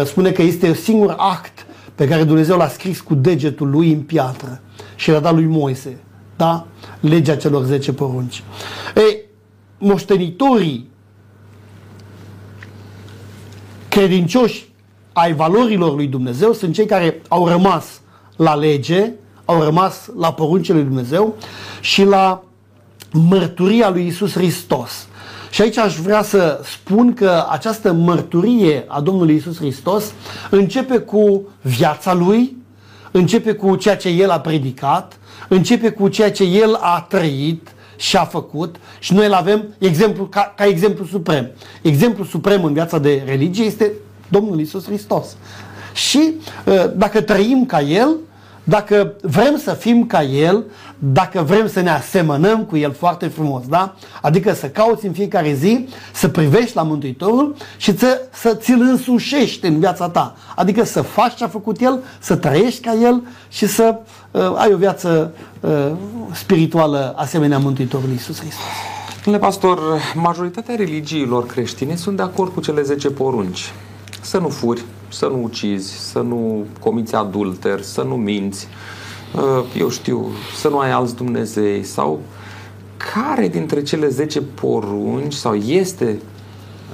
spune 0.04 0.30
că 0.30 0.42
este 0.42 0.74
singur 0.74 1.14
act 1.16 1.66
pe 1.94 2.08
care 2.08 2.24
Dumnezeu 2.24 2.56
l-a 2.56 2.68
scris 2.68 3.00
cu 3.00 3.14
degetul 3.14 3.70
lui 3.70 3.92
în 3.92 4.00
piatră 4.00 4.60
și 4.96 5.10
l-a 5.10 5.18
dat 5.18 5.34
lui 5.34 5.44
Moise. 5.44 5.98
Da? 6.36 6.66
Legea 7.00 7.36
celor 7.36 7.64
10 7.64 7.92
porunci. 7.92 8.42
Ei, 8.96 9.20
moștenitorii 9.78 10.90
credincioși 13.88 14.72
ai 15.12 15.34
valorilor 15.34 15.94
lui 15.94 16.06
Dumnezeu 16.06 16.52
sunt 16.52 16.74
cei 16.74 16.86
care 16.86 17.22
au 17.28 17.48
rămas 17.48 18.00
la 18.36 18.54
lege, 18.54 19.12
au 19.44 19.62
rămas 19.62 20.10
la 20.18 20.32
poruncile 20.32 20.76
lui 20.76 20.86
Dumnezeu 20.86 21.36
și 21.80 22.04
la 22.04 22.44
mărturia 23.12 23.90
lui 23.90 24.06
Isus 24.06 24.32
Hristos. 24.32 25.08
Și 25.50 25.62
aici 25.62 25.76
aș 25.76 25.96
vrea 25.96 26.22
să 26.22 26.60
spun 26.64 27.14
că 27.14 27.46
această 27.48 27.92
mărturie 27.92 28.84
a 28.88 29.00
Domnului 29.00 29.34
Isus 29.34 29.56
Hristos 29.56 30.04
începe 30.50 30.98
cu 30.98 31.48
viața 31.60 32.14
Lui, 32.14 32.56
începe 33.10 33.52
cu 33.52 33.76
ceea 33.76 33.96
ce 33.96 34.08
El 34.08 34.30
a 34.30 34.40
predicat, 34.40 35.18
începe 35.48 35.90
cu 35.90 36.08
ceea 36.08 36.30
ce 36.30 36.44
El 36.44 36.74
a 36.80 37.06
trăit 37.08 37.68
și 37.96 38.16
a 38.16 38.24
făcut 38.24 38.76
și 38.98 39.14
noi 39.14 39.26
îl 39.26 39.32
avem 39.32 39.74
exemplu, 39.78 40.24
ca, 40.24 40.54
ca 40.56 40.66
exemplu 40.66 41.04
suprem. 41.04 41.50
Exemplu 41.82 42.24
suprem 42.24 42.64
în 42.64 42.72
viața 42.72 42.98
de 42.98 43.22
religie 43.26 43.64
este 43.64 43.92
Domnul 44.28 44.60
Isus 44.60 44.84
Hristos. 44.84 45.36
Și 45.94 46.32
ă, 46.66 46.86
dacă 46.96 47.20
trăim 47.20 47.66
ca 47.66 47.80
El, 47.80 48.16
dacă 48.68 49.14
vrem 49.22 49.58
să 49.58 49.72
fim 49.72 50.06
ca 50.06 50.22
El, 50.22 50.64
dacă 50.98 51.42
vrem 51.42 51.68
să 51.68 51.80
ne 51.80 51.90
asemănăm 51.90 52.64
cu 52.64 52.76
El 52.76 52.92
foarte 52.92 53.26
frumos, 53.26 53.66
da? 53.66 53.94
Adică 54.22 54.52
să 54.52 54.66
cauți 54.66 55.06
în 55.06 55.12
fiecare 55.12 55.52
zi, 55.52 55.88
să 56.12 56.28
privești 56.28 56.76
la 56.76 56.82
Mântuitorul 56.82 57.56
și 57.76 57.98
să, 57.98 58.20
să 58.32 58.54
ți-L 58.54 58.80
însușești 58.80 59.66
în 59.66 59.78
viața 59.78 60.08
ta. 60.08 60.36
Adică 60.56 60.84
să 60.84 61.02
faci 61.02 61.34
ce 61.34 61.44
a 61.44 61.48
făcut 61.48 61.80
El, 61.80 61.98
să 62.18 62.36
trăiești 62.36 62.80
ca 62.80 62.92
El 62.92 63.22
și 63.48 63.66
să 63.66 63.98
uh, 64.30 64.42
ai 64.56 64.72
o 64.72 64.76
viață 64.76 65.32
uh, 65.60 65.90
spirituală 66.32 67.14
asemenea 67.16 67.58
Mântuitorului 67.58 68.12
Iisus 68.12 68.40
Hristos. 68.40 68.64
Domnule 69.24 69.46
pastor, 69.46 69.78
majoritatea 70.14 70.74
religiilor 70.74 71.46
creștine 71.46 71.96
sunt 71.96 72.16
de 72.16 72.22
acord 72.22 72.52
cu 72.52 72.60
cele 72.60 72.82
10 72.82 73.10
porunci. 73.10 73.72
Să 74.20 74.38
nu 74.38 74.48
furi, 74.48 74.84
să 75.08 75.26
nu 75.26 75.42
ucizi, 75.42 76.10
să 76.10 76.18
nu 76.18 76.64
comiți 76.80 77.14
adulter, 77.14 77.82
să 77.82 78.02
nu 78.02 78.14
minți, 78.14 78.68
uh, 79.34 79.64
eu 79.78 79.88
știu, 79.88 80.26
să 80.56 80.68
nu 80.68 80.78
ai 80.78 80.90
alți 80.90 81.16
Dumnezei 81.16 81.82
sau 81.84 82.20
care 83.14 83.48
dintre 83.48 83.82
cele 83.82 84.08
10 84.08 84.40
porunci 84.40 85.34
sau 85.34 85.54
este 85.54 86.20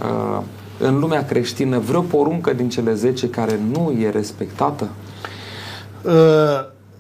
uh, 0.03 0.43
în 0.79 0.99
lumea 0.99 1.25
creștină 1.25 1.79
vreo 1.79 2.01
poruncă 2.01 2.53
din 2.53 2.69
cele 2.69 2.95
10 2.95 3.29
care 3.29 3.61
nu 3.73 3.95
e 4.01 4.11
respectată? 4.11 4.89
Uh, 6.03 6.13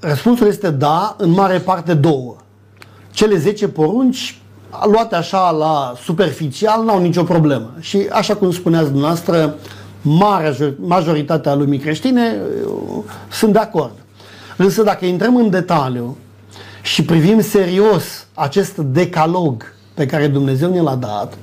răspunsul 0.00 0.46
este 0.46 0.70
da, 0.70 1.14
în 1.18 1.30
mare 1.30 1.58
parte 1.58 1.94
două. 1.94 2.36
Cele 3.10 3.36
10 3.36 3.68
porunci 3.68 4.38
luate 4.92 5.14
așa 5.14 5.50
la 5.50 5.94
superficial 6.02 6.84
n-au 6.84 7.00
nicio 7.00 7.22
problemă. 7.22 7.72
Și 7.80 8.06
așa 8.12 8.36
cum 8.36 8.50
spuneați 8.50 8.90
dumneavoastră, 8.90 9.54
marea 10.04 10.54
majoritatea 10.76 11.54
lumii 11.54 11.78
creștine 11.78 12.36
sunt 13.30 13.52
de 13.52 13.58
acord. 13.58 13.92
Însă 14.56 14.82
dacă 14.82 15.04
intrăm 15.04 15.36
în 15.36 15.50
detaliu 15.50 16.16
și 16.82 17.04
privim 17.04 17.40
serios 17.40 18.26
acest 18.34 18.76
decalog 18.76 19.74
pe 19.94 20.06
care 20.06 20.26
Dumnezeu 20.26 20.70
ne 20.70 20.80
l-a 20.80 20.94
dat, 20.94 21.38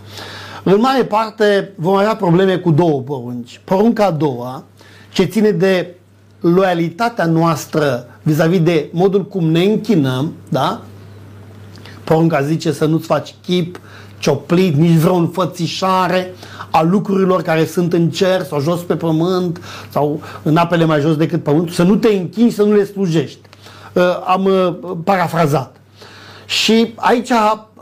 în 0.63 0.79
mare 0.79 1.03
parte 1.03 1.71
vom 1.75 1.95
avea 1.95 2.15
probleme 2.15 2.57
cu 2.57 2.71
două 2.71 3.01
porunci. 3.01 3.61
Porunca 3.63 4.05
a 4.05 4.11
doua, 4.11 4.63
ce 5.11 5.23
ține 5.23 5.51
de 5.51 5.95
loialitatea 6.39 7.25
noastră 7.25 8.05
vis-a-vis 8.21 8.61
de 8.61 8.89
modul 8.91 9.25
cum 9.25 9.49
ne 9.49 9.63
închinăm, 9.63 10.33
da? 10.49 10.81
Porunca 12.03 12.41
zice 12.41 12.71
să 12.71 12.85
nu-ți 12.85 13.05
faci 13.05 13.35
chip, 13.41 13.79
cioplit, 14.19 14.75
nici 14.75 14.97
vreo 14.97 15.15
înfățișare 15.15 16.33
a 16.71 16.81
lucrurilor 16.81 17.41
care 17.41 17.65
sunt 17.65 17.93
în 17.93 18.09
cer 18.09 18.43
sau 18.43 18.59
jos 18.59 18.81
pe 18.81 18.95
pământ 18.95 19.61
sau 19.89 20.21
în 20.43 20.57
apele 20.57 20.85
mai 20.85 20.99
jos 20.99 21.15
decât 21.15 21.43
pământul, 21.43 21.73
să 21.73 21.83
nu 21.83 21.95
te 21.95 22.07
închini, 22.07 22.49
să 22.49 22.63
nu 22.63 22.75
le 22.75 22.85
slujești. 22.85 23.39
Uh, 23.93 24.03
am 24.25 24.45
uh, 24.45 24.75
parafrazat. 25.03 25.75
Și 26.45 26.93
aici 26.95 27.31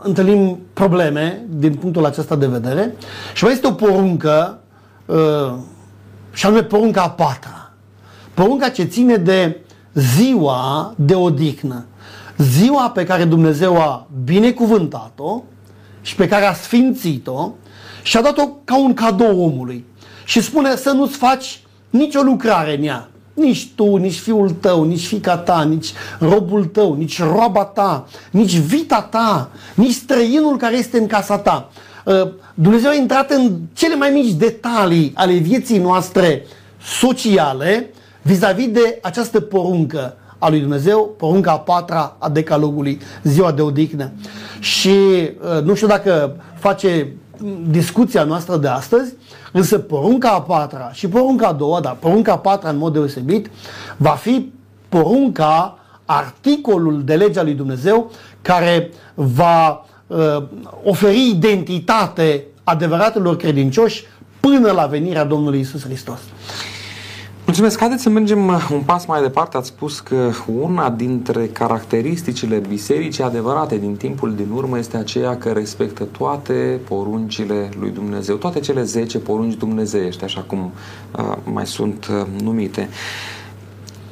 întâlnim 0.02 0.60
probleme 0.74 1.46
din 1.50 1.74
punctul 1.74 2.06
acesta 2.06 2.36
de 2.36 2.48
vedere 2.48 2.96
și 3.34 3.44
mai 3.44 3.54
este 3.54 3.68
o 3.68 3.72
poruncă 3.72 4.60
uh, 5.06 5.54
și 6.34 6.46
anume 6.46 6.64
porunca 6.64 7.02
a 7.02 7.10
patra. 7.10 7.72
Porunca 8.34 8.70
ce 8.70 8.84
ține 8.84 9.16
de 9.16 9.60
ziua 9.94 10.94
de 10.96 11.16
odihnă. 11.16 11.86
Ziua 12.38 12.90
pe 12.90 13.04
care 13.04 13.26
Dumnezeu 13.26 13.82
a 13.82 14.08
binecuvântat-o 14.24 15.44
și 16.02 16.16
pe 16.16 16.28
care 16.28 16.46
a 16.46 16.54
sfințit-o 16.54 17.52
și 18.02 18.18
a 18.18 18.22
dat-o 18.22 18.47
ca 18.64 18.78
un 18.78 18.93
cadou 18.93 19.43
omului. 19.43 19.86
Și 20.26 20.41
spune 20.41 20.76
să 20.76 20.91
nu-ți 20.91 21.18
faci 21.18 21.62
nicio 21.89 22.22
lucrare 22.22 22.78
în 22.78 22.84
ea. 22.84 23.10
Nici 23.34 23.68
tu, 23.76 23.95
nici 23.95 24.20
fiul 24.20 24.50
tău, 24.50 24.84
nici 24.84 25.06
fica 25.06 25.38
ta, 25.38 25.64
nici 25.64 25.88
robul 26.20 26.66
tău, 26.66 26.93
nici 26.93 27.22
roaba 27.22 27.66
ta, 27.66 28.08
nici 28.32 28.56
vita 28.56 29.02
ta, 29.02 29.50
nici 29.74 29.93
străinul 29.93 30.58
care 30.58 30.78
este 30.78 30.97
în 30.97 31.08
casa 31.08 31.38
ta. 31.38 31.70
Uh, 32.06 32.28
Dumnezeu 32.54 32.89
a 32.89 32.93
intrat 32.93 33.32
în 33.32 33.58
cele 33.74 33.95
mai 33.95 34.10
mici 34.10 34.32
detalii 34.32 35.12
ale 35.16 35.34
vieții 35.34 35.78
noastre 35.78 36.45
sociale 36.82 37.89
vis-a-vis 38.22 38.68
de 38.68 39.00
această 39.02 39.39
poruncă 39.39 40.18
a 40.38 40.50
lui 40.50 40.60
Dumnezeu, 40.60 41.16
porunca 41.18 41.52
a 41.52 41.60
patra 41.60 42.16
a 42.20 42.30
decalogului, 42.30 43.00
ziua 43.24 43.52
de 43.52 43.62
odihnă. 43.62 44.12
Și 44.60 44.89
uh, 44.89 45.64
nu 45.64 45.76
știu 45.76 45.88
dacă 45.88 46.36
face 46.60 47.14
discuția 47.70 48.24
noastră 48.24 48.58
de 48.58 48.68
astăzi, 48.68 49.14
însă 49.52 49.78
porunca 49.78 50.30
a 50.30 50.42
patra 50.42 50.92
și 50.92 51.08
porunca 51.08 51.48
a 51.48 51.54
doua, 51.54 51.80
dar 51.80 51.96
porunca 51.96 52.32
a 52.32 52.38
patra 52.38 52.70
în 52.70 52.78
mod 52.78 52.94
deosebit, 52.94 53.50
va 53.98 54.10
fi 54.10 54.52
porunca, 54.90 55.80
articolul 56.06 57.04
de 57.04 57.16
legea 57.16 57.44
lui 57.44 57.54
Dumnezeu 57.54 58.12
care 58.42 58.92
va 59.14 59.86
uh, 60.08 60.44
oferi 60.84 61.30
identitate 61.30 62.46
adevăratelor 62.64 63.38
credincioși 63.38 64.04
până 64.40 64.72
la 64.72 64.86
venirea 64.86 65.24
Domnului 65.24 65.60
Isus 65.60 65.84
Hristos. 65.84 66.20
Mulțumesc. 67.50 67.80
Haideți 67.80 68.04
să 68.04 68.10
mergem 68.10 68.47
uh, 68.47 68.70
un 68.72 68.82
pas 68.82 69.06
mai 69.06 69.22
departe. 69.22 69.58
Ați 69.58 69.68
spus 69.68 70.00
că 70.00 70.32
una 70.62 70.89
dintre 70.89 71.47
caracteristicile 71.47 72.58
bisericii 72.58 73.24
adevărate 73.24 73.78
din 73.78 73.95
timpul 73.95 74.36
din 74.36 74.47
urmă 74.54 74.78
este 74.78 74.97
aceea 74.97 75.38
că 75.38 75.50
respectă 75.50 76.04
toate 76.04 76.80
poruncile 76.88 77.70
lui 77.80 77.89
Dumnezeu, 77.89 78.36
toate 78.36 78.60
cele 78.60 78.84
10 78.84 79.18
porunci 79.18 79.54
dumnezeiești, 79.54 80.24
așa 80.24 80.41
cum 80.41 80.72
uh, 81.18 81.36
mai 81.43 81.66
sunt 81.66 82.08
uh, 82.12 82.41
numite. 82.43 82.89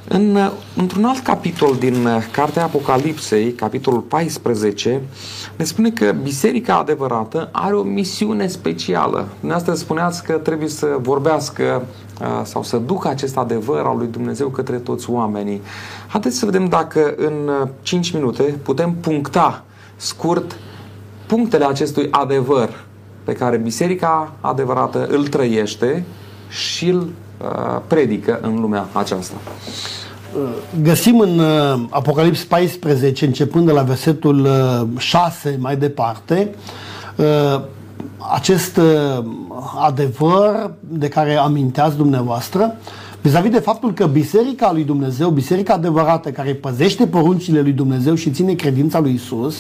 În, 0.07 0.37
într-un 0.75 1.05
alt 1.05 1.19
capitol 1.19 1.75
din 1.79 2.07
Cartea 2.31 2.63
Apocalipsei, 2.63 3.51
capitolul 3.51 4.01
14, 4.01 5.01
ne 5.55 5.63
spune 5.63 5.89
că 5.89 6.15
Biserica 6.23 6.77
adevărată 6.77 7.49
are 7.51 7.75
o 7.75 7.83
misiune 7.83 8.47
specială. 8.47 9.27
Dumneavoastră 9.39 9.73
spuneați 9.73 10.23
că 10.23 10.33
trebuie 10.33 10.69
să 10.69 10.97
vorbească 11.01 11.85
sau 12.43 12.63
să 12.63 12.77
ducă 12.77 13.07
acest 13.07 13.37
adevăr 13.37 13.85
al 13.85 13.97
lui 13.97 14.07
Dumnezeu 14.07 14.47
către 14.47 14.77
toți 14.77 15.09
oamenii. 15.09 15.61
Haideți 16.07 16.37
să 16.37 16.45
vedem 16.45 16.65
dacă 16.65 17.13
în 17.17 17.67
5 17.81 18.11
minute 18.11 18.43
putem 18.63 18.93
puncta 19.01 19.63
scurt 19.95 20.57
punctele 21.25 21.65
acestui 21.65 22.07
adevăr 22.11 22.69
pe 23.23 23.33
care 23.33 23.57
Biserica 23.57 24.31
adevărată 24.41 25.07
îl 25.07 25.27
trăiește 25.27 26.05
și 26.49 26.89
îl 26.89 27.09
predică 27.87 28.39
în 28.41 28.59
lumea 28.59 28.87
aceasta. 28.91 29.35
Găsim 30.81 31.19
în 31.19 31.41
Apocalips 31.89 32.43
14, 32.43 33.25
începând 33.25 33.65
de 33.65 33.71
la 33.71 33.81
versetul 33.81 34.47
6 34.97 35.57
mai 35.59 35.77
departe, 35.77 36.55
acest 38.33 38.79
adevăr 39.79 40.71
de 40.79 41.07
care 41.07 41.35
aminteați 41.35 41.95
dumneavoastră, 41.95 42.75
vis-a-vis 43.21 43.51
de 43.51 43.59
faptul 43.59 43.93
că 43.93 44.05
Biserica 44.05 44.71
lui 44.71 44.83
Dumnezeu, 44.83 45.29
Biserica 45.29 45.73
adevărată 45.73 46.29
care 46.29 46.53
păzește 46.53 47.07
poruncile 47.07 47.61
lui 47.61 47.71
Dumnezeu 47.71 48.15
și 48.15 48.31
ține 48.31 48.53
credința 48.53 48.99
lui 48.99 49.13
Isus, 49.13 49.55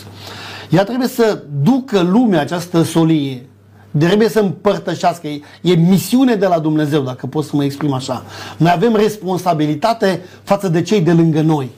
ea 0.69 0.83
trebuie 0.83 1.07
să 1.07 1.43
ducă 1.61 2.01
lumea 2.01 2.41
această 2.41 2.81
solie 2.81 3.45
trebuie 3.97 4.29
să 4.29 4.39
împărtășească. 4.39 5.27
E, 5.27 5.41
e 5.61 5.73
misiune 5.73 6.35
de 6.35 6.45
la 6.45 6.59
Dumnezeu, 6.59 7.01
dacă 7.01 7.27
pot 7.27 7.43
să 7.43 7.55
mă 7.55 7.63
exprim 7.63 7.93
așa. 7.93 8.23
Noi 8.57 8.71
avem 8.75 8.95
responsabilitate 8.95 10.21
față 10.43 10.69
de 10.69 10.81
cei 10.81 11.01
de 11.01 11.13
lângă 11.13 11.41
noi 11.41 11.69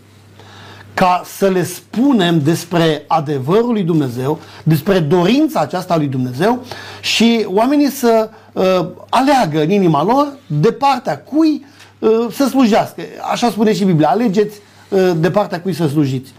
ca 0.94 1.22
să 1.38 1.48
le 1.48 1.64
spunem 1.64 2.40
despre 2.44 3.04
adevărul 3.08 3.72
lui 3.72 3.84
Dumnezeu, 3.84 4.40
despre 4.64 5.00
dorința 5.00 5.60
aceasta 5.60 5.98
lui 5.98 6.08
Dumnezeu 6.08 6.64
și 7.02 7.46
oamenii 7.48 7.90
să 7.92 8.30
uh, 8.54 8.64
aleagă 9.10 9.62
în 9.62 9.70
inima 9.70 10.04
lor 10.04 10.28
de 10.48 10.72
partea 10.72 11.20
cui 11.20 11.66
uh, 12.00 12.10
să 12.32 12.48
slujească. 12.48 13.02
Așa 13.32 13.50
spune 13.50 13.74
și 13.74 13.84
Biblia, 13.84 14.10
alegeți 14.10 14.58
uh, 14.90 15.12
de 15.18 15.32
partea 15.32 15.62
cui 15.62 15.74
să 15.74 15.88
slujiți. 15.88 16.34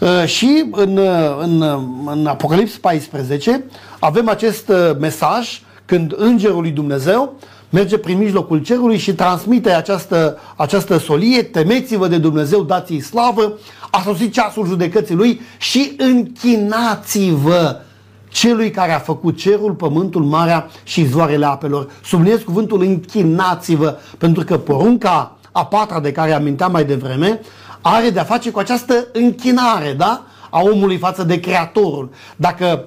Uh, 0.00 0.24
și 0.26 0.64
în, 0.70 0.96
uh, 0.96 1.36
în, 1.40 1.60
uh, 1.60 1.82
în 2.06 2.26
Apocalips 2.26 2.76
14 2.76 3.64
avem 3.98 4.28
acest 4.28 4.72
mesaj 4.98 5.62
când 5.84 6.14
Îngerul 6.16 6.60
lui 6.60 6.70
Dumnezeu 6.70 7.34
merge 7.74 7.98
prin 7.98 8.18
mijlocul 8.18 8.58
cerului 8.58 8.98
și 8.98 9.14
transmite 9.14 9.70
această, 9.70 10.38
această 10.56 10.98
solie, 10.98 11.42
temeți-vă 11.42 12.08
de 12.08 12.18
Dumnezeu, 12.18 12.62
dați-i 12.62 13.00
slavă, 13.00 13.52
a 13.90 14.02
sosit 14.04 14.32
ceasul 14.32 14.66
judecății 14.66 15.14
lui 15.14 15.40
și 15.58 15.92
închinați-vă 15.98 17.80
celui 18.28 18.70
care 18.70 18.92
a 18.92 18.98
făcut 18.98 19.36
cerul, 19.36 19.72
pământul, 19.72 20.22
marea 20.22 20.70
și 20.82 21.06
zoarele 21.06 21.46
apelor. 21.46 21.90
Subliniez 22.04 22.40
cuvântul 22.40 22.82
închinați-vă, 22.82 23.98
pentru 24.18 24.44
că 24.44 24.58
porunca 24.58 25.36
a 25.52 25.66
patra 25.66 26.00
de 26.00 26.12
care 26.12 26.32
aminteam 26.32 26.72
mai 26.72 26.84
devreme, 26.84 27.40
are 27.80 28.10
de-a 28.10 28.24
face 28.24 28.50
cu 28.50 28.58
această 28.58 29.06
închinare, 29.12 29.94
da? 29.96 30.24
A 30.50 30.60
omului 30.60 30.96
față 30.96 31.24
de 31.24 31.40
Creatorul. 31.40 32.10
Dacă 32.36 32.84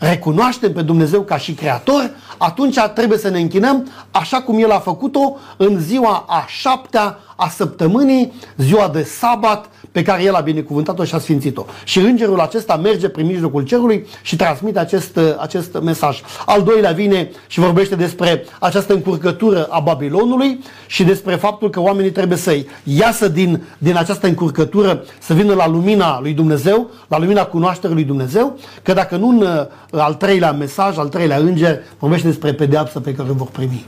recunoaștem 0.00 0.72
pe 0.72 0.82
Dumnezeu 0.82 1.22
ca 1.22 1.36
și 1.36 1.52
Creator, 1.52 2.10
atunci 2.38 2.78
trebuie 2.94 3.18
să 3.18 3.28
ne 3.28 3.40
închinăm 3.40 3.88
așa 4.10 4.42
cum 4.42 4.58
El 4.58 4.70
a 4.70 4.78
făcut-o 4.78 5.36
în 5.56 5.80
ziua 5.80 6.24
a 6.28 6.44
șaptea 6.48 7.18
a 7.40 7.48
săptămânii, 7.48 8.32
ziua 8.56 8.88
de 8.88 9.02
sabat, 9.02 9.68
pe 9.92 10.02
care 10.02 10.22
El 10.22 10.34
a 10.34 10.40
binecuvântat-o 10.40 11.04
și 11.04 11.14
a 11.14 11.18
sfințit-o. 11.18 11.64
Și 11.84 11.98
îngerul 11.98 12.40
acesta 12.40 12.76
merge 12.76 13.08
prin 13.08 13.26
mijlocul 13.26 13.62
cerului 13.62 14.06
și 14.22 14.36
transmite 14.36 14.78
acest, 14.78 15.18
acest 15.38 15.78
mesaj. 15.82 16.20
Al 16.46 16.62
doilea 16.62 16.90
vine 16.90 17.30
și 17.46 17.60
vorbește 17.60 17.94
despre 17.94 18.44
această 18.58 18.92
încurcătură 18.92 19.64
a 19.64 19.80
Babilonului 19.80 20.60
și 20.86 21.04
despre 21.04 21.34
faptul 21.34 21.70
că 21.70 21.80
oamenii 21.80 22.10
trebuie 22.10 22.38
să 22.38 22.58
iasă 22.84 23.28
din, 23.28 23.62
din 23.78 23.96
această 23.96 24.26
încurcătură, 24.26 25.04
să 25.18 25.34
vină 25.34 25.54
la 25.54 25.68
lumina 25.68 26.20
lui 26.20 26.32
Dumnezeu, 26.32 26.90
la 27.08 27.18
lumina 27.18 27.44
cunoașterii 27.44 27.94
lui 27.94 28.04
Dumnezeu, 28.04 28.58
că 28.82 28.92
dacă 28.92 29.16
nu 29.16 29.28
în 29.28 29.66
al 30.00 30.14
treilea 30.14 30.52
mesaj, 30.52 30.98
al 30.98 31.08
treilea 31.08 31.36
înger, 31.36 31.82
vorbește 31.98 32.26
despre 32.26 32.52
pedeapsă 32.52 33.00
pe 33.00 33.14
care 33.14 33.30
o 33.30 33.34
vor 33.34 33.48
primi. 33.52 33.86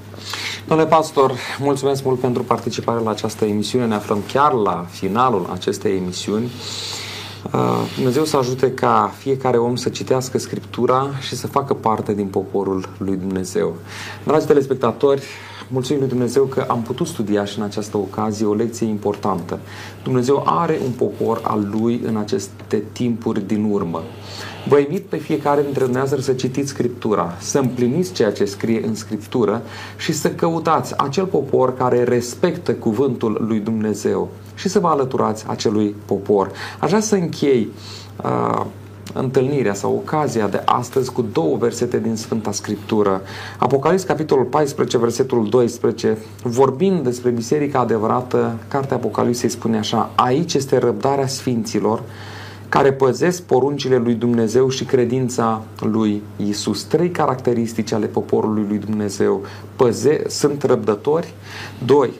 Domnule 0.67 0.89
pastor, 0.91 1.33
mulțumesc 1.59 2.05
mult 2.05 2.21
pentru 2.21 2.43
participarea 2.43 3.03
la 3.03 3.11
această 3.11 3.45
emisiune. 3.45 3.87
Ne 3.87 3.95
aflăm 3.95 4.23
chiar 4.33 4.53
la 4.53 4.87
finalul 4.91 5.49
acestei 5.53 5.97
emisiuni. 5.97 6.51
Uh, 7.53 7.61
Dumnezeu 7.95 8.25
să 8.25 8.37
ajute 8.37 8.73
ca 8.73 9.13
fiecare 9.19 9.57
om 9.57 9.77
să 9.77 9.89
citească 9.89 10.39
Scriptura 10.39 11.11
și 11.21 11.37
să 11.37 11.47
facă 11.47 11.75
parte 11.75 12.15
din 12.15 12.27
poporul 12.27 12.89
lui 12.99 13.17
Dumnezeu. 13.17 13.77
Dragi 14.25 14.47
telespectatori, 14.47 15.23
mulțumim 15.69 16.01
lui 16.01 16.11
Dumnezeu 16.11 16.45
că 16.45 16.65
am 16.69 16.83
putut 16.83 17.07
studia 17.07 17.45
și 17.45 17.59
în 17.59 17.65
această 17.65 17.97
ocazie 17.97 18.47
o 18.47 18.55
lecție 18.55 18.87
importantă. 18.87 19.59
Dumnezeu 20.03 20.43
are 20.47 20.79
un 20.85 20.91
popor 20.91 21.41
al 21.43 21.69
lui 21.71 22.01
în 22.05 22.17
aceste 22.17 22.83
timpuri 22.93 23.47
din 23.47 23.69
urmă. 23.71 24.03
Vă 24.69 24.79
invit 24.79 25.03
pe 25.03 25.17
fiecare 25.17 25.63
dintre 25.63 25.83
dumneavoastră 25.83 26.21
să 26.21 26.33
citiți 26.33 26.69
Scriptura, 26.69 27.37
să 27.39 27.59
împliniți 27.59 28.13
ceea 28.13 28.33
ce 28.33 28.45
scrie 28.45 28.87
în 28.87 28.95
Scriptură 28.95 29.63
și 29.97 30.13
să 30.13 30.31
căutați 30.31 30.99
acel 30.99 31.25
popor 31.25 31.77
care 31.77 32.05
respectă 32.05 32.73
cuvântul 32.73 33.45
lui 33.49 33.59
Dumnezeu 33.59 34.29
și 34.55 34.69
să 34.69 34.79
vă 34.79 34.89
alăturați 34.89 35.45
acelui 35.49 35.95
popor. 36.05 36.51
Aș 36.81 36.89
vrea 36.89 37.01
să 37.01 37.15
închei 37.15 37.69
uh, 38.25 38.65
întâlnirea 39.15 39.75
sau 39.75 39.95
ocazia 39.95 40.49
de 40.49 40.63
astăzi 40.65 41.13
cu 41.13 41.23
două 41.33 41.57
versete 41.57 41.99
din 41.99 42.17
Sfânta 42.17 42.53
Scriptură. 42.53 43.21
Apocalips, 43.59 44.03
capitolul 44.03 44.45
14, 44.45 44.99
versetul 44.99 45.49
12, 45.49 46.19
vorbind 46.43 47.01
despre 47.01 47.31
biserica 47.31 47.79
adevărată, 47.79 48.59
cartea 48.69 48.97
Apocalipsei 48.97 49.49
spune 49.49 49.79
așa, 49.79 50.11
aici 50.15 50.55
este 50.55 50.79
răbdarea 50.79 51.27
sfinților, 51.27 52.03
care 52.73 52.93
păzesc 52.93 53.43
poruncile 53.43 53.97
lui 53.97 54.15
Dumnezeu 54.15 54.69
și 54.69 54.85
credința 54.85 55.63
lui 55.81 56.23
Isus. 56.37 56.83
Trei 56.83 57.11
caracteristici 57.11 57.93
ale 57.93 58.07
poporului 58.07 58.65
lui 58.69 58.79
Dumnezeu. 58.79 59.43
Păze, 59.77 60.23
sunt 60.29 60.63
răbdători. 60.63 61.35
Doi, 61.85 62.11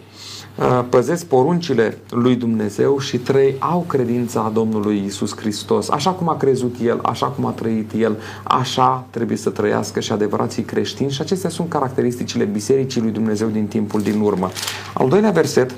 uh, 0.59 0.85
păzesc 0.89 1.27
poruncile 1.27 1.99
lui 2.11 2.35
Dumnezeu 2.35 2.99
și 2.99 3.19
trei, 3.19 3.57
au 3.59 3.85
credința 3.89 4.51
Domnului 4.55 5.03
Isus 5.07 5.37
Hristos. 5.37 5.89
Așa 5.89 6.11
cum 6.11 6.29
a 6.29 6.37
crezut 6.37 6.75
El, 6.83 6.99
așa 7.03 7.27
cum 7.27 7.47
a 7.47 7.51
trăit 7.51 7.93
El, 7.93 8.17
așa 8.43 9.07
trebuie 9.11 9.37
să 9.37 9.51
trăiască 9.51 10.01
și 10.01 10.13
adevărații 10.13 10.63
creștini 10.63 11.11
și 11.11 11.21
acestea 11.21 11.51
sunt 11.51 11.69
caracteristicile 11.69 12.45
Bisericii 12.45 13.01
lui 13.01 13.11
Dumnezeu 13.11 13.49
din 13.49 13.67
timpul 13.67 14.01
din 14.01 14.21
urmă. 14.21 14.51
Al 14.95 15.09
doilea 15.09 15.31
verset 15.31 15.75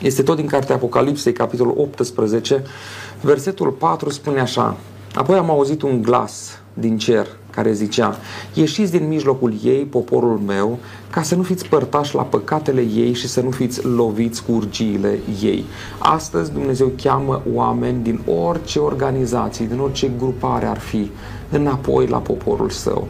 este 0.00 0.22
tot 0.22 0.36
din 0.36 0.46
cartea 0.46 0.74
Apocalipsei, 0.74 1.32
capitolul 1.32 1.74
18, 1.76 2.62
Versetul 3.24 3.70
4 3.70 4.10
spune 4.10 4.40
așa, 4.40 4.76
Apoi 5.14 5.36
am 5.36 5.50
auzit 5.50 5.82
un 5.82 6.02
glas 6.02 6.58
din 6.72 6.98
cer 6.98 7.26
care 7.50 7.72
zicea, 7.72 8.16
ieșiți 8.54 8.90
din 8.90 9.08
mijlocul 9.08 9.54
ei, 9.64 9.84
poporul 9.84 10.40
meu, 10.46 10.78
ca 11.10 11.22
să 11.22 11.34
nu 11.34 11.42
fiți 11.42 11.66
părtași 11.66 12.14
la 12.14 12.22
păcatele 12.22 12.80
ei 12.80 13.12
și 13.12 13.28
să 13.28 13.40
nu 13.40 13.50
fiți 13.50 13.86
loviți 13.86 14.44
cu 14.44 14.52
urgiile 14.52 15.18
ei. 15.42 15.64
Astăzi 15.98 16.52
Dumnezeu 16.52 16.92
cheamă 17.02 17.42
oameni 17.52 18.02
din 18.02 18.20
orice 18.46 18.78
organizație, 18.78 19.66
din 19.66 19.78
orice 19.78 20.10
grupare 20.18 20.66
ar 20.66 20.78
fi, 20.78 21.10
înapoi 21.50 22.06
la 22.06 22.18
poporul 22.18 22.70
său. 22.70 23.08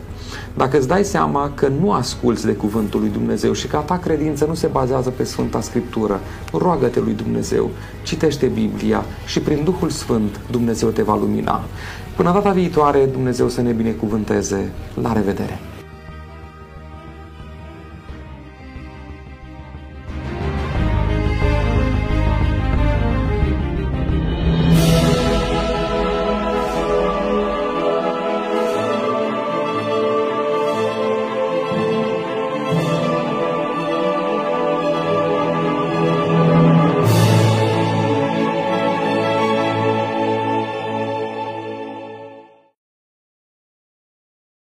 Dacă 0.57 0.77
îți 0.77 0.89
dai 0.89 1.05
seama 1.05 1.51
că 1.55 1.69
nu 1.81 1.93
asculți 1.93 2.47
de 2.47 2.53
cuvântul 2.53 3.01
lui 3.01 3.09
Dumnezeu 3.09 3.53
și 3.53 3.67
că 3.67 3.77
a 3.77 3.81
ta 3.81 3.99
credință 3.99 4.45
nu 4.45 4.55
se 4.55 4.67
bazează 4.67 5.11
pe 5.11 5.25
Sfânta 5.25 5.61
Scriptură, 5.61 6.21
roagă-te 6.53 7.01
lui 7.01 7.13
Dumnezeu, 7.13 7.71
citește 8.03 8.47
Biblia 8.47 9.05
și 9.27 9.41
prin 9.41 9.65
Duhul 9.65 9.91
Sfânt 9.91 10.41
Dumnezeu 10.51 10.89
te 10.89 11.03
va 11.03 11.17
lumina. 11.17 11.61
Până 12.17 12.33
data 12.33 12.51
viitoare, 12.51 13.09
Dumnezeu 13.13 13.49
să 13.49 13.61
ne 13.61 13.73
binecuvânteze. 13.73 14.71
La 15.03 15.13
revedere! 15.13 15.74